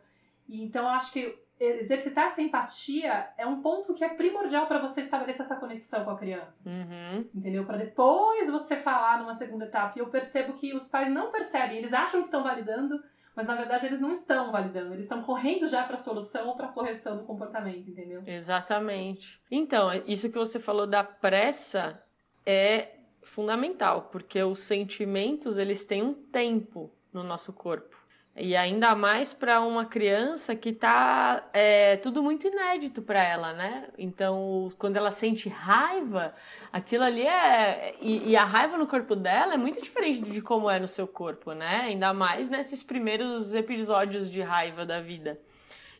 E 0.48 0.64
então 0.64 0.84
eu 0.84 0.90
acho 0.90 1.12
que 1.12 1.38
exercitar 1.60 2.26
essa 2.26 2.42
empatia 2.42 3.30
é 3.38 3.46
um 3.48 3.62
ponto 3.62 3.94
que 3.94 4.04
é 4.04 4.10
primordial 4.10 4.68
para 4.68 4.80
você 4.80 5.02
estabelecer 5.02 5.42
essa 5.46 5.56
conexão 5.56 6.04
com 6.04 6.12
a 6.12 6.18
criança, 6.18 6.62
Uhum. 6.68 7.26
entendeu? 7.34 7.66
Para 7.66 7.78
depois 7.78 8.50
você 8.52 8.76
falar 8.76 9.20
numa 9.20 9.34
segunda 9.34 9.66
etapa. 9.66 9.94
E 9.96 10.00
eu 10.02 10.08
percebo 10.08 10.54
que 10.54 10.74
os 10.76 10.88
pais 10.88 11.10
não 11.10 11.32
percebem, 11.32 11.78
eles 11.78 11.94
acham 11.94 12.22
que 12.22 12.28
estão 12.28 12.44
validando, 12.44 13.02
mas 13.36 13.48
na 13.48 13.56
verdade 13.56 13.86
eles 13.86 14.00
não 14.00 14.12
estão 14.12 14.52
validando, 14.52 14.94
eles 14.94 15.06
estão 15.06 15.22
correndo 15.22 15.68
já 15.68 15.84
para 15.84 15.96
a 15.96 16.00
solução 16.00 16.48
ou 16.48 16.56
para 16.56 16.68
a 16.68 16.72
correção 16.72 17.18
do 17.18 17.24
comportamento, 17.24 17.90
entendeu? 17.90 18.24
Exatamente. 18.26 19.42
Então, 19.52 19.90
isso 20.08 20.30
que 20.30 20.38
você 20.38 20.60
falou 20.60 20.88
da 20.88 21.04
pressa 21.04 22.02
é 22.46 22.96
fundamental, 23.24 24.04
porque 24.04 24.42
os 24.42 24.60
sentimentos 24.60 25.58
eles 25.58 25.86
têm 25.86 26.04
um 26.04 26.14
tempo 26.14 26.92
no 27.12 27.24
nosso 27.24 27.52
corpo. 27.52 28.05
E 28.38 28.54
ainda 28.54 28.94
mais 28.96 29.34
para 29.34 29.62
uma 29.62 29.86
criança 29.86 30.58
que 30.58 30.74
tá 30.74 31.50
é, 31.54 31.96
tudo 31.96 32.22
muito 32.22 32.46
inédito 32.46 33.02
para 33.02 33.24
ela, 33.24 33.54
né? 33.54 33.88
Então, 33.98 34.70
quando 34.78 34.98
ela 34.98 35.10
sente 35.10 35.48
raiva, 35.48 36.36
aquilo 36.72 37.06
ali 37.06 37.26
é. 37.26 37.96
E, 38.02 38.32
e, 38.32 38.36
a 38.36 38.44
raiva 38.44 38.78
no 38.78 38.88
corpo 38.88 39.16
dela 39.16 39.54
é 39.54 39.58
muito 39.58 39.82
diferente 39.82 40.22
de 40.22 40.42
como 40.42 40.70
é 40.70 40.78
no 40.78 40.88
seu 40.88 41.08
corpo, 41.08 41.54
né? 41.54 41.84
Ainda 41.86 42.14
mais 42.14 42.50
nesses 42.50 42.84
primeiros 42.84 43.56
episódios 43.56 44.30
de 44.30 44.42
raiva 44.42 44.86
da 44.86 45.00
vida. 45.00 45.40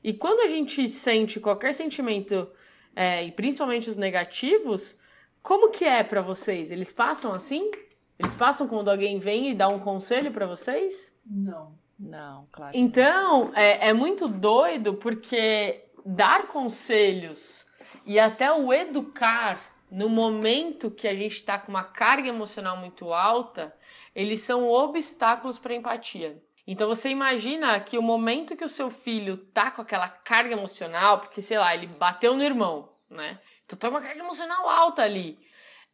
E 0.04 0.14
quando 0.14 0.42
a 0.42 0.48
gente 0.48 0.90
sente 0.90 1.40
qualquer 1.40 1.74
sentimento, 1.74 2.52
é, 2.94 3.24
e 3.24 3.32
principalmente 3.32 3.90
os 3.90 3.96
negativos, 3.96 5.00
como 5.42 5.72
que 5.72 5.86
é 5.86 6.04
para 6.04 6.22
vocês? 6.22 6.70
Eles 6.70 6.92
passam 6.92 7.32
assim? 7.32 7.72
Eles 8.20 8.36
passam 8.36 8.68
quando 8.68 8.92
alguém 8.92 9.20
vem 9.20 9.52
e 9.52 9.54
dá 9.54 9.70
um 9.70 9.80
conselho 9.80 10.32
para 10.32 10.46
vocês? 10.46 11.14
Não. 11.26 11.85
Não, 12.00 12.48
claro. 12.52 12.72
Então, 12.76 13.52
é, 13.56 13.90
é 13.90 13.94
muito 13.94 14.28
doido 14.28 14.96
porque 14.96 15.86
dar 16.06 16.48
conselhos 16.48 17.66
e 18.06 18.20
até 18.20 18.52
o 18.52 18.72
educar 18.74 19.60
no 19.90 20.10
momento 20.10 20.92
que 20.92 21.08
a 21.08 21.16
gente 21.16 21.36
está 21.36 21.58
com 21.58 21.72
uma 21.72 21.84
carga 21.84 22.28
emocional 22.28 22.78
muito 22.78 23.14
alta, 23.14 23.74
eles 24.14 24.42
são 24.42 24.70
obstáculos 24.70 25.58
para 25.58 25.74
empatia. 25.74 26.42
Então 26.68 26.88
você 26.88 27.10
imagina 27.10 27.80
que 27.80 27.98
o 27.98 28.02
momento 28.02 28.58
que 28.58 28.66
o 28.66 28.70
seu 28.70 28.90
filho 28.90 29.38
tá 29.38 29.72
com 29.72 29.82
aquela 29.82 30.10
carga 30.10 30.54
emocional, 30.54 31.20
porque 31.20 31.42
sei 31.42 31.58
lá, 31.58 31.74
ele 31.74 31.88
bateu 31.88 32.36
no 32.36 32.44
irmão, 32.44 32.90
né? 33.10 33.40
Então 33.66 33.78
tá 33.78 33.90
uma 33.90 34.02
carga 34.02 34.20
emocional 34.20 34.68
alta 34.68 35.04
ali. 35.04 35.40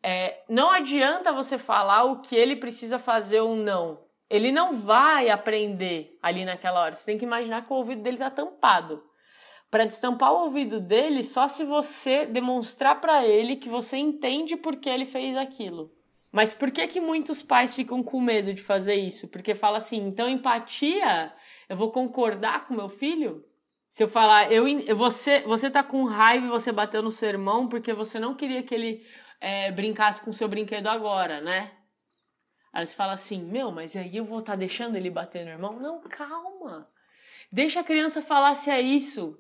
É, 0.01 0.41
não 0.49 0.71
adianta 0.71 1.31
você 1.31 1.57
falar 1.57 2.05
o 2.05 2.21
que 2.21 2.35
ele 2.35 2.55
precisa 2.55 2.97
fazer 2.97 3.41
ou 3.41 3.55
não 3.55 4.10
ele 4.31 4.49
não 4.49 4.77
vai 4.77 5.29
aprender 5.29 6.17
ali 6.23 6.45
naquela 6.45 6.79
hora. 6.79 6.95
Você 6.95 7.05
tem 7.05 7.17
que 7.17 7.25
imaginar 7.25 7.65
que 7.65 7.73
o 7.73 7.75
ouvido 7.75 8.01
dele 8.01 8.15
está 8.15 8.31
tampado. 8.31 9.03
Para 9.69 9.85
destampar 9.85 10.31
o 10.31 10.45
ouvido 10.45 10.79
dele, 10.79 11.21
só 11.21 11.49
se 11.49 11.65
você 11.65 12.25
demonstrar 12.25 13.01
para 13.01 13.25
ele 13.25 13.57
que 13.57 13.67
você 13.67 13.97
entende 13.97 14.55
por 14.55 14.77
que 14.77 14.89
ele 14.89 15.05
fez 15.05 15.35
aquilo. 15.35 15.91
Mas 16.31 16.53
por 16.53 16.71
que 16.71 16.87
que 16.87 17.01
muitos 17.01 17.43
pais 17.43 17.75
ficam 17.75 18.01
com 18.01 18.21
medo 18.21 18.53
de 18.53 18.61
fazer 18.61 18.95
isso? 18.95 19.27
Porque 19.27 19.53
fala 19.53 19.77
assim, 19.77 19.97
então 19.97 20.29
empatia, 20.29 21.33
eu 21.67 21.75
vou 21.75 21.91
concordar 21.91 22.67
com 22.67 22.73
meu 22.73 22.87
filho? 22.87 23.43
Se 23.89 24.01
eu 24.01 24.07
falar, 24.07 24.49
eu, 24.49 24.65
você, 24.95 25.41
você 25.41 25.69
tá 25.69 25.83
com 25.83 26.05
raiva 26.05 26.45
e 26.45 26.49
você 26.49 26.71
bateu 26.71 27.03
no 27.03 27.11
seu 27.11 27.27
irmão 27.27 27.67
porque 27.67 27.93
você 27.93 28.17
não 28.17 28.33
queria 28.33 28.63
que 28.63 28.73
ele 28.73 29.05
é, 29.41 29.71
brincasse 29.73 30.21
com 30.21 30.31
o 30.31 30.33
seu 30.33 30.47
brinquedo 30.47 30.87
agora, 30.87 31.41
né? 31.41 31.71
Aí 32.73 32.85
você 32.85 32.95
fala 32.95 33.13
assim, 33.13 33.41
meu, 33.43 33.71
mas 33.71 33.95
aí 33.95 34.15
eu 34.15 34.23
vou 34.23 34.39
estar 34.39 34.53
tá 34.53 34.57
deixando 34.57 34.95
ele 34.95 35.09
bater 35.09 35.43
no 35.43 35.51
irmão? 35.51 35.79
Não, 35.79 35.99
calma. 36.01 36.87
Deixa 37.51 37.81
a 37.81 37.83
criança 37.83 38.21
falar 38.21 38.55
se 38.55 38.69
é 38.69 38.81
isso. 38.81 39.37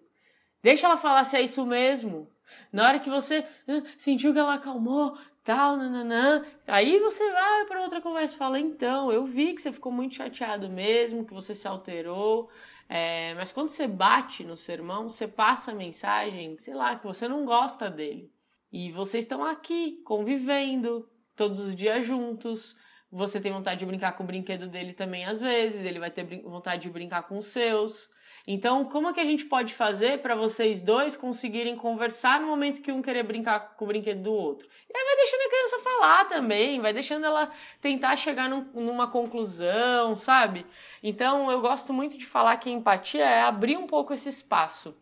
Deixa 0.61 0.85
ela 0.85 0.97
falar 0.97 1.23
se 1.23 1.37
é 1.37 1.41
isso 1.41 1.65
mesmo. 1.65 2.29
Na 2.71 2.85
hora 2.85 2.99
que 2.99 3.09
você 3.09 3.39
uh, 3.39 3.83
sentiu 3.97 4.33
que 4.33 4.39
ela 4.39 4.55
acalmou, 4.55 5.17
tal, 5.43 5.77
nananã, 5.77 6.45
aí 6.67 6.99
você 6.99 7.31
vai 7.31 7.65
para 7.65 7.81
outra 7.81 8.01
conversa 8.01 8.35
e 8.35 8.37
fala, 8.37 8.59
então, 8.59 9.11
eu 9.11 9.25
vi 9.25 9.53
que 9.53 9.61
você 9.61 9.71
ficou 9.71 9.91
muito 9.91 10.15
chateado 10.15 10.69
mesmo, 10.69 11.25
que 11.25 11.33
você 11.33 11.55
se 11.55 11.67
alterou, 11.67 12.49
é, 12.87 13.33
mas 13.35 13.53
quando 13.53 13.69
você 13.69 13.87
bate 13.87 14.43
no 14.43 14.57
seu 14.57 14.75
irmão, 14.75 15.09
você 15.09 15.27
passa 15.27 15.71
a 15.71 15.75
mensagem, 15.75 16.57
sei 16.59 16.73
lá, 16.73 16.97
que 16.97 17.05
você 17.05 17.27
não 17.27 17.45
gosta 17.45 17.89
dele. 17.89 18.29
E 18.71 18.91
vocês 18.91 19.23
estão 19.23 19.43
aqui, 19.43 20.01
convivendo, 20.03 21.09
todos 21.35 21.59
os 21.59 21.75
dias 21.75 22.05
juntos, 22.05 22.77
você 23.11 23.39
tem 23.39 23.51
vontade 23.51 23.79
de 23.79 23.85
brincar 23.85 24.13
com 24.13 24.23
o 24.23 24.27
brinquedo 24.27 24.67
dele 24.67 24.93
também 24.93 25.25
às 25.25 25.41
vezes, 25.41 25.83
ele 25.83 25.99
vai 25.99 26.09
ter 26.09 26.23
vontade 26.43 26.83
de 26.83 26.89
brincar 26.89 27.23
com 27.23 27.37
os 27.37 27.47
seus. 27.47 28.09
Então, 28.47 28.85
como 28.85 29.07
é 29.07 29.13
que 29.13 29.19
a 29.19 29.25
gente 29.25 29.45
pode 29.45 29.73
fazer 29.73 30.19
para 30.19 30.35
vocês 30.35 30.81
dois 30.81 31.15
conseguirem 31.15 31.75
conversar 31.75 32.39
no 32.39 32.47
momento 32.47 32.81
que 32.81 32.91
um 32.91 33.01
querer 33.01 33.23
brincar 33.23 33.75
com 33.75 33.85
o 33.85 33.87
brinquedo 33.87 34.23
do 34.23 34.33
outro? 34.33 34.67
E 34.89 34.97
aí 34.97 35.05
vai 35.05 35.15
deixando 35.15 35.41
a 35.41 35.49
criança 35.49 35.79
falar 35.79 36.25
também, 36.25 36.81
vai 36.81 36.93
deixando 36.93 37.25
ela 37.25 37.51
tentar 37.79 38.15
chegar 38.15 38.49
num, 38.49 38.63
numa 38.73 39.07
conclusão, 39.07 40.15
sabe? 40.15 40.65
Então, 41.03 41.51
eu 41.51 41.61
gosto 41.61 41.93
muito 41.93 42.17
de 42.17 42.25
falar 42.25 42.57
que 42.57 42.71
empatia 42.71 43.25
é 43.25 43.41
abrir 43.41 43.77
um 43.77 43.85
pouco 43.85 44.13
esse 44.13 44.29
espaço 44.29 44.97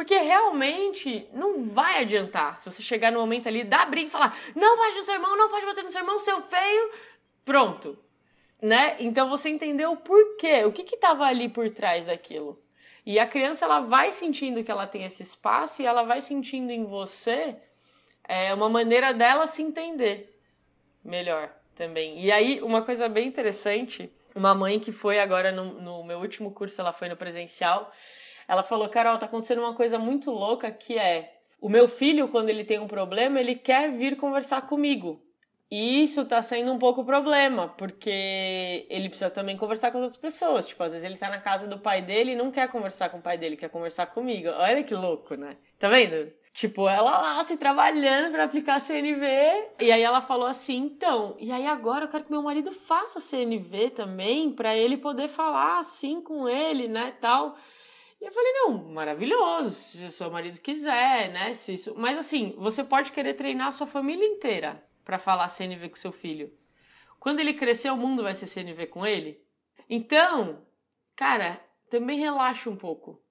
porque 0.00 0.16
realmente 0.16 1.28
não 1.30 1.62
vai 1.68 2.00
adiantar 2.00 2.56
se 2.56 2.70
você 2.70 2.82
chegar 2.82 3.12
no 3.12 3.20
momento 3.20 3.46
ali, 3.48 3.62
dar 3.62 3.84
briga 3.84 4.08
e 4.08 4.10
falar: 4.10 4.34
não 4.56 4.74
pode 4.78 4.96
no 4.96 5.02
seu 5.02 5.14
irmão, 5.14 5.36
não 5.36 5.50
pode 5.50 5.66
bater 5.66 5.84
no 5.84 5.90
seu 5.90 6.00
irmão, 6.00 6.18
seu 6.18 6.40
feio. 6.40 6.90
Pronto. 7.44 7.98
Né? 8.62 8.96
Então 8.98 9.28
você 9.28 9.50
entendeu 9.50 9.92
o 9.92 9.98
porquê, 9.98 10.64
o 10.64 10.72
que 10.72 10.84
que 10.84 10.96
tava 10.96 11.26
ali 11.26 11.50
por 11.50 11.68
trás 11.68 12.06
daquilo. 12.06 12.58
E 13.04 13.18
a 13.18 13.26
criança 13.26 13.66
ela 13.66 13.80
vai 13.80 14.10
sentindo 14.10 14.64
que 14.64 14.70
ela 14.70 14.86
tem 14.86 15.04
esse 15.04 15.22
espaço 15.22 15.82
e 15.82 15.86
ela 15.86 16.02
vai 16.02 16.22
sentindo 16.22 16.72
em 16.72 16.86
você 16.86 17.54
é, 18.26 18.54
uma 18.54 18.70
maneira 18.70 19.12
dela 19.12 19.46
se 19.46 19.60
entender 19.60 20.34
melhor 21.04 21.50
também. 21.74 22.24
E 22.24 22.32
aí, 22.32 22.62
uma 22.62 22.80
coisa 22.80 23.06
bem 23.06 23.28
interessante, 23.28 24.10
uma 24.34 24.54
mãe 24.54 24.80
que 24.80 24.92
foi 24.92 25.18
agora 25.18 25.52
no, 25.52 25.74
no 25.74 26.02
meu 26.04 26.20
último 26.20 26.52
curso, 26.52 26.80
ela 26.80 26.94
foi 26.94 27.10
no 27.10 27.18
presencial, 27.18 27.92
ela 28.50 28.64
falou: 28.64 28.88
Carol, 28.88 29.16
tá 29.16 29.26
acontecendo 29.26 29.60
uma 29.60 29.74
coisa 29.74 29.96
muito 29.96 30.32
louca 30.32 30.72
que 30.72 30.98
é 30.98 31.36
o 31.60 31.68
meu 31.68 31.86
filho, 31.86 32.26
quando 32.26 32.48
ele 32.48 32.64
tem 32.64 32.80
um 32.80 32.88
problema, 32.88 33.38
ele 33.38 33.54
quer 33.54 33.92
vir 33.92 34.16
conversar 34.16 34.62
comigo. 34.62 35.22
E 35.70 36.02
isso 36.02 36.24
tá 36.24 36.42
sendo 36.42 36.72
um 36.72 36.78
pouco 36.78 37.04
problema, 37.04 37.68
porque 37.68 38.88
ele 38.90 39.08
precisa 39.08 39.30
também 39.30 39.56
conversar 39.56 39.92
com 39.92 39.98
as 39.98 40.02
outras 40.02 40.20
pessoas. 40.20 40.66
Tipo, 40.66 40.82
às 40.82 40.90
vezes 40.90 41.04
ele 41.04 41.16
tá 41.16 41.30
na 41.30 41.38
casa 41.38 41.68
do 41.68 41.78
pai 41.78 42.02
dele 42.02 42.32
e 42.32 42.36
não 42.36 42.50
quer 42.50 42.68
conversar 42.68 43.08
com 43.10 43.18
o 43.18 43.22
pai 43.22 43.38
dele, 43.38 43.56
quer 43.56 43.70
conversar 43.70 44.06
comigo. 44.06 44.48
Olha 44.48 44.82
que 44.82 44.96
louco, 44.96 45.36
né? 45.36 45.56
Tá 45.78 45.88
vendo? 45.88 46.32
Tipo, 46.52 46.88
ela 46.88 47.20
lá 47.20 47.44
se 47.44 47.56
trabalhando 47.56 48.32
para 48.32 48.42
aplicar 48.42 48.80
CNV. 48.80 49.26
E 49.78 49.92
aí 49.92 50.02
ela 50.02 50.20
falou 50.20 50.48
assim: 50.48 50.76
então, 50.76 51.36
e 51.38 51.52
aí 51.52 51.68
agora 51.68 52.06
eu 52.06 52.08
quero 52.08 52.24
que 52.24 52.32
meu 52.32 52.42
marido 52.42 52.72
faça 52.72 53.20
CNV 53.20 53.90
também, 53.90 54.50
para 54.50 54.76
ele 54.76 54.96
poder 54.96 55.28
falar 55.28 55.78
assim 55.78 56.20
com 56.20 56.48
ele, 56.48 56.88
né, 56.88 57.14
tal. 57.20 57.54
E 58.20 58.26
eu 58.26 58.32
falei, 58.32 58.52
não, 58.52 58.92
maravilhoso, 58.92 59.70
se 59.70 60.04
o 60.04 60.10
seu 60.10 60.30
marido 60.30 60.60
quiser, 60.60 61.32
né? 61.32 61.54
Se 61.54 61.72
isso... 61.72 61.94
Mas 61.96 62.18
assim, 62.18 62.54
você 62.58 62.84
pode 62.84 63.12
querer 63.12 63.34
treinar 63.34 63.68
a 63.68 63.72
sua 63.72 63.86
família 63.86 64.26
inteira 64.26 64.84
para 65.04 65.18
falar 65.18 65.48
CNV 65.48 65.88
com 65.88 65.96
seu 65.96 66.12
filho. 66.12 66.52
Quando 67.18 67.40
ele 67.40 67.54
crescer, 67.54 67.90
o 67.90 67.96
mundo 67.96 68.22
vai 68.22 68.34
ser 68.34 68.46
CNV 68.46 68.86
com 68.88 69.06
ele. 69.06 69.42
Então, 69.88 70.66
cara, 71.16 71.64
também 71.88 72.18
relaxa 72.18 72.68
um 72.68 72.76
pouco. 72.76 73.22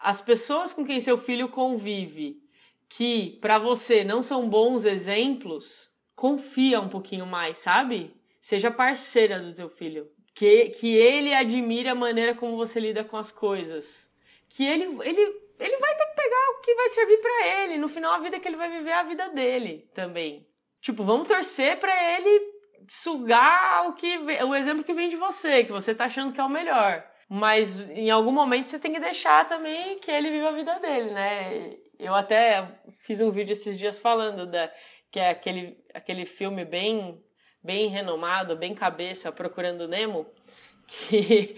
As 0.00 0.20
pessoas 0.20 0.72
com 0.72 0.84
quem 0.84 1.00
seu 1.00 1.18
filho 1.18 1.48
convive, 1.48 2.40
que 2.88 3.38
para 3.40 3.58
você 3.58 4.04
não 4.04 4.22
são 4.22 4.48
bons 4.48 4.84
exemplos, 4.84 5.90
confia 6.14 6.80
um 6.80 6.88
pouquinho 6.88 7.26
mais, 7.26 7.58
sabe? 7.58 8.14
Seja 8.40 8.70
parceira 8.70 9.40
do 9.40 9.54
teu 9.54 9.68
filho 9.68 10.13
que, 10.34 10.70
que 10.70 10.96
ele 10.96 11.32
admire 11.32 11.88
a 11.88 11.94
maneira 11.94 12.34
como 12.34 12.56
você 12.56 12.80
lida 12.80 13.04
com 13.04 13.16
as 13.16 13.30
coisas. 13.30 14.10
Que 14.48 14.66
ele, 14.66 14.84
ele, 14.84 15.20
ele 15.60 15.76
vai 15.78 15.96
ter 15.96 16.06
que 16.06 16.16
pegar 16.16 16.50
o 16.50 16.60
que 16.60 16.74
vai 16.74 16.88
servir 16.88 17.18
para 17.18 17.46
ele. 17.46 17.78
No 17.78 17.88
final, 17.88 18.12
a 18.12 18.18
vida 18.18 18.40
que 18.40 18.48
ele 18.48 18.56
vai 18.56 18.68
viver 18.68 18.90
é 18.90 18.94
a 18.94 19.02
vida 19.04 19.28
dele 19.28 19.88
também. 19.94 20.46
Tipo, 20.80 21.04
vamos 21.04 21.28
torcer 21.28 21.78
para 21.78 21.94
ele 22.16 22.52
sugar 22.88 23.88
o 23.88 23.94
que 23.94 24.18
o 24.18 24.54
exemplo 24.54 24.84
que 24.84 24.92
vem 24.92 25.08
de 25.08 25.16
você, 25.16 25.64
que 25.64 25.72
você 25.72 25.94
tá 25.94 26.04
achando 26.04 26.32
que 26.32 26.40
é 26.40 26.44
o 26.44 26.50
melhor. 26.50 27.04
Mas 27.28 27.88
em 27.90 28.10
algum 28.10 28.32
momento 28.32 28.68
você 28.68 28.78
tem 28.78 28.92
que 28.92 29.00
deixar 29.00 29.48
também 29.48 29.98
que 29.98 30.10
ele 30.10 30.30
viva 30.30 30.48
a 30.48 30.52
vida 30.52 30.78
dele, 30.78 31.10
né? 31.12 31.76
Eu 31.98 32.14
até 32.14 32.68
fiz 32.98 33.20
um 33.20 33.30
vídeo 33.30 33.52
esses 33.52 33.78
dias 33.78 33.98
falando 33.98 34.46
da 34.46 34.70
que 35.10 35.20
é 35.20 35.30
aquele, 35.30 35.78
aquele 35.94 36.26
filme 36.26 36.64
bem 36.64 37.23
bem 37.64 37.88
renomado, 37.88 38.54
bem 38.54 38.74
cabeça, 38.74 39.32
procurando 39.32 39.88
Nemo, 39.88 40.26
que, 40.86 41.56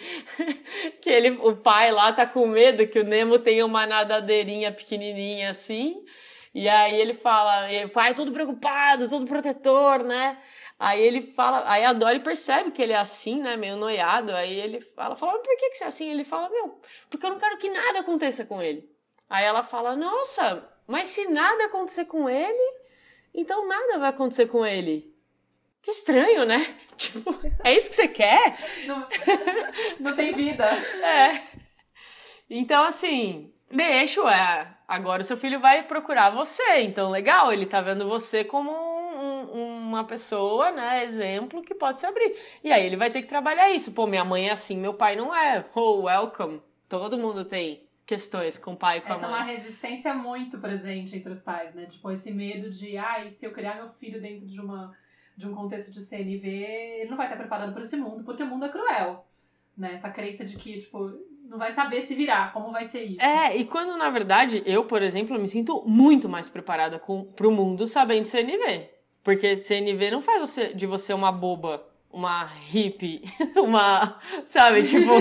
que 1.02 1.10
ele, 1.10 1.30
o 1.30 1.56
pai 1.56 1.90
lá 1.90 2.12
tá 2.12 2.24
com 2.24 2.46
medo 2.46 2.86
que 2.86 3.00
o 3.00 3.04
Nemo 3.04 3.40
tenha 3.40 3.66
uma 3.66 3.84
nadadeirinha 3.84 4.70
pequenininha 4.70 5.50
assim, 5.50 6.04
e 6.54 6.68
aí 6.68 6.98
ele 6.98 7.12
fala, 7.12 7.66
o 7.84 7.88
pai 7.90 8.14
todo 8.14 8.32
preocupado, 8.32 9.10
todo 9.10 9.26
protetor, 9.26 10.04
né? 10.04 10.38
Aí 10.78 11.02
ele 11.02 11.32
fala, 11.32 11.64
aí 11.70 11.84
a 11.84 11.92
Dory 11.92 12.20
percebe 12.20 12.70
que 12.70 12.82
ele 12.82 12.92
é 12.92 12.98
assim, 12.98 13.40
né, 13.40 13.56
meio 13.56 13.76
noiado, 13.76 14.32
aí 14.32 14.60
ele 14.60 14.80
fala, 14.80 15.16
fala, 15.16 15.32
por 15.32 15.56
que 15.56 15.70
que 15.70 15.76
você 15.76 15.84
é 15.84 15.86
assim? 15.86 16.10
Ele 16.10 16.22
fala, 16.22 16.50
meu, 16.50 16.80
porque 17.10 17.26
eu 17.26 17.30
não 17.30 17.38
quero 17.38 17.56
que 17.58 17.70
nada 17.70 18.00
aconteça 18.00 18.44
com 18.44 18.62
ele. 18.62 18.88
Aí 19.28 19.44
ela 19.44 19.62
fala, 19.62 19.96
nossa, 19.96 20.68
mas 20.86 21.08
se 21.08 21.26
nada 21.26 21.64
acontecer 21.64 22.04
com 22.04 22.28
ele, 22.28 22.78
então 23.34 23.66
nada 23.66 23.98
vai 23.98 24.10
acontecer 24.10 24.46
com 24.46 24.64
ele. 24.64 25.15
Que 25.86 25.92
estranho, 25.92 26.44
né? 26.44 26.66
Tipo, 26.98 27.32
é 27.62 27.76
isso 27.76 27.90
que 27.90 27.94
você 27.94 28.08
quer? 28.08 28.58
Não, 28.86 29.06
não 30.00 30.16
tem 30.16 30.32
vida. 30.32 30.66
É. 31.00 31.42
Então, 32.50 32.82
assim, 32.82 33.52
deixa, 33.70 34.20
ué. 34.24 34.66
Agora 34.88 35.22
o 35.22 35.24
seu 35.24 35.36
filho 35.36 35.60
vai 35.60 35.84
procurar 35.84 36.30
você. 36.30 36.80
Então, 36.80 37.08
legal, 37.08 37.52
ele 37.52 37.66
tá 37.66 37.80
vendo 37.80 38.08
você 38.08 38.42
como 38.42 38.72
um, 38.72 39.58
um, 39.58 39.78
uma 39.78 40.02
pessoa, 40.02 40.72
né, 40.72 41.04
exemplo, 41.04 41.62
que 41.62 41.74
pode 41.74 42.00
se 42.00 42.06
abrir. 42.06 42.34
E 42.64 42.72
aí 42.72 42.84
ele 42.84 42.96
vai 42.96 43.10
ter 43.10 43.22
que 43.22 43.28
trabalhar 43.28 43.70
isso. 43.70 43.92
Pô, 43.92 44.06
minha 44.08 44.24
mãe 44.24 44.48
é 44.48 44.52
assim, 44.52 44.76
meu 44.76 44.94
pai 44.94 45.14
não 45.14 45.32
é. 45.32 45.64
Oh, 45.72 46.02
welcome. 46.02 46.60
Todo 46.88 47.16
mundo 47.18 47.44
tem 47.44 47.86
questões 48.04 48.58
com 48.58 48.72
o 48.72 48.76
pai 48.76 48.98
e 48.98 49.00
com 49.02 49.12
Essa 49.12 49.26
a 49.26 49.28
é 49.28 49.32
mãe. 49.32 49.40
uma 49.40 49.46
resistência 49.46 50.12
muito 50.14 50.58
presente 50.58 51.14
entre 51.14 51.30
os 51.30 51.42
pais, 51.42 51.74
né? 51.74 51.86
Tipo, 51.86 52.10
esse 52.10 52.32
medo 52.32 52.70
de, 52.70 52.96
ah, 52.98 53.24
e 53.24 53.30
se 53.30 53.46
eu 53.46 53.52
criar 53.52 53.76
meu 53.76 53.88
filho 53.88 54.20
dentro 54.20 54.46
de 54.46 54.60
uma 54.60 54.92
de 55.36 55.46
um 55.46 55.54
contexto 55.54 55.92
de 55.92 56.02
CNV, 56.02 56.48
ele 56.48 57.10
não 57.10 57.16
vai 57.16 57.26
estar 57.26 57.36
preparado 57.36 57.72
para 57.72 57.82
esse 57.82 57.96
mundo, 57.96 58.24
porque 58.24 58.42
o 58.42 58.46
mundo 58.46 58.64
é 58.64 58.68
cruel. 58.68 59.26
Né? 59.76 59.92
Essa 59.92 60.08
crença 60.08 60.44
de 60.44 60.56
que, 60.56 60.78
tipo, 60.78 61.12
não 61.48 61.58
vai 61.58 61.70
saber 61.70 62.00
se 62.02 62.14
virar, 62.14 62.52
como 62.52 62.72
vai 62.72 62.84
ser 62.84 63.04
isso. 63.04 63.22
É, 63.22 63.56
e 63.56 63.64
quando 63.64 63.96
na 63.96 64.10
verdade 64.10 64.62
eu, 64.64 64.84
por 64.84 65.02
exemplo, 65.02 65.38
me 65.38 65.48
sinto 65.48 65.82
muito 65.86 66.28
mais 66.28 66.48
preparada 66.48 66.98
com, 66.98 67.24
pro 67.24 67.52
mundo 67.52 67.86
sabendo 67.86 68.26
CNV. 68.26 68.90
Porque 69.22 69.56
CNV 69.56 70.10
não 70.10 70.22
faz 70.22 70.40
você, 70.40 70.72
de 70.72 70.86
você 70.86 71.12
uma 71.12 71.32
boba, 71.32 71.84
uma 72.16 72.44
hippie, 72.46 73.22
uma. 73.62 74.18
Sabe, 74.46 74.84
tipo. 74.84 75.12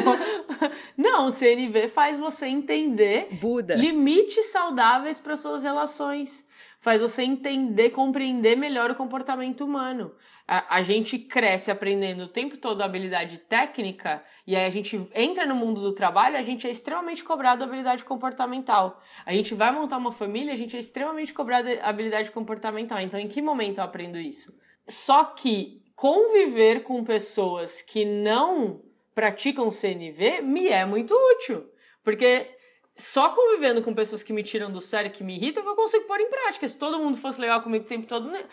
não, 0.98 1.30
CNV 1.30 1.90
faz 1.90 2.18
você 2.18 2.48
entender 2.48 3.28
Buda. 3.34 3.76
limites 3.76 4.46
saudáveis 4.46 5.20
para 5.20 5.36
suas 5.36 5.64
relações. 5.64 6.46
Faz 6.80 7.02
você 7.02 7.24
entender, 7.24 7.90
compreender 7.90 8.56
melhor 8.56 8.92
o 8.92 8.96
comportamento 8.96 9.66
humano. 9.66 10.14
A, 10.48 10.78
a, 10.78 10.82
gente 10.84 11.18
cresce 11.18 11.70
aprendendo 11.70 12.24
o 12.24 12.28
tempo 12.28 12.56
todo 12.56 12.82
habilidade 12.82 13.40
técnica 13.40 14.24
e 14.46 14.56
aí 14.56 14.66
a 14.66 14.70
gente 14.70 15.10
entra 15.16 15.46
no 15.48 15.56
mundo 15.56 15.82
do 15.82 15.92
trabalho, 15.92 16.38
a 16.38 16.44
gente 16.44 16.68
é 16.68 16.70
extremamente 16.70 17.24
cobrado 17.24 17.64
habilidade 17.64 18.06
comportamental. 18.06 19.02
A 19.26 19.34
gente 19.34 19.56
vai 19.56 19.72
montar 19.72 19.98
uma 19.98 20.12
família, 20.12 20.54
a 20.54 20.58
gente 20.58 20.78
é 20.78 20.80
extremamente 20.80 21.34
cobrado 21.34 21.68
habilidade 21.82 22.32
comportamental. 22.32 23.00
Então, 23.00 23.20
em 23.20 23.28
que 23.28 23.42
momento 23.42 23.80
eu 23.80 23.84
aprendo 23.84 24.20
isso? 24.20 24.54
Só 24.88 25.26
que 25.26 25.84
conviver 25.96 26.84
com 26.84 27.04
pessoas 27.04 27.82
que 27.82 28.06
não 28.06 28.82
praticam 29.14 29.72
CNV 29.72 30.42
me 30.42 30.68
é 30.68 30.86
muito 30.86 31.14
útil. 31.14 31.70
Porque 32.04 32.56
só 32.96 33.30
convivendo 33.30 33.82
com 33.82 33.94
pessoas 33.94 34.24
que 34.24 34.34
me 34.34 34.44
tiram 34.44 34.72
do 34.72 34.82
sério, 34.82 35.12
que 35.12 35.24
me 35.24 35.36
irritam, 35.36 35.64
que 35.64 35.70
eu 35.70 35.76
consigo 35.76 36.06
pôr 36.06 36.20
em 36.20 36.30
prática. 36.30 36.68
Se 36.68 36.78
todo 36.78 37.00
mundo 37.00 37.18
fosse 37.18 37.40
legal 37.42 37.62
comigo 37.62 37.86
o 37.86 37.88
tempo 37.88 38.08
todo, 38.08 38.30
né? 38.30 38.46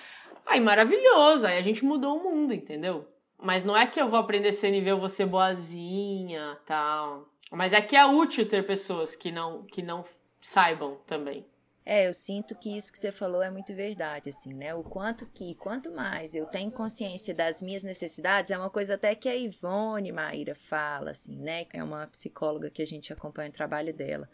aí 0.46 0.60
maravilhoso, 0.60 1.46
aí 1.46 1.58
a 1.58 1.62
gente 1.62 1.84
mudou 1.84 2.18
o 2.18 2.22
mundo, 2.22 2.52
entendeu? 2.52 3.06
Mas 3.38 3.64
não 3.64 3.76
é 3.76 3.86
que 3.86 4.00
eu 4.00 4.08
vou 4.08 4.18
aprender 4.18 4.52
CNV, 4.52 4.90
eu 4.90 4.98
vou 4.98 5.08
ser 5.08 5.26
boazinha, 5.26 6.58
tal. 6.64 7.28
Mas 7.50 7.72
é 7.72 7.80
que 7.80 7.96
é 7.96 8.06
útil 8.06 8.48
ter 8.48 8.64
pessoas 8.64 9.16
que 9.16 9.30
não, 9.30 9.64
que 9.64 9.82
não 9.82 10.04
saibam 10.40 10.98
também. 11.06 11.44
É, 11.84 12.06
eu 12.06 12.14
sinto 12.14 12.54
que 12.54 12.76
isso 12.76 12.92
que 12.92 12.98
você 12.98 13.10
falou 13.10 13.42
é 13.42 13.50
muito 13.50 13.74
verdade, 13.74 14.30
assim, 14.30 14.54
né? 14.54 14.72
O 14.72 14.84
quanto 14.84 15.26
que, 15.26 15.54
quanto 15.56 15.90
mais 15.90 16.32
eu 16.32 16.46
tenho 16.46 16.70
consciência 16.70 17.34
das 17.34 17.60
minhas 17.60 17.82
necessidades, 17.82 18.52
é 18.52 18.58
uma 18.58 18.70
coisa 18.70 18.94
até 18.94 19.16
que 19.16 19.28
a 19.28 19.34
Ivone 19.34 20.12
Maíra 20.12 20.54
fala, 20.54 21.10
assim, 21.10 21.36
né? 21.36 21.66
É 21.72 21.82
uma 21.82 22.06
psicóloga 22.06 22.70
que 22.70 22.82
a 22.82 22.86
gente 22.86 23.12
acompanha 23.12 23.50
o 23.50 23.52
trabalho 23.52 23.92
dela. 23.92 24.28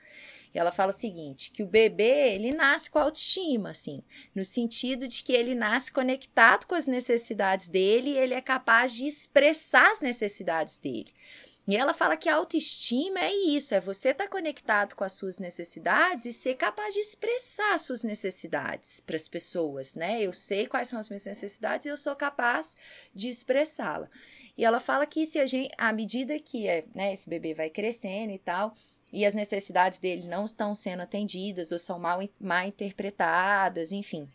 E 0.54 0.58
ela 0.58 0.70
fala 0.70 0.90
o 0.90 0.94
seguinte, 0.94 1.50
que 1.50 1.62
o 1.62 1.66
bebê, 1.66 2.34
ele 2.34 2.52
nasce 2.52 2.90
com 2.90 2.98
autoestima, 2.98 3.70
assim, 3.70 4.02
no 4.34 4.44
sentido 4.44 5.06
de 5.08 5.22
que 5.22 5.32
ele 5.32 5.54
nasce 5.54 5.90
conectado 5.92 6.66
com 6.66 6.74
as 6.74 6.86
necessidades 6.86 7.68
dele 7.68 8.10
e 8.10 8.18
ele 8.18 8.34
é 8.34 8.40
capaz 8.40 8.92
de 8.92 9.06
expressar 9.06 9.90
as 9.90 10.00
necessidades 10.00 10.76
dele. 10.78 11.12
E 11.68 11.76
ela 11.76 11.92
fala 11.92 12.16
que 12.16 12.30
a 12.30 12.36
autoestima 12.36 13.20
é 13.20 13.30
isso, 13.30 13.74
é 13.74 13.80
você 13.80 14.08
estar 14.08 14.24
tá 14.24 14.30
conectado 14.30 14.94
com 14.94 15.04
as 15.04 15.12
suas 15.12 15.38
necessidades 15.38 16.24
e 16.24 16.32
ser 16.32 16.54
capaz 16.54 16.94
de 16.94 17.00
expressar 17.00 17.74
as 17.74 17.82
suas 17.82 18.02
necessidades 18.02 19.00
para 19.00 19.16
as 19.16 19.28
pessoas, 19.28 19.94
né? 19.94 20.22
Eu 20.22 20.32
sei 20.32 20.66
quais 20.66 20.88
são 20.88 20.98
as 20.98 21.10
minhas 21.10 21.26
necessidades 21.26 21.84
e 21.84 21.90
eu 21.90 21.96
sou 21.98 22.16
capaz 22.16 22.74
de 23.14 23.28
expressá-la. 23.28 24.08
E 24.56 24.64
ela 24.64 24.80
fala 24.80 25.04
que 25.04 25.26
se 25.26 25.38
a 25.38 25.44
gente, 25.44 25.70
à 25.76 25.92
medida 25.92 26.38
que 26.38 26.66
é, 26.66 26.84
né, 26.94 27.12
esse 27.12 27.28
bebê 27.28 27.52
vai 27.52 27.68
crescendo 27.68 28.32
e 28.32 28.38
tal, 28.38 28.74
e 29.12 29.26
as 29.26 29.34
necessidades 29.34 29.98
dele 29.98 30.26
não 30.26 30.46
estão 30.46 30.74
sendo 30.74 31.02
atendidas 31.02 31.70
ou 31.70 31.78
são 31.78 31.98
mal, 31.98 32.20
mal 32.40 32.66
interpretadas, 32.66 33.92
enfim, 33.92 34.26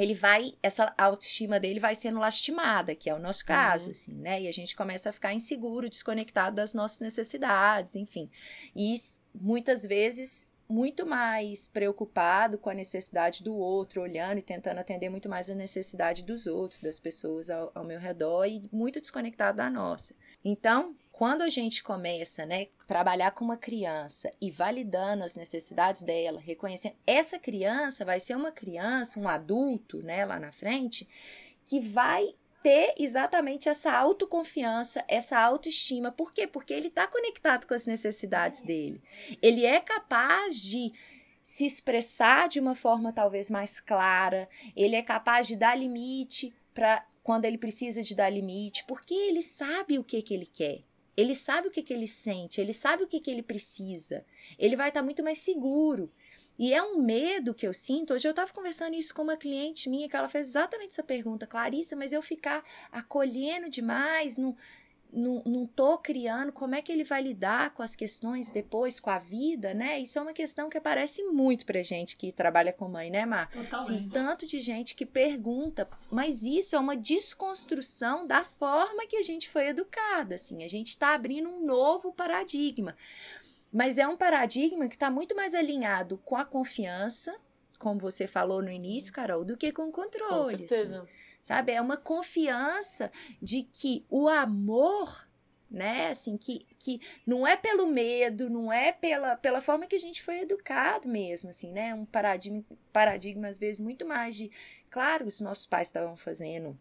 ele 0.00 0.14
vai, 0.14 0.54
essa 0.62 0.92
autoestima 0.96 1.58
dele 1.58 1.80
vai 1.80 1.94
sendo 1.94 2.18
lastimada, 2.18 2.94
que 2.94 3.08
é 3.08 3.14
o 3.14 3.18
nosso 3.18 3.44
caso, 3.44 3.86
uhum. 3.86 3.90
assim, 3.90 4.14
né? 4.14 4.42
E 4.42 4.48
a 4.48 4.52
gente 4.52 4.76
começa 4.76 5.10
a 5.10 5.12
ficar 5.12 5.32
inseguro, 5.32 5.88
desconectado 5.88 6.56
das 6.56 6.74
nossas 6.74 7.00
necessidades, 7.00 7.94
enfim. 7.96 8.30
E 8.74 8.94
muitas 9.34 9.84
vezes 9.84 10.48
muito 10.68 11.06
mais 11.06 11.66
preocupado 11.66 12.58
com 12.58 12.68
a 12.68 12.74
necessidade 12.74 13.42
do 13.42 13.56
outro, 13.56 14.02
olhando 14.02 14.38
e 14.38 14.42
tentando 14.42 14.78
atender 14.78 15.08
muito 15.08 15.28
mais 15.28 15.48
a 15.48 15.54
necessidade 15.54 16.22
dos 16.22 16.46
outros, 16.46 16.80
das 16.80 17.00
pessoas 17.00 17.48
ao, 17.48 17.72
ao 17.74 17.84
meu 17.84 17.98
redor 17.98 18.44
e 18.44 18.68
muito 18.70 19.00
desconectado 19.00 19.56
da 19.56 19.70
nossa. 19.70 20.14
Então, 20.44 20.94
quando 21.18 21.42
a 21.42 21.48
gente 21.48 21.82
começa, 21.82 22.46
né, 22.46 22.68
trabalhar 22.86 23.32
com 23.32 23.44
uma 23.44 23.56
criança 23.56 24.32
e 24.40 24.52
validando 24.52 25.24
as 25.24 25.34
necessidades 25.34 26.04
dela, 26.04 26.38
reconhecendo 26.38 26.94
essa 27.04 27.40
criança 27.40 28.04
vai 28.04 28.20
ser 28.20 28.36
uma 28.36 28.52
criança, 28.52 29.18
um 29.18 29.26
adulto, 29.26 30.00
né, 30.00 30.24
lá 30.24 30.38
na 30.38 30.52
frente, 30.52 31.08
que 31.64 31.80
vai 31.80 32.36
ter 32.62 32.94
exatamente 32.96 33.68
essa 33.68 33.90
autoconfiança, 33.90 35.04
essa 35.08 35.36
autoestima. 35.40 36.12
Por 36.12 36.32
quê? 36.32 36.46
Porque 36.46 36.72
ele 36.72 36.86
está 36.86 37.08
conectado 37.08 37.66
com 37.66 37.74
as 37.74 37.84
necessidades 37.84 38.62
dele. 38.62 39.02
Ele 39.42 39.66
é 39.66 39.80
capaz 39.80 40.54
de 40.60 40.92
se 41.42 41.66
expressar 41.66 42.48
de 42.48 42.60
uma 42.60 42.76
forma 42.76 43.12
talvez 43.12 43.50
mais 43.50 43.80
clara, 43.80 44.48
ele 44.76 44.94
é 44.94 45.02
capaz 45.02 45.48
de 45.48 45.56
dar 45.56 45.74
limite 45.74 46.54
para 46.72 47.04
quando 47.24 47.44
ele 47.44 47.58
precisa 47.58 48.04
de 48.04 48.14
dar 48.14 48.30
limite, 48.30 48.84
porque 48.86 49.12
ele 49.12 49.42
sabe 49.42 49.98
o 49.98 50.04
que, 50.04 50.22
que 50.22 50.32
ele 50.32 50.46
quer. 50.46 50.86
Ele 51.18 51.34
sabe 51.34 51.66
o 51.66 51.70
que, 51.72 51.82
que 51.82 51.92
ele 51.92 52.06
sente, 52.06 52.60
ele 52.60 52.72
sabe 52.72 53.02
o 53.02 53.08
que, 53.08 53.18
que 53.18 53.28
ele 53.28 53.42
precisa. 53.42 54.24
Ele 54.56 54.76
vai 54.76 54.86
estar 54.86 55.00
tá 55.00 55.04
muito 55.04 55.20
mais 55.20 55.40
seguro. 55.40 56.08
E 56.56 56.72
é 56.72 56.80
um 56.80 57.02
medo 57.02 57.52
que 57.52 57.66
eu 57.66 57.74
sinto. 57.74 58.14
Hoje 58.14 58.28
eu 58.28 58.30
estava 58.30 58.52
conversando 58.52 58.94
isso 58.94 59.12
com 59.12 59.22
uma 59.22 59.36
cliente 59.36 59.90
minha 59.90 60.08
que 60.08 60.14
ela 60.14 60.28
fez 60.28 60.46
exatamente 60.46 60.90
essa 60.90 61.02
pergunta, 61.02 61.44
Clarissa, 61.44 61.96
mas 61.96 62.12
eu 62.12 62.22
ficar 62.22 62.62
acolhendo 62.92 63.68
demais, 63.68 64.38
não, 64.38 64.56
não, 65.12 65.42
não 65.44 65.66
tô 65.66 65.96
criando, 65.98 66.52
como 66.52 66.74
é 66.74 66.82
que 66.82 66.92
ele 66.92 67.04
vai 67.04 67.22
lidar 67.22 67.72
com 67.74 67.82
as 67.82 67.96
questões 67.96 68.50
depois, 68.50 69.00
com 69.00 69.10
a 69.10 69.18
vida, 69.18 69.72
né? 69.72 69.98
Isso 69.98 70.18
é 70.18 70.22
uma 70.22 70.32
questão 70.32 70.68
que 70.68 70.76
aparece 70.76 71.22
muito 71.24 71.64
pra 71.64 71.82
gente 71.82 72.16
que 72.16 72.30
trabalha 72.30 72.72
com 72.72 72.88
mãe, 72.88 73.10
né, 73.10 73.24
Mar? 73.24 73.50
Totalmente. 73.50 73.90
Assim, 73.90 74.08
tanto 74.08 74.46
de 74.46 74.60
gente 74.60 74.94
que 74.94 75.06
pergunta, 75.06 75.88
mas 76.10 76.42
isso 76.42 76.76
é 76.76 76.78
uma 76.78 76.96
desconstrução 76.96 78.26
da 78.26 78.44
forma 78.44 79.06
que 79.06 79.16
a 79.16 79.22
gente 79.22 79.48
foi 79.48 79.68
educada, 79.68 80.34
assim. 80.34 80.62
A 80.62 80.68
gente 80.68 80.88
está 80.88 81.14
abrindo 81.14 81.48
um 81.48 81.64
novo 81.64 82.12
paradigma. 82.12 82.96
Mas 83.72 83.98
é 83.98 84.06
um 84.06 84.16
paradigma 84.16 84.88
que 84.88 84.94
está 84.94 85.10
muito 85.10 85.34
mais 85.34 85.54
alinhado 85.54 86.18
com 86.24 86.36
a 86.36 86.44
confiança, 86.44 87.36
como 87.78 88.00
você 88.00 88.26
falou 88.26 88.62
no 88.62 88.70
início, 88.70 89.12
Carol, 89.12 89.44
do 89.44 89.56
que 89.56 89.72
com 89.72 89.88
o 89.88 89.92
controle. 89.92 90.34
Com 90.34 90.42
assim. 90.42 90.56
certeza. 90.68 91.02
Assim 91.02 91.27
sabe? 91.42 91.72
É 91.72 91.80
uma 91.80 91.96
confiança 91.96 93.10
de 93.40 93.62
que 93.62 94.04
o 94.08 94.28
amor, 94.28 95.28
né, 95.70 96.08
assim, 96.08 96.36
que, 96.36 96.66
que 96.78 97.00
não 97.26 97.46
é 97.46 97.56
pelo 97.56 97.86
medo, 97.86 98.50
não 98.50 98.72
é 98.72 98.92
pela, 98.92 99.36
pela 99.36 99.60
forma 99.60 99.86
que 99.86 99.96
a 99.96 100.00
gente 100.00 100.22
foi 100.22 100.40
educado 100.40 101.08
mesmo, 101.08 101.50
assim, 101.50 101.72
né? 101.72 101.94
Um 101.94 102.04
paradigma, 102.04 102.64
paradigma 102.92 103.48
às 103.48 103.58
vezes 103.58 103.80
muito 103.80 104.06
mais 104.06 104.36
de, 104.36 104.50
claro, 104.90 105.26
os 105.26 105.40
nossos 105.40 105.66
pais 105.66 105.88
estavam 105.88 106.16
fazendo 106.16 106.78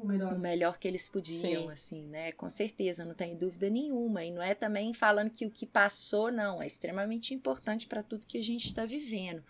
o 0.00 0.06
melhor. 0.06 0.32
o 0.32 0.38
melhor 0.38 0.78
que 0.78 0.88
eles 0.88 1.08
podiam, 1.08 1.64
Sim. 1.64 1.70
assim, 1.70 2.06
né? 2.06 2.32
Com 2.32 2.48
certeza, 2.48 3.04
não 3.04 3.14
tem 3.14 3.36
dúvida 3.36 3.68
nenhuma. 3.68 4.24
E 4.24 4.30
não 4.30 4.42
é 4.42 4.54
também 4.54 4.94
falando 4.94 5.30
que 5.30 5.44
o 5.44 5.50
que 5.50 5.66
passou, 5.66 6.32
não, 6.32 6.62
é 6.62 6.66
extremamente 6.66 7.34
importante 7.34 7.86
para 7.86 8.02
tudo 8.02 8.26
que 8.26 8.38
a 8.38 8.42
gente 8.42 8.66
está 8.66 8.84
vivendo. 8.84 9.42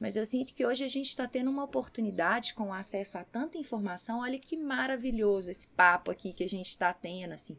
Mas 0.00 0.16
eu 0.16 0.26
sinto 0.26 0.52
que 0.52 0.66
hoje 0.66 0.84
a 0.84 0.88
gente 0.88 1.08
está 1.08 1.26
tendo 1.28 1.50
uma 1.50 1.64
oportunidade 1.64 2.54
com 2.54 2.74
acesso 2.74 3.16
a 3.16 3.24
tanta 3.24 3.56
informação. 3.56 4.20
Olha 4.20 4.38
que 4.38 4.56
maravilhoso 4.56 5.50
esse 5.50 5.68
papo 5.68 6.10
aqui 6.10 6.32
que 6.32 6.44
a 6.44 6.48
gente 6.48 6.68
está 6.68 6.92
tendo, 6.92 7.32
assim. 7.32 7.56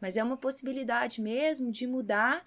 Mas 0.00 0.16
é 0.16 0.22
uma 0.22 0.36
possibilidade 0.36 1.20
mesmo 1.20 1.72
de 1.72 1.86
mudar 1.86 2.44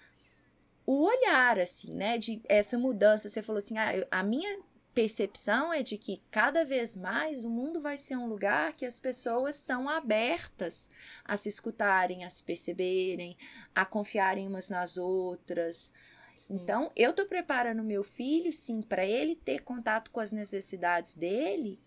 o 0.86 1.04
olhar, 1.04 1.58
assim, 1.58 1.92
né? 1.92 2.18
De 2.18 2.40
essa 2.48 2.78
mudança. 2.78 3.28
Você 3.28 3.42
falou 3.42 3.58
assim, 3.58 3.76
ah, 3.78 4.06
a 4.10 4.22
minha 4.22 4.58
percepção 5.00 5.72
é 5.72 5.82
de 5.82 5.96
que 5.96 6.20
cada 6.30 6.62
vez 6.62 6.94
mais 6.94 7.42
o 7.42 7.48
mundo 7.48 7.80
vai 7.80 7.96
ser 7.96 8.16
um 8.16 8.26
lugar 8.26 8.74
que 8.74 8.84
as 8.84 8.98
pessoas 8.98 9.56
estão 9.56 9.88
abertas 9.88 10.90
a 11.24 11.38
se 11.38 11.48
escutarem, 11.48 12.22
a 12.22 12.28
se 12.28 12.42
perceberem, 12.44 13.34
a 13.74 13.86
confiarem 13.86 14.46
umas 14.46 14.68
nas 14.68 14.98
outras. 14.98 15.90
Sim. 16.46 16.54
Então, 16.54 16.92
eu 16.94 17.12
estou 17.12 17.24
preparando 17.24 17.82
meu 17.82 18.04
filho, 18.04 18.52
sim, 18.52 18.82
para 18.82 19.06
ele 19.06 19.34
ter 19.36 19.62
contato 19.62 20.10
com 20.10 20.20
as 20.20 20.32
necessidades 20.32 21.16
dele, 21.16 21.80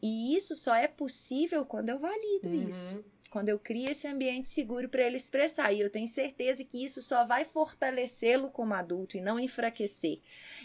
e 0.00 0.34
isso 0.34 0.54
só 0.54 0.74
é 0.74 0.88
possível 0.88 1.66
quando 1.66 1.90
eu 1.90 1.98
valido 1.98 2.48
uhum. 2.48 2.66
isso. 2.66 3.04
Quando 3.30 3.48
eu 3.48 3.58
crio 3.58 3.90
esse 3.90 4.06
ambiente 4.06 4.48
seguro 4.48 4.88
para 4.88 5.02
ele 5.02 5.16
expressar. 5.16 5.72
E 5.72 5.80
eu 5.80 5.90
tenho 5.90 6.08
certeza 6.08 6.64
que 6.64 6.82
isso 6.82 7.02
só 7.02 7.24
vai 7.24 7.44
fortalecê-lo 7.44 8.50
como 8.50 8.74
adulto 8.74 9.16
e 9.16 9.20
não 9.20 9.38
enfraquecer. 9.38 10.20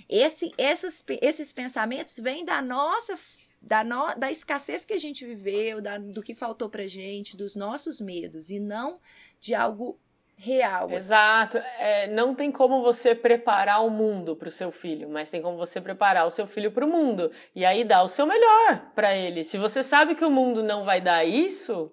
Esse, 0.09 0.53
essas, 0.57 1.03
esses 1.22 1.51
pensamentos 1.51 2.18
vêm 2.18 2.45
da 2.45 2.61
nossa 2.61 3.18
da, 3.61 3.84
no, 3.84 4.14
da 4.16 4.30
escassez 4.30 4.84
que 4.84 4.93
a 4.93 4.97
gente 4.97 5.26
viveu, 5.26 5.82
da, 5.82 5.97
do 5.97 6.22
que 6.22 6.36
faltou 6.36 6.70
pra 6.70 6.86
gente, 6.86 7.38
dos 7.38 7.55
nossos 7.55 8.01
medos, 8.01 8.49
e 8.49 8.59
não 8.59 8.99
de 9.39 9.55
algo 9.55 9.97
real. 10.36 10.88
Assim. 10.88 10.95
Exato. 10.95 11.57
É, 11.80 12.07
não 12.07 12.36
tem 12.36 12.51
como 12.51 12.82
você 12.82 13.16
preparar 13.16 13.86
o 13.86 13.89
mundo 13.89 14.36
para 14.36 14.49
o 14.49 14.51
seu 14.51 14.72
filho, 14.72 15.09
mas 15.09 15.30
tem 15.30 15.41
como 15.41 15.57
você 15.57 15.80
preparar 15.80 16.28
o 16.28 16.32
seu 16.32 16.45
filho 16.45 16.72
para 16.72 16.86
o 16.86 16.89
mundo. 16.89 17.32
E 17.55 17.64
aí 17.64 17.86
dá 17.86 18.03
o 18.03 18.09
seu 18.09 18.26
melhor 18.26 18.91
para 18.93 19.16
ele. 19.16 19.43
Se 19.43 19.57
você 19.57 19.82
sabe 19.82 20.16
que 20.16 20.26
o 20.26 20.32
mundo 20.32 20.61
não 20.61 20.84
vai 20.84 20.99
dar 20.99 21.24
isso, 21.24 21.91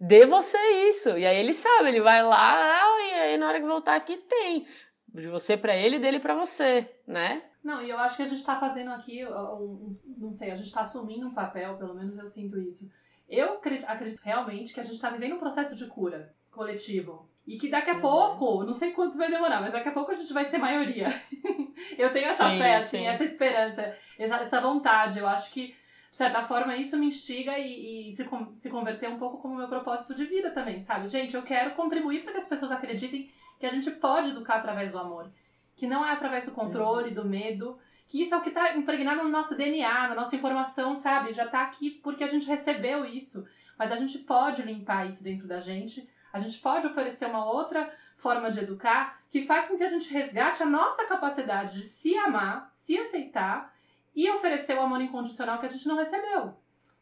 dê 0.00 0.26
você 0.26 0.58
isso. 0.88 1.10
E 1.16 1.26
aí 1.26 1.36
ele 1.38 1.52
sabe, 1.52 1.88
ele 1.88 2.00
vai 2.00 2.22
lá, 2.22 2.38
ah, 2.38 2.98
e 3.00 3.14
aí 3.14 3.38
na 3.38 3.48
hora 3.48 3.60
que 3.60 3.66
voltar 3.66 3.96
aqui 3.96 4.16
tem. 4.16 4.66
De 5.08 5.26
você 5.28 5.56
para 5.56 5.76
ele 5.76 5.96
e 5.96 5.98
dele 5.98 6.20
para 6.20 6.34
você, 6.34 6.88
né? 7.06 7.42
Não, 7.64 7.82
e 7.82 7.90
eu 7.90 7.98
acho 7.98 8.16
que 8.16 8.22
a 8.22 8.26
gente 8.26 8.44
tá 8.44 8.56
fazendo 8.56 8.90
aqui, 8.90 9.26
um, 9.26 9.96
não 10.16 10.32
sei, 10.32 10.50
a 10.50 10.54
gente 10.54 10.72
tá 10.72 10.82
assumindo 10.82 11.26
um 11.26 11.34
papel, 11.34 11.76
pelo 11.76 11.94
menos 11.94 12.16
eu 12.16 12.26
sinto 12.26 12.58
isso. 12.60 12.88
Eu 13.28 13.60
acredito 13.86 14.20
realmente 14.22 14.72
que 14.72 14.80
a 14.80 14.82
gente 14.82 15.00
tá 15.00 15.10
vivendo 15.10 15.34
um 15.34 15.38
processo 15.38 15.74
de 15.74 15.86
cura 15.86 16.34
coletivo. 16.50 17.28
E 17.46 17.56
que 17.56 17.70
daqui 17.70 17.90
a 17.90 17.94
uhum. 17.94 18.00
pouco, 18.00 18.64
não 18.64 18.74
sei 18.74 18.92
quanto 18.92 19.16
vai 19.16 19.30
demorar, 19.30 19.60
mas 19.60 19.72
daqui 19.72 19.88
a 19.88 19.92
pouco 19.92 20.10
a 20.10 20.14
gente 20.14 20.32
vai 20.32 20.44
ser 20.44 20.58
maioria. 20.58 21.08
eu 21.96 22.12
tenho 22.12 22.26
essa 22.26 22.50
sim, 22.50 22.58
fé, 22.58 22.76
assim, 22.76 22.98
sim. 22.98 23.06
essa 23.06 23.24
esperança, 23.24 23.96
essa, 24.18 24.36
essa 24.36 24.60
vontade. 24.60 25.18
Eu 25.18 25.26
acho 25.26 25.50
que 25.50 25.74
de 26.10 26.16
certa 26.16 26.42
forma, 26.42 26.76
isso 26.76 26.96
me 26.96 27.06
instiga 27.06 27.58
e, 27.58 28.10
e 28.10 28.12
se, 28.14 28.28
se 28.54 28.70
converter 28.70 29.08
um 29.08 29.18
pouco 29.18 29.38
como 29.38 29.56
meu 29.56 29.68
propósito 29.68 30.14
de 30.14 30.24
vida 30.24 30.50
também, 30.50 30.80
sabe? 30.80 31.08
Gente, 31.08 31.36
eu 31.36 31.42
quero 31.42 31.74
contribuir 31.74 32.22
para 32.22 32.32
que 32.32 32.38
as 32.38 32.48
pessoas 32.48 32.70
acreditem 32.70 33.30
que 33.58 33.66
a 33.66 33.70
gente 33.70 33.90
pode 33.90 34.30
educar 34.30 34.56
através 34.56 34.90
do 34.90 34.98
amor. 34.98 35.30
Que 35.76 35.86
não 35.86 36.04
é 36.04 36.12
através 36.12 36.46
do 36.46 36.52
controle, 36.52 37.10
do 37.10 37.24
medo. 37.24 37.78
Que 38.06 38.22
isso 38.22 38.34
é 38.34 38.38
o 38.38 38.40
que 38.40 38.48
está 38.48 38.76
impregnado 38.76 39.22
no 39.22 39.28
nosso 39.28 39.54
DNA, 39.54 40.08
na 40.08 40.14
nossa 40.14 40.34
informação, 40.34 40.96
sabe? 40.96 41.32
Já 41.32 41.44
está 41.44 41.62
aqui 41.62 41.90
porque 41.90 42.24
a 42.24 42.28
gente 42.28 42.46
recebeu 42.46 43.04
isso. 43.04 43.46
Mas 43.78 43.92
a 43.92 43.96
gente 43.96 44.18
pode 44.18 44.62
limpar 44.62 45.08
isso 45.08 45.22
dentro 45.22 45.46
da 45.46 45.60
gente. 45.60 46.08
A 46.32 46.38
gente 46.38 46.58
pode 46.58 46.86
oferecer 46.86 47.26
uma 47.26 47.44
outra 47.44 47.92
forma 48.16 48.50
de 48.50 48.60
educar 48.60 49.20
que 49.30 49.42
faz 49.42 49.66
com 49.66 49.76
que 49.76 49.84
a 49.84 49.88
gente 49.88 50.12
resgate 50.12 50.62
a 50.62 50.66
nossa 50.66 51.04
capacidade 51.04 51.80
de 51.80 51.86
se 51.86 52.16
amar, 52.16 52.68
se 52.72 52.98
aceitar 52.98 53.72
e 54.14 54.30
oferecer 54.30 54.76
o 54.76 54.80
amor 54.80 55.00
incondicional 55.00 55.58
que 55.58 55.66
a 55.66 55.68
gente 55.68 55.86
não 55.86 55.96
recebeu. 55.96 56.54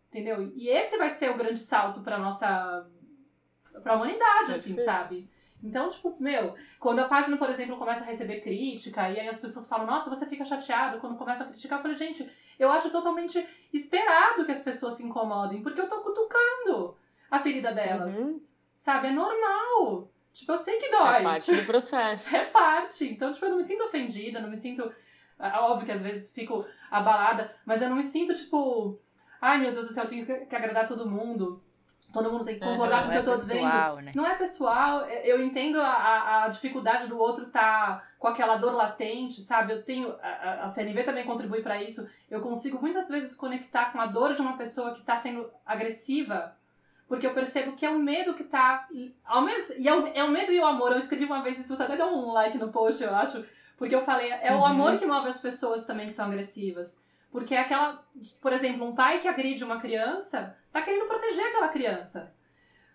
Entendeu? 0.09 0.53
E 0.55 0.69
esse 0.69 0.97
vai 0.97 1.11
ser 1.11 1.31
o 1.31 1.37
grande 1.37 1.61
salto 1.61 2.03
para 2.03 2.19
nossa 2.19 2.87
para 3.83 3.93
a 3.93 3.97
humanidade, 3.97 4.53
assim, 4.53 4.77
sabe? 4.79 5.29
Então, 5.63 5.91
tipo, 5.91 6.17
meu, 6.21 6.55
quando 6.79 7.01
a 7.01 7.09
página, 7.09 7.37
por 7.37 7.51
exemplo, 7.51 7.77
começa 7.77 8.03
a 8.03 8.07
receber 8.07 8.41
crítica, 8.41 9.11
e 9.11 9.19
aí 9.19 9.29
as 9.29 9.39
pessoas 9.39 9.67
falam, 9.67 9.87
nossa, 9.87 10.09
você 10.09 10.27
fica 10.27 10.45
chateado 10.45 10.99
quando 11.01 11.17
começa 11.17 11.45
a 11.45 11.47
criticar, 11.47 11.79
eu 11.79 11.83
falei, 11.83 11.97
gente, 11.97 12.31
eu 12.59 12.71
acho 12.71 12.91
totalmente 12.91 13.47
esperado 13.73 14.45
que 14.45 14.53
as 14.53 14.61
pessoas 14.61 14.95
se 14.95 15.05
incomodem, 15.05 15.63
porque 15.63 15.81
eu 15.81 15.89
tô 15.89 16.01
cutucando 16.01 16.97
a 17.31 17.39
ferida 17.39 17.73
delas. 17.73 18.19
Uhum. 18.19 18.43
Sabe? 18.75 19.09
É 19.09 19.13
normal. 19.13 20.11
Tipo, 20.33 20.53
eu 20.53 20.59
sei 20.59 20.79
que 20.79 20.91
dói. 20.91 21.21
É 21.21 21.23
parte 21.23 21.55
do 21.55 21.65
processo. 21.65 22.37
é 22.37 22.45
parte. 22.47 23.05
Então, 23.07 23.33
tipo, 23.33 23.45
eu 23.47 23.51
não 23.51 23.57
me 23.57 23.65
sinto 23.65 23.85
ofendida, 23.85 24.41
não 24.41 24.51
me 24.51 24.57
sinto 24.57 24.93
óbvio 25.39 25.87
que 25.87 25.93
às 25.93 26.03
vezes 26.03 26.33
fico 26.33 26.65
abalada, 26.91 27.55
mas 27.65 27.83
eu 27.83 27.89
não 27.89 27.97
me 27.97 28.05
sinto 28.05 28.35
tipo, 28.35 28.99
ai 29.41 29.59
meu 29.59 29.73
Deus 29.73 29.89
do 29.89 29.93
céu, 29.93 30.05
eu 30.05 30.11
tenho 30.11 30.47
que 30.47 30.57
agradar 30.57 30.87
todo 30.87 31.09
mundo. 31.09 31.63
Todo 32.13 32.31
mundo 32.31 32.45
tem 32.45 32.55
que 32.55 32.61
concordar 32.65 33.03
uhum, 33.03 33.03
com 33.03 33.09
o 33.09 33.11
que 33.11 33.17
é 33.17 33.21
eu 33.21 33.25
tô 33.25 33.31
pessoal, 33.33 33.97
dizendo. 33.97 34.07
Né? 34.07 34.13
Não 34.15 34.27
é 34.27 34.35
pessoal, 34.37 35.05
é, 35.05 35.27
eu 35.27 35.43
entendo 35.43 35.81
a, 35.81 36.45
a 36.45 36.49
dificuldade 36.49 37.09
do 37.09 37.19
outro 37.19 37.47
tá 37.47 38.03
com 38.19 38.29
aquela 38.29 38.57
dor 38.57 38.73
latente, 38.73 39.43
sabe? 39.43 39.75
Eu 39.75 39.83
tenho. 39.83 40.15
A, 40.23 40.65
a 40.65 40.69
CNV 40.69 41.05
também 41.05 41.27
contribui 41.27 41.61
para 41.61 41.83
isso. 41.83 42.09
Eu 42.31 42.41
consigo 42.41 42.81
muitas 42.81 43.09
vezes 43.09 43.35
conectar 43.35 43.93
com 43.93 44.01
a 44.01 44.07
dor 44.07 44.35
de 44.35 44.41
uma 44.41 44.57
pessoa 44.57 44.95
que 44.95 45.03
tá 45.03 45.17
sendo 45.17 45.51
agressiva, 45.65 46.57
porque 47.07 47.27
eu 47.27 47.35
percebo 47.35 47.77
que 47.77 47.85
é 47.85 47.91
o 47.91 47.99
medo 47.99 48.35
que 48.35 48.45
tá. 48.45 48.89
Ao 49.25 49.43
mesmo, 49.43 49.75
e 49.79 49.87
é 49.87 49.95
o, 49.95 50.07
é 50.07 50.25
o 50.25 50.31
medo 50.31 50.53
e 50.53 50.59
o 50.59 50.65
amor. 50.65 50.93
Eu 50.93 50.99
escrevi 50.99 51.25
uma 51.25 51.43
vez, 51.43 51.59
isso 51.59 51.77
você 51.77 51.83
até 51.83 51.97
deu 51.97 52.07
um 52.07 52.33
like 52.33 52.57
no 52.57 52.73
post, 52.73 53.03
eu 53.03 53.15
acho 53.15 53.45
porque 53.77 53.95
eu 53.95 54.03
falei, 54.03 54.31
é 54.31 54.53
uhum. 54.53 54.61
o 54.61 54.65
amor 54.65 54.99
que 54.99 55.07
move 55.07 55.29
as 55.29 55.41
pessoas 55.41 55.85
também 55.85 56.07
que 56.07 56.15
são 56.15 56.27
agressivas. 56.27 56.99
Porque 57.31 57.55
é 57.55 57.61
aquela, 57.61 58.03
por 58.41 58.53
exemplo, 58.53 58.87
um 58.87 58.95
pai 58.95 59.21
que 59.21 59.29
agride 59.29 59.63
uma 59.63 59.79
criança, 59.79 60.57
tá 60.73 60.81
querendo 60.81 61.07
proteger 61.07 61.45
aquela 61.45 61.69
criança. 61.69 62.35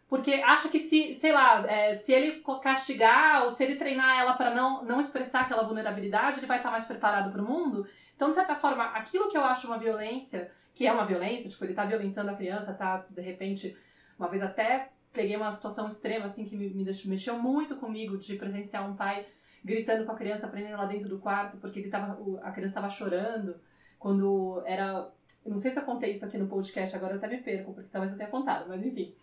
Porque 0.09 0.33
acha 0.33 0.67
que 0.67 0.79
se, 0.79 1.13
sei 1.13 1.31
lá, 1.31 1.63
é, 1.71 1.95
se 1.95 2.11
ele 2.11 2.43
castigar 2.61 3.43
ou 3.43 3.49
se 3.49 3.63
ele 3.63 3.75
treinar 3.75 4.19
ela 4.19 4.33
para 4.33 4.53
não, 4.53 4.83
não 4.83 4.99
expressar 4.99 5.41
aquela 5.41 5.63
vulnerabilidade, 5.63 6.39
ele 6.39 6.47
vai 6.47 6.57
estar 6.57 6.69
tá 6.69 6.73
mais 6.73 6.85
preparado 6.85 7.31
para 7.31 7.41
o 7.41 7.45
mundo. 7.45 7.87
Então, 8.15 8.29
de 8.29 8.35
certa 8.35 8.55
forma, 8.55 8.83
aquilo 8.85 9.29
que 9.29 9.37
eu 9.37 9.43
acho 9.45 9.67
uma 9.67 9.77
violência, 9.77 10.51
que 10.73 10.87
é 10.87 10.91
uma 10.91 11.05
violência, 11.05 11.49
tipo, 11.49 11.63
ele 11.63 11.73
tá 11.73 11.85
violentando 11.85 12.29
a 12.29 12.35
criança, 12.35 12.73
tá, 12.73 13.05
de 13.09 13.21
repente, 13.21 13.77
uma 14.17 14.27
vez 14.27 14.41
até 14.41 14.89
peguei 15.13 15.35
uma 15.37 15.51
situação 15.51 15.87
extrema, 15.87 16.25
assim, 16.25 16.45
que 16.45 16.55
me, 16.55 16.69
me 16.69 16.83
deixou, 16.83 17.09
mexeu 17.09 17.37
muito 17.37 17.75
comigo, 17.75 18.17
de 18.17 18.35
presenciar 18.35 18.89
um 18.89 18.95
pai 18.95 19.25
gritando 19.63 20.05
com 20.05 20.11
a 20.11 20.15
criança, 20.15 20.47
prendendo 20.47 20.77
lá 20.77 20.85
dentro 20.85 21.07
do 21.07 21.19
quarto, 21.19 21.57
porque 21.57 21.79
ele 21.79 21.89
tava, 21.89 22.17
a 22.41 22.51
criança 22.51 22.71
estava 22.71 22.89
chorando. 22.89 23.55
Quando 23.99 24.63
era. 24.65 25.07
Não 25.45 25.57
sei 25.57 25.71
se 25.71 25.79
eu 25.79 25.83
contei 25.83 26.11
isso 26.11 26.25
aqui 26.25 26.37
no 26.37 26.47
podcast, 26.47 26.95
agora 26.95 27.13
eu 27.13 27.17
até 27.17 27.27
me 27.27 27.37
perco, 27.37 27.73
porque 27.73 27.89
talvez 27.91 28.11
eu 28.11 28.17
tenha 28.17 28.29
contado, 28.29 28.65
mas 28.67 28.83
enfim. 28.83 29.13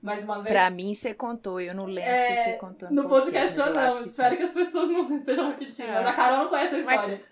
Mais 0.00 0.22
uma 0.22 0.42
vez. 0.42 0.54
Pra 0.54 0.68
mim, 0.68 0.92
você 0.92 1.14
contou, 1.14 1.60
eu 1.60 1.74
não 1.74 1.86
lembro 1.86 2.10
é, 2.10 2.18
se 2.18 2.36
você 2.36 2.52
contou. 2.54 2.90
No, 2.90 3.02
no 3.04 3.08
podcast, 3.08 3.58
ou 3.58 3.66
não. 3.72 4.02
Que 4.02 4.08
Espero 4.08 4.30
sim. 4.30 4.36
que 4.36 4.42
as 4.42 4.52
pessoas 4.52 4.90
não 4.90 5.12
estejam 5.16 5.48
repetindo. 5.48 5.88
É. 5.88 5.94
Mas 5.94 6.06
a 6.06 6.12
Carol 6.12 6.38
não 6.40 6.48
conhece 6.48 6.74
a 6.74 6.78
história. 6.78 7.22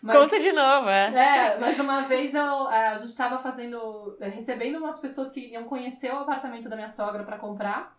Mas, 0.00 0.16
Conta 0.16 0.38
de 0.38 0.52
novo, 0.52 0.88
é. 0.88 1.14
É, 1.14 1.58
mas 1.58 1.78
uma 1.80 2.02
vez 2.02 2.34
eu, 2.34 2.68
a 2.68 2.96
gente 2.96 3.08
estava 3.08 3.38
fazendo. 3.38 4.16
recebendo 4.20 4.78
umas 4.78 4.98
pessoas 5.00 5.32
que 5.32 5.40
iam 5.48 5.64
conhecer 5.64 6.12
o 6.12 6.18
apartamento 6.18 6.68
da 6.68 6.76
minha 6.76 6.88
sogra 6.88 7.24
para 7.24 7.38
comprar. 7.38 7.97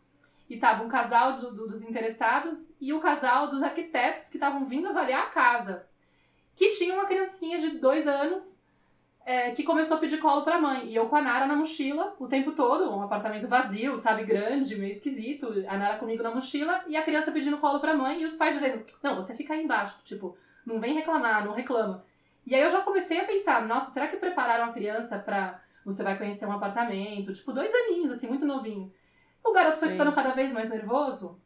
E 0.50 0.58
tava 0.58 0.84
um 0.84 0.89
casal 0.89 1.34
do, 1.34 1.52
do, 1.54 1.68
dos 1.68 1.84
interessados 1.84 2.74
e 2.82 2.91
o 2.91 3.00
casal 3.00 3.50
dos 3.50 3.62
arquitetos 3.62 4.30
que 4.30 4.38
estavam 4.38 4.66
vindo 4.66 4.88
avaliar 4.88 5.24
a 5.24 5.30
casa. 5.30 5.88
Que 6.56 6.70
tinha 6.70 6.95
uma 6.95 7.06
criancinha 7.06 7.60
de 7.60 7.78
dois 7.78 8.08
anos 8.08 8.60
é, 9.30 9.52
que 9.52 9.64
começou 9.64 9.97
a 9.97 10.00
pedir 10.00 10.18
colo 10.18 10.41
pra 10.41 10.60
mãe. 10.60 10.88
E 10.88 10.95
eu 10.95 11.08
com 11.08 11.16
a 11.16 11.22
Nara 11.22 11.45
na 11.45 11.56
mochila 11.56 12.16
o 12.20 12.28
tempo 12.28 12.54
todo, 12.54 12.91
um 12.91 13.04
apartamento 13.04 13.47
vazio, 13.47 13.95
sabe, 13.95 14.24
grande, 14.24 14.76
meio 14.76 14.91
esquisito. 14.91 15.54
A 15.68 15.78
Nara 15.78 16.00
comigo 16.00 16.24
na 16.24 16.34
mochila 16.34 16.84
e 16.88 16.97
a 16.97 17.04
criança 17.04 17.32
pedindo 17.32 17.60
colo 17.60 17.80
pra 17.80 17.95
mãe 17.95 18.22
e 18.22 18.26
os 18.26 18.36
pais 18.36 18.56
dizendo: 18.56 18.84
Não, 19.04 19.16
você 19.16 19.36
fica 19.36 19.54
aí 19.54 19.64
embaixo, 19.64 20.02
tipo, 20.04 20.36
não 20.66 20.80
vem 20.80 20.95
reclamar, 20.95 21.45
não 21.45 21.54
reclama. 21.54 22.04
E 22.43 22.56
aí 22.56 22.62
eu 22.62 22.72
já 22.72 22.82
comecei 22.82 23.20
a 23.20 23.26
pensar: 23.26 23.68
Nossa, 23.68 23.91
será 23.91 24.08
que 24.08 24.18
prepararam 24.18 24.66
a 24.66 24.74
criança 24.74 25.20
pra. 25.20 25.62
Você 25.86 26.04
vai 26.04 26.18
conhecer 26.18 26.45
um 26.47 26.52
apartamento? 26.52 27.32
Tipo, 27.32 27.54
dois 27.54 27.72
aninhos, 27.74 28.12
assim, 28.12 28.28
muito 28.28 28.45
novinho. 28.47 28.91
O 29.43 29.51
garoto 29.51 29.79
foi 29.79 29.89
Sim. 29.89 29.93
ficando 29.93 30.13
cada 30.13 30.31
vez 30.31 30.51
mais 30.51 30.69
nervoso. 30.69 31.39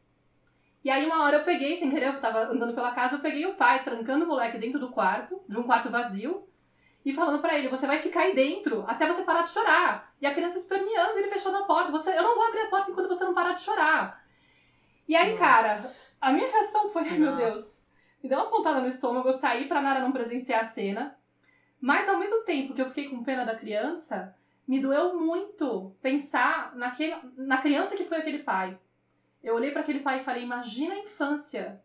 E 0.84 0.90
aí, 0.90 1.06
uma 1.06 1.24
hora 1.24 1.36
eu 1.36 1.44
peguei, 1.44 1.76
sem 1.76 1.90
querer, 1.90 2.08
eu 2.08 2.20
tava 2.20 2.40
andando 2.40 2.74
pela 2.74 2.92
casa, 2.92 3.16
eu 3.16 3.20
peguei 3.20 3.46
o 3.46 3.54
pai 3.54 3.82
trancando 3.82 4.24
o 4.24 4.28
moleque 4.28 4.58
dentro 4.58 4.78
do 4.78 4.90
quarto, 4.90 5.40
de 5.48 5.58
um 5.58 5.62
quarto 5.62 5.90
vazio, 5.90 6.46
e 7.04 7.12
falando 7.12 7.40
para 7.40 7.58
ele: 7.58 7.68
você 7.68 7.86
vai 7.86 7.98
ficar 7.98 8.20
aí 8.20 8.34
dentro 8.34 8.84
até 8.86 9.06
você 9.06 9.22
parar 9.22 9.42
de 9.42 9.50
chorar. 9.50 10.12
E 10.20 10.26
a 10.26 10.34
criança 10.34 10.58
esperneando, 10.58 11.18
ele 11.18 11.28
fechando 11.28 11.58
a 11.58 11.64
porta: 11.64 11.90
você, 11.90 12.10
eu 12.10 12.22
não 12.22 12.34
vou 12.34 12.44
abrir 12.44 12.60
a 12.60 12.68
porta 12.68 12.90
enquanto 12.90 13.08
você 13.08 13.24
não 13.24 13.34
parar 13.34 13.52
de 13.52 13.62
chorar. 13.62 14.24
E 15.08 15.14
aí, 15.14 15.32
Nossa. 15.32 15.42
cara, 15.42 15.82
a 16.20 16.32
minha 16.32 16.50
reação 16.50 16.88
foi: 16.90 17.02
ai 17.02 17.18
meu 17.18 17.34
Deus, 17.36 17.84
me 18.22 18.28
deu 18.28 18.38
uma 18.38 18.50
pontada 18.50 18.80
no 18.80 18.86
estômago, 18.86 19.28
eu 19.28 19.32
saí 19.32 19.66
pra 19.66 19.82
Nara 19.82 20.00
não 20.00 20.12
presenciar 20.12 20.60
a 20.60 20.64
cena. 20.64 21.16
Mas 21.80 22.08
ao 22.08 22.18
mesmo 22.18 22.42
tempo 22.44 22.72
que 22.72 22.80
eu 22.80 22.88
fiquei 22.88 23.10
com 23.10 23.22
pena 23.22 23.44
da 23.44 23.56
criança, 23.56 24.34
me 24.66 24.80
doeu 24.80 25.18
muito 25.18 25.94
pensar 26.00 26.74
naquele, 26.74 27.16
na 27.36 27.58
criança 27.58 27.96
que 27.96 28.04
foi 28.04 28.18
aquele 28.18 28.40
pai. 28.40 28.78
Eu 29.42 29.54
olhei 29.54 29.70
para 29.70 29.82
aquele 29.82 30.00
pai 30.00 30.20
e 30.20 30.24
falei: 30.24 30.42
imagina 30.42 30.94
a 30.94 30.98
infância 30.98 31.82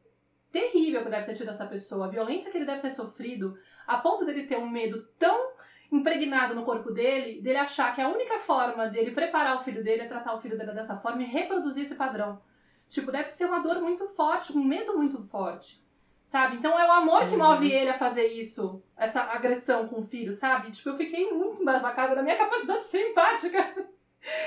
terrível 0.52 1.04
que 1.04 1.10
deve 1.10 1.26
ter 1.26 1.36
tido 1.36 1.50
essa 1.50 1.68
pessoa, 1.68 2.06
a 2.06 2.10
violência 2.10 2.52
que 2.52 2.58
ele 2.58 2.66
deve 2.66 2.82
ter 2.82 2.92
sofrido, 2.92 3.58
a 3.86 3.98
ponto 3.98 4.26
dele 4.26 4.48
ter 4.48 4.58
um 4.58 4.70
medo 4.70 5.08
tão 5.18 5.52
impregnado 5.92 6.56
no 6.56 6.64
corpo 6.64 6.92
dele, 6.92 7.42
dele 7.42 7.58
achar 7.58 7.94
que 7.94 8.02
a 8.02 8.08
única 8.08 8.40
forma 8.40 8.88
dele 8.88 9.12
preparar 9.12 9.58
o 9.58 9.60
filho 9.60 9.84
dele 9.84 10.04
é 10.04 10.08
tratar 10.08 10.36
o 10.36 10.40
filho 10.40 10.58
dele 10.58 10.72
dessa 10.72 10.98
forma 10.98 11.22
e 11.24 11.26
reproduzir 11.26 11.84
esse 11.84 11.96
padrão. 11.96 12.42
Tipo, 12.88 13.12
deve 13.12 13.30
ser 13.30 13.46
uma 13.46 13.60
dor 13.60 13.82
muito 13.82 14.08
forte, 14.08 14.56
um 14.56 14.64
medo 14.64 14.98
muito 14.98 15.22
forte. 15.24 15.84
Sabe? 16.30 16.58
Então 16.58 16.80
é 16.80 16.88
o 16.88 16.92
amor 16.92 17.28
que 17.28 17.36
move 17.36 17.66
uhum. 17.66 17.74
ele 17.74 17.90
a 17.90 17.96
fazer 17.96 18.28
isso, 18.28 18.84
essa 18.96 19.20
agressão 19.20 19.88
com 19.88 20.02
o 20.02 20.06
filho, 20.06 20.32
sabe? 20.32 20.70
Tipo, 20.70 20.90
eu 20.90 20.96
fiquei 20.96 21.34
muito 21.34 21.60
embasbacada 21.60 22.14
da 22.14 22.22
minha 22.22 22.38
capacidade 22.38 22.82
de 22.82 22.86
ser 22.86 23.10
empática 23.10 23.88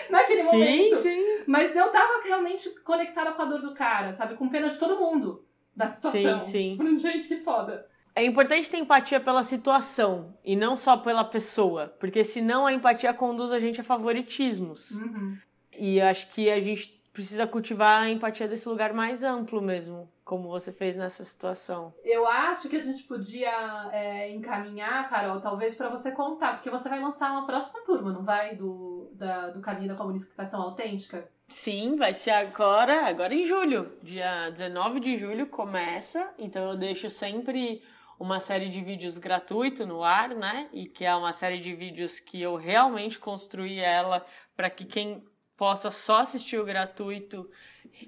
naquele 0.09 0.45
sim, 0.45 0.59
momento. 0.59 0.97
Sim. 0.99 1.43
Mas 1.45 1.75
eu 1.75 1.91
tava 1.91 2.23
realmente 2.23 2.71
conectada 2.85 3.33
com 3.33 3.43
a 3.43 3.47
dor 3.47 3.61
do 3.61 3.75
cara, 3.75 4.15
sabe? 4.15 4.37
Com 4.37 4.49
pena 4.49 4.69
de 4.69 4.79
todo 4.79 5.01
mundo 5.01 5.45
da 5.75 5.89
situação. 5.89 6.41
Sim, 6.41 6.79
sim. 6.79 6.99
Gente, 6.99 7.27
que 7.27 7.39
foda. 7.39 7.85
É 8.15 8.25
importante 8.25 8.71
ter 8.71 8.77
empatia 8.77 9.19
pela 9.19 9.43
situação 9.43 10.39
e 10.45 10.55
não 10.55 10.77
só 10.77 10.97
pela 10.97 11.25
pessoa, 11.25 11.89
porque 11.99 12.23
senão 12.23 12.65
a 12.65 12.73
empatia 12.73 13.13
conduz 13.13 13.51
a 13.51 13.59
gente 13.59 13.81
a 13.81 13.85
favoritismos. 13.85 14.93
Uhum. 14.93 15.37
E 15.77 16.01
acho 16.01 16.29
que 16.29 16.49
a 16.49 16.61
gente 16.61 17.02
precisa 17.13 17.47
cultivar 17.47 18.03
a 18.03 18.11
empatia 18.11 18.49
desse 18.49 18.69
lugar 18.69 18.93
mais 18.93 19.23
amplo 19.23 19.61
mesmo, 19.61 20.11
como 20.25 20.49
você 20.49 20.73
fez 20.73 20.97
nessa 20.97 21.23
situação. 21.25 21.93
Eu 22.03 22.27
acho 22.27 22.69
que 22.69 22.77
a 22.77 22.83
gente 22.83 23.03
podia 23.03 23.91
é, 23.93 24.31
encaminhar, 24.31 25.09
Carol, 25.11 25.41
talvez 25.41 25.75
para 25.75 25.91
você 25.91 26.11
contar, 26.11 26.55
porque 26.55 26.71
você 26.71 26.89
vai 26.89 27.01
lançar 27.01 27.33
uma 27.33 27.47
próxima 27.47 27.81
turma, 27.85 28.13
não 28.13 28.25
vai? 28.25 28.57
Do, 28.57 29.11
da, 29.13 29.51
do 29.51 29.61
caminho 29.61 29.89
da 29.89 29.95
comunicação 29.95 30.63
autêntica? 30.63 31.29
Sim, 31.49 31.97
vai 31.97 32.15
ser 32.15 32.31
agora, 32.31 33.07
agora 33.07 33.35
em 33.35 33.45
julho. 33.45 33.93
Dia 34.03 34.49
19 34.51 35.01
de 35.01 35.17
julho 35.17 35.47
começa, 35.47 36.33
então 36.39 36.71
eu 36.71 36.79
deixo 36.79 37.11
sempre 37.11 37.83
uma 38.19 38.41
série 38.41 38.69
de 38.69 38.81
vídeos 38.81 39.19
gratuito 39.19 39.85
no 39.85 40.03
ar, 40.03 40.31
né? 40.31 40.69
E 40.73 40.87
que 40.87 41.05
é 41.05 41.15
uma 41.15 41.33
série 41.33 41.59
de 41.59 41.75
vídeos 41.75 42.21
que 42.21 42.41
eu 42.41 42.57
realmente 42.57 43.19
construí 43.19 43.81
ela 43.81 44.25
para 44.57 44.71
que 44.71 44.85
quem 44.85 45.23
possa 45.63 45.93
só 45.93 46.23
assistir 46.23 46.59
o 46.59 46.65
gratuito 46.65 47.49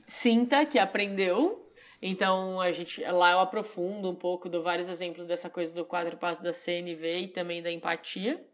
sinta 0.08 0.66
que 0.66 0.76
aprendeu. 0.76 1.70
Então 2.02 2.60
a 2.60 2.72
gente 2.72 3.00
lá 3.04 3.30
eu 3.30 3.38
aprofundo 3.38 4.10
um 4.10 4.14
pouco, 4.16 4.48
dou 4.48 4.60
vários 4.60 4.88
exemplos 4.88 5.24
dessa 5.24 5.48
coisa 5.48 5.72
do 5.72 5.84
quadro 5.84 6.16
passo 6.16 6.42
da 6.42 6.52
CNV 6.52 7.20
e 7.20 7.28
também 7.28 7.62
da 7.62 7.70
empatia. 7.70 8.44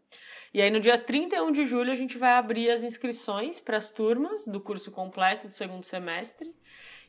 E 0.53 0.61
aí 0.61 0.69
no 0.69 0.79
dia 0.79 0.99
31 0.99 1.51
de 1.51 1.65
julho 1.65 1.91
a 1.91 1.95
gente 1.95 2.15
vai 2.15 2.33
abrir 2.33 2.69
as 2.69 2.83
inscrições 2.83 3.59
para 3.59 3.77
as 3.77 3.89
turmas 3.89 4.45
do 4.45 4.61
curso 4.61 4.91
completo 4.91 5.47
do 5.47 5.53
segundo 5.55 5.83
semestre. 5.83 6.53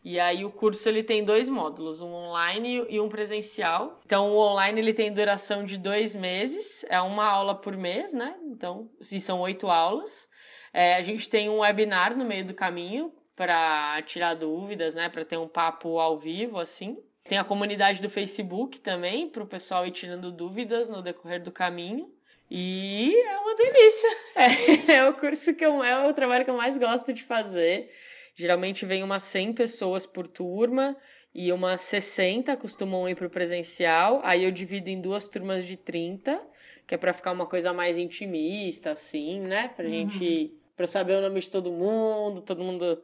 E 0.02 0.18
aí 0.18 0.46
o 0.46 0.50
curso 0.50 0.88
ele 0.88 1.02
tem 1.02 1.22
dois 1.22 1.46
módulos, 1.46 2.00
um 2.00 2.10
online 2.10 2.86
e 2.88 2.98
um 3.00 3.08
presencial. 3.10 3.98
Então 4.06 4.30
o 4.30 4.38
online 4.38 4.80
ele 4.80 4.94
tem 4.94 5.12
duração 5.12 5.62
de 5.62 5.76
dois 5.76 6.16
meses, 6.16 6.86
é 6.88 6.98
uma 7.02 7.26
aula 7.26 7.54
por 7.54 7.76
mês, 7.76 8.14
né? 8.14 8.34
Então, 8.46 8.88
se 9.02 9.20
são 9.20 9.42
oito 9.42 9.68
aulas. 9.68 10.31
É, 10.72 10.94
a 10.94 11.02
gente 11.02 11.28
tem 11.28 11.48
um 11.48 11.58
webinar 11.58 12.16
no 12.16 12.24
meio 12.24 12.46
do 12.46 12.54
caminho 12.54 13.12
para 13.36 14.00
tirar 14.02 14.34
dúvidas, 14.34 14.94
né? 14.94 15.08
Para 15.08 15.24
ter 15.24 15.36
um 15.36 15.48
papo 15.48 15.98
ao 15.98 16.18
vivo, 16.18 16.58
assim. 16.58 16.98
Tem 17.24 17.38
a 17.38 17.44
comunidade 17.44 18.02
do 18.02 18.10
Facebook 18.10 18.80
também, 18.80 19.28
para 19.28 19.42
o 19.42 19.46
pessoal 19.46 19.86
ir 19.86 19.92
tirando 19.92 20.32
dúvidas 20.32 20.88
no 20.88 21.02
decorrer 21.02 21.42
do 21.42 21.52
caminho. 21.52 22.10
E 22.50 23.14
é 23.26 23.38
uma 23.38 23.54
delícia. 23.54 24.08
É, 24.34 24.92
é 24.94 25.08
o 25.08 25.14
curso 25.14 25.54
que 25.54 25.64
eu, 25.64 25.82
é 25.84 26.08
o 26.08 26.12
trabalho 26.14 26.44
que 26.44 26.50
eu 26.50 26.56
mais 26.56 26.76
gosto 26.76 27.12
de 27.12 27.22
fazer. 27.22 27.90
Geralmente 28.34 28.86
vem 28.86 29.02
umas 29.02 29.22
100 29.24 29.52
pessoas 29.52 30.06
por 30.06 30.26
turma 30.26 30.96
e 31.34 31.52
umas 31.52 31.80
60 31.82 32.56
costumam 32.56 33.08
ir 33.08 33.14
para 33.14 33.26
o 33.26 33.30
presencial. 33.30 34.20
Aí 34.24 34.44
eu 34.44 34.50
divido 34.50 34.88
em 34.88 35.00
duas 35.00 35.28
turmas 35.28 35.64
de 35.64 35.76
30, 35.76 36.40
que 36.86 36.94
é 36.94 36.98
para 36.98 37.12
ficar 37.12 37.32
uma 37.32 37.46
coisa 37.46 37.72
mais 37.72 37.98
intimista, 37.98 38.92
assim, 38.92 39.40
né? 39.40 39.68
Pra 39.68 39.84
uhum. 39.84 39.90
gente. 39.90 40.52
Pra 40.76 40.86
saber 40.86 41.14
o 41.14 41.20
nome 41.20 41.40
de 41.40 41.50
todo 41.50 41.70
mundo, 41.70 42.40
todo 42.40 42.62
mundo 42.62 43.02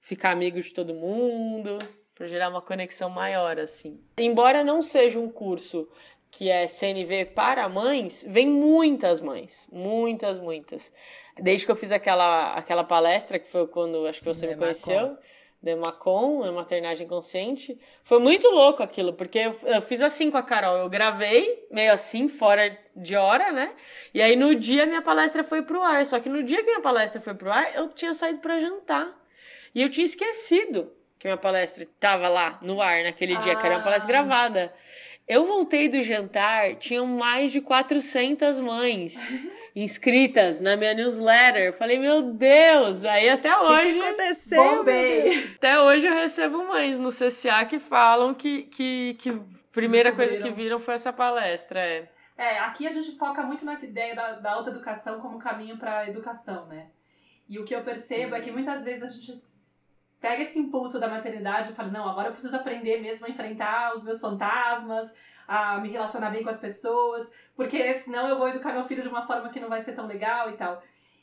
ficar 0.00 0.30
amigo 0.30 0.60
de 0.60 0.72
todo 0.72 0.94
mundo, 0.94 1.78
para 2.14 2.26
gerar 2.26 2.48
uma 2.48 2.62
conexão 2.62 3.08
maior, 3.10 3.58
assim. 3.58 4.00
Embora 4.18 4.64
não 4.64 4.82
seja 4.82 5.18
um 5.18 5.30
curso 5.30 5.88
que 6.30 6.48
é 6.48 6.66
CNV 6.66 7.26
para 7.34 7.68
mães, 7.68 8.24
vem 8.28 8.46
muitas 8.46 9.20
mães, 9.20 9.68
muitas, 9.70 10.38
muitas. 10.38 10.92
Desde 11.36 11.66
que 11.66 11.72
eu 11.72 11.76
fiz 11.76 11.90
aquela, 11.90 12.54
aquela 12.54 12.84
palestra, 12.84 13.38
que 13.38 13.50
foi 13.50 13.66
quando 13.66 14.06
acho 14.06 14.20
que 14.20 14.26
você 14.26 14.46
me 14.46 14.56
conheceu, 14.56 15.16
Demacon, 15.62 16.42
a 16.42 16.52
maternagem 16.52 17.06
consciente, 17.06 17.78
foi 18.02 18.18
muito 18.18 18.48
louco 18.48 18.82
aquilo, 18.82 19.12
porque 19.12 19.38
eu, 19.38 19.56
eu, 19.64 19.82
fiz 19.82 20.00
assim 20.00 20.30
com 20.30 20.38
a 20.38 20.42
Carol, 20.42 20.78
eu 20.78 20.88
gravei 20.88 21.66
meio 21.70 21.92
assim, 21.92 22.28
fora 22.28 22.78
de 22.96 23.14
hora, 23.14 23.52
né? 23.52 23.74
E 24.14 24.22
aí 24.22 24.36
no 24.36 24.54
dia 24.54 24.86
minha 24.86 25.02
palestra 25.02 25.44
foi 25.44 25.60
pro 25.62 25.82
ar, 25.82 26.04
só 26.06 26.18
que 26.18 26.30
no 26.30 26.42
dia 26.42 26.58
que 26.58 26.70
minha 26.70 26.80
palestra 26.80 27.20
foi 27.20 27.34
pro 27.34 27.50
ar, 27.50 27.74
eu 27.74 27.88
tinha 27.88 28.14
saído 28.14 28.38
para 28.38 28.58
jantar. 28.58 29.14
E 29.74 29.82
eu 29.82 29.90
tinha 29.90 30.04
esquecido 30.04 30.90
que 31.18 31.28
minha 31.28 31.36
palestra 31.36 31.84
estava 31.84 32.28
lá 32.28 32.58
no 32.62 32.80
ar 32.80 33.04
naquele 33.04 33.36
ah. 33.36 33.40
dia, 33.40 33.54
que 33.54 33.66
era 33.66 33.76
uma 33.76 33.84
palestra 33.84 34.08
ah. 34.08 34.22
gravada. 34.22 34.74
Eu 35.30 35.44
voltei 35.44 35.88
do 35.88 36.02
jantar, 36.02 36.74
tinham 36.74 37.06
mais 37.06 37.52
de 37.52 37.60
400 37.60 38.58
mães 38.58 39.14
inscritas 39.76 40.60
na 40.60 40.76
minha 40.76 40.92
newsletter. 40.92 41.72
Falei, 41.72 42.00
meu 42.00 42.32
Deus! 42.32 43.04
Aí 43.04 43.28
até 43.28 43.56
hoje. 43.56 43.90
O 43.90 44.02
que, 44.02 44.08
aconteceu? 44.08 44.76
Bombei. 44.78 45.54
Até 45.54 45.80
hoje 45.80 46.08
eu 46.08 46.14
recebo 46.14 46.66
mães 46.66 46.98
no 46.98 47.12
CCA 47.12 47.64
que 47.64 47.78
falam 47.78 48.34
que, 48.34 48.62
que, 48.62 49.14
que 49.20 49.40
primeira 49.70 50.10
coisa 50.10 50.36
que 50.36 50.50
viram 50.50 50.80
foi 50.80 50.94
essa 50.94 51.12
palestra. 51.12 51.78
É. 51.78 52.10
É, 52.36 52.58
aqui 52.58 52.88
a 52.88 52.90
gente 52.90 53.16
foca 53.16 53.44
muito 53.44 53.64
na 53.64 53.74
ideia 53.74 54.16
da, 54.16 54.32
da 54.32 54.50
autoeducação 54.54 55.20
como 55.20 55.38
caminho 55.38 55.78
para 55.78 55.98
a 55.98 56.08
educação, 56.08 56.66
né? 56.66 56.88
E 57.48 57.56
o 57.56 57.64
que 57.64 57.72
eu 57.72 57.84
percebo 57.84 58.34
é 58.34 58.40
que 58.40 58.50
muitas 58.50 58.82
vezes 58.82 59.04
a 59.04 59.06
gente 59.06 59.30
pega 60.20 60.42
esse 60.42 60.58
impulso 60.58 60.98
da 61.00 61.08
maternidade 61.08 61.70
e 61.70 61.74
fala, 61.74 61.90
não, 61.90 62.08
agora 62.08 62.28
eu 62.28 62.32
preciso 62.32 62.54
aprender 62.56 63.00
mesmo 63.00 63.26
a 63.26 63.30
enfrentar 63.30 63.94
os 63.94 64.02
meus 64.02 64.20
fantasmas, 64.20 65.14
a 65.48 65.78
me 65.78 65.88
relacionar 65.88 66.30
bem 66.30 66.42
com 66.42 66.50
as 66.50 66.58
pessoas, 66.58 67.32
porque 67.56 67.94
senão 67.94 68.28
eu 68.28 68.38
vou 68.38 68.48
educar 68.48 68.72
meu 68.72 68.84
filho 68.84 69.02
de 69.02 69.08
uma 69.08 69.26
forma 69.26 69.48
que 69.48 69.60
não 69.60 69.68
vai 69.68 69.80
ser 69.80 69.94
tão 69.94 70.06
legal 70.06 70.50
e 70.50 70.56
tal. 70.56 70.82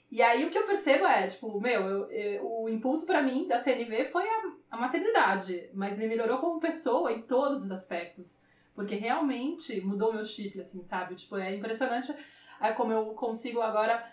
E 0.10 0.22
aí 0.22 0.46
o 0.46 0.50
que 0.50 0.58
eu 0.58 0.66
percebo 0.66 1.06
é, 1.06 1.28
tipo, 1.28 1.60
meu, 1.60 1.82
eu, 1.82 2.12
eu, 2.12 2.62
o 2.62 2.70
impulso 2.70 3.06
para 3.06 3.22
mim 3.22 3.48
da 3.48 3.60
CNV 3.60 4.06
foi 4.06 4.28
a, 4.28 4.52
a 4.72 4.78
maternidade, 4.78 5.70
mas 5.74 6.00
me 6.00 6.08
melhorou 6.08 6.38
como 6.40 6.60
pessoa 6.60 7.12
em 7.12 7.22
todos 7.22 7.64
os 7.64 7.72
aspectos. 7.72 8.42
Porque 8.74 8.96
realmente 8.96 9.82
mudou 9.82 10.14
meu 10.14 10.24
chip, 10.24 10.60
assim, 10.60 10.82
sabe? 10.84 11.16
Tipo, 11.16 11.38
é 11.38 11.56
impressionante 11.56 12.14
é 12.60 12.72
como 12.72 12.92
eu 12.92 13.06
consigo 13.08 13.62
agora 13.62 14.04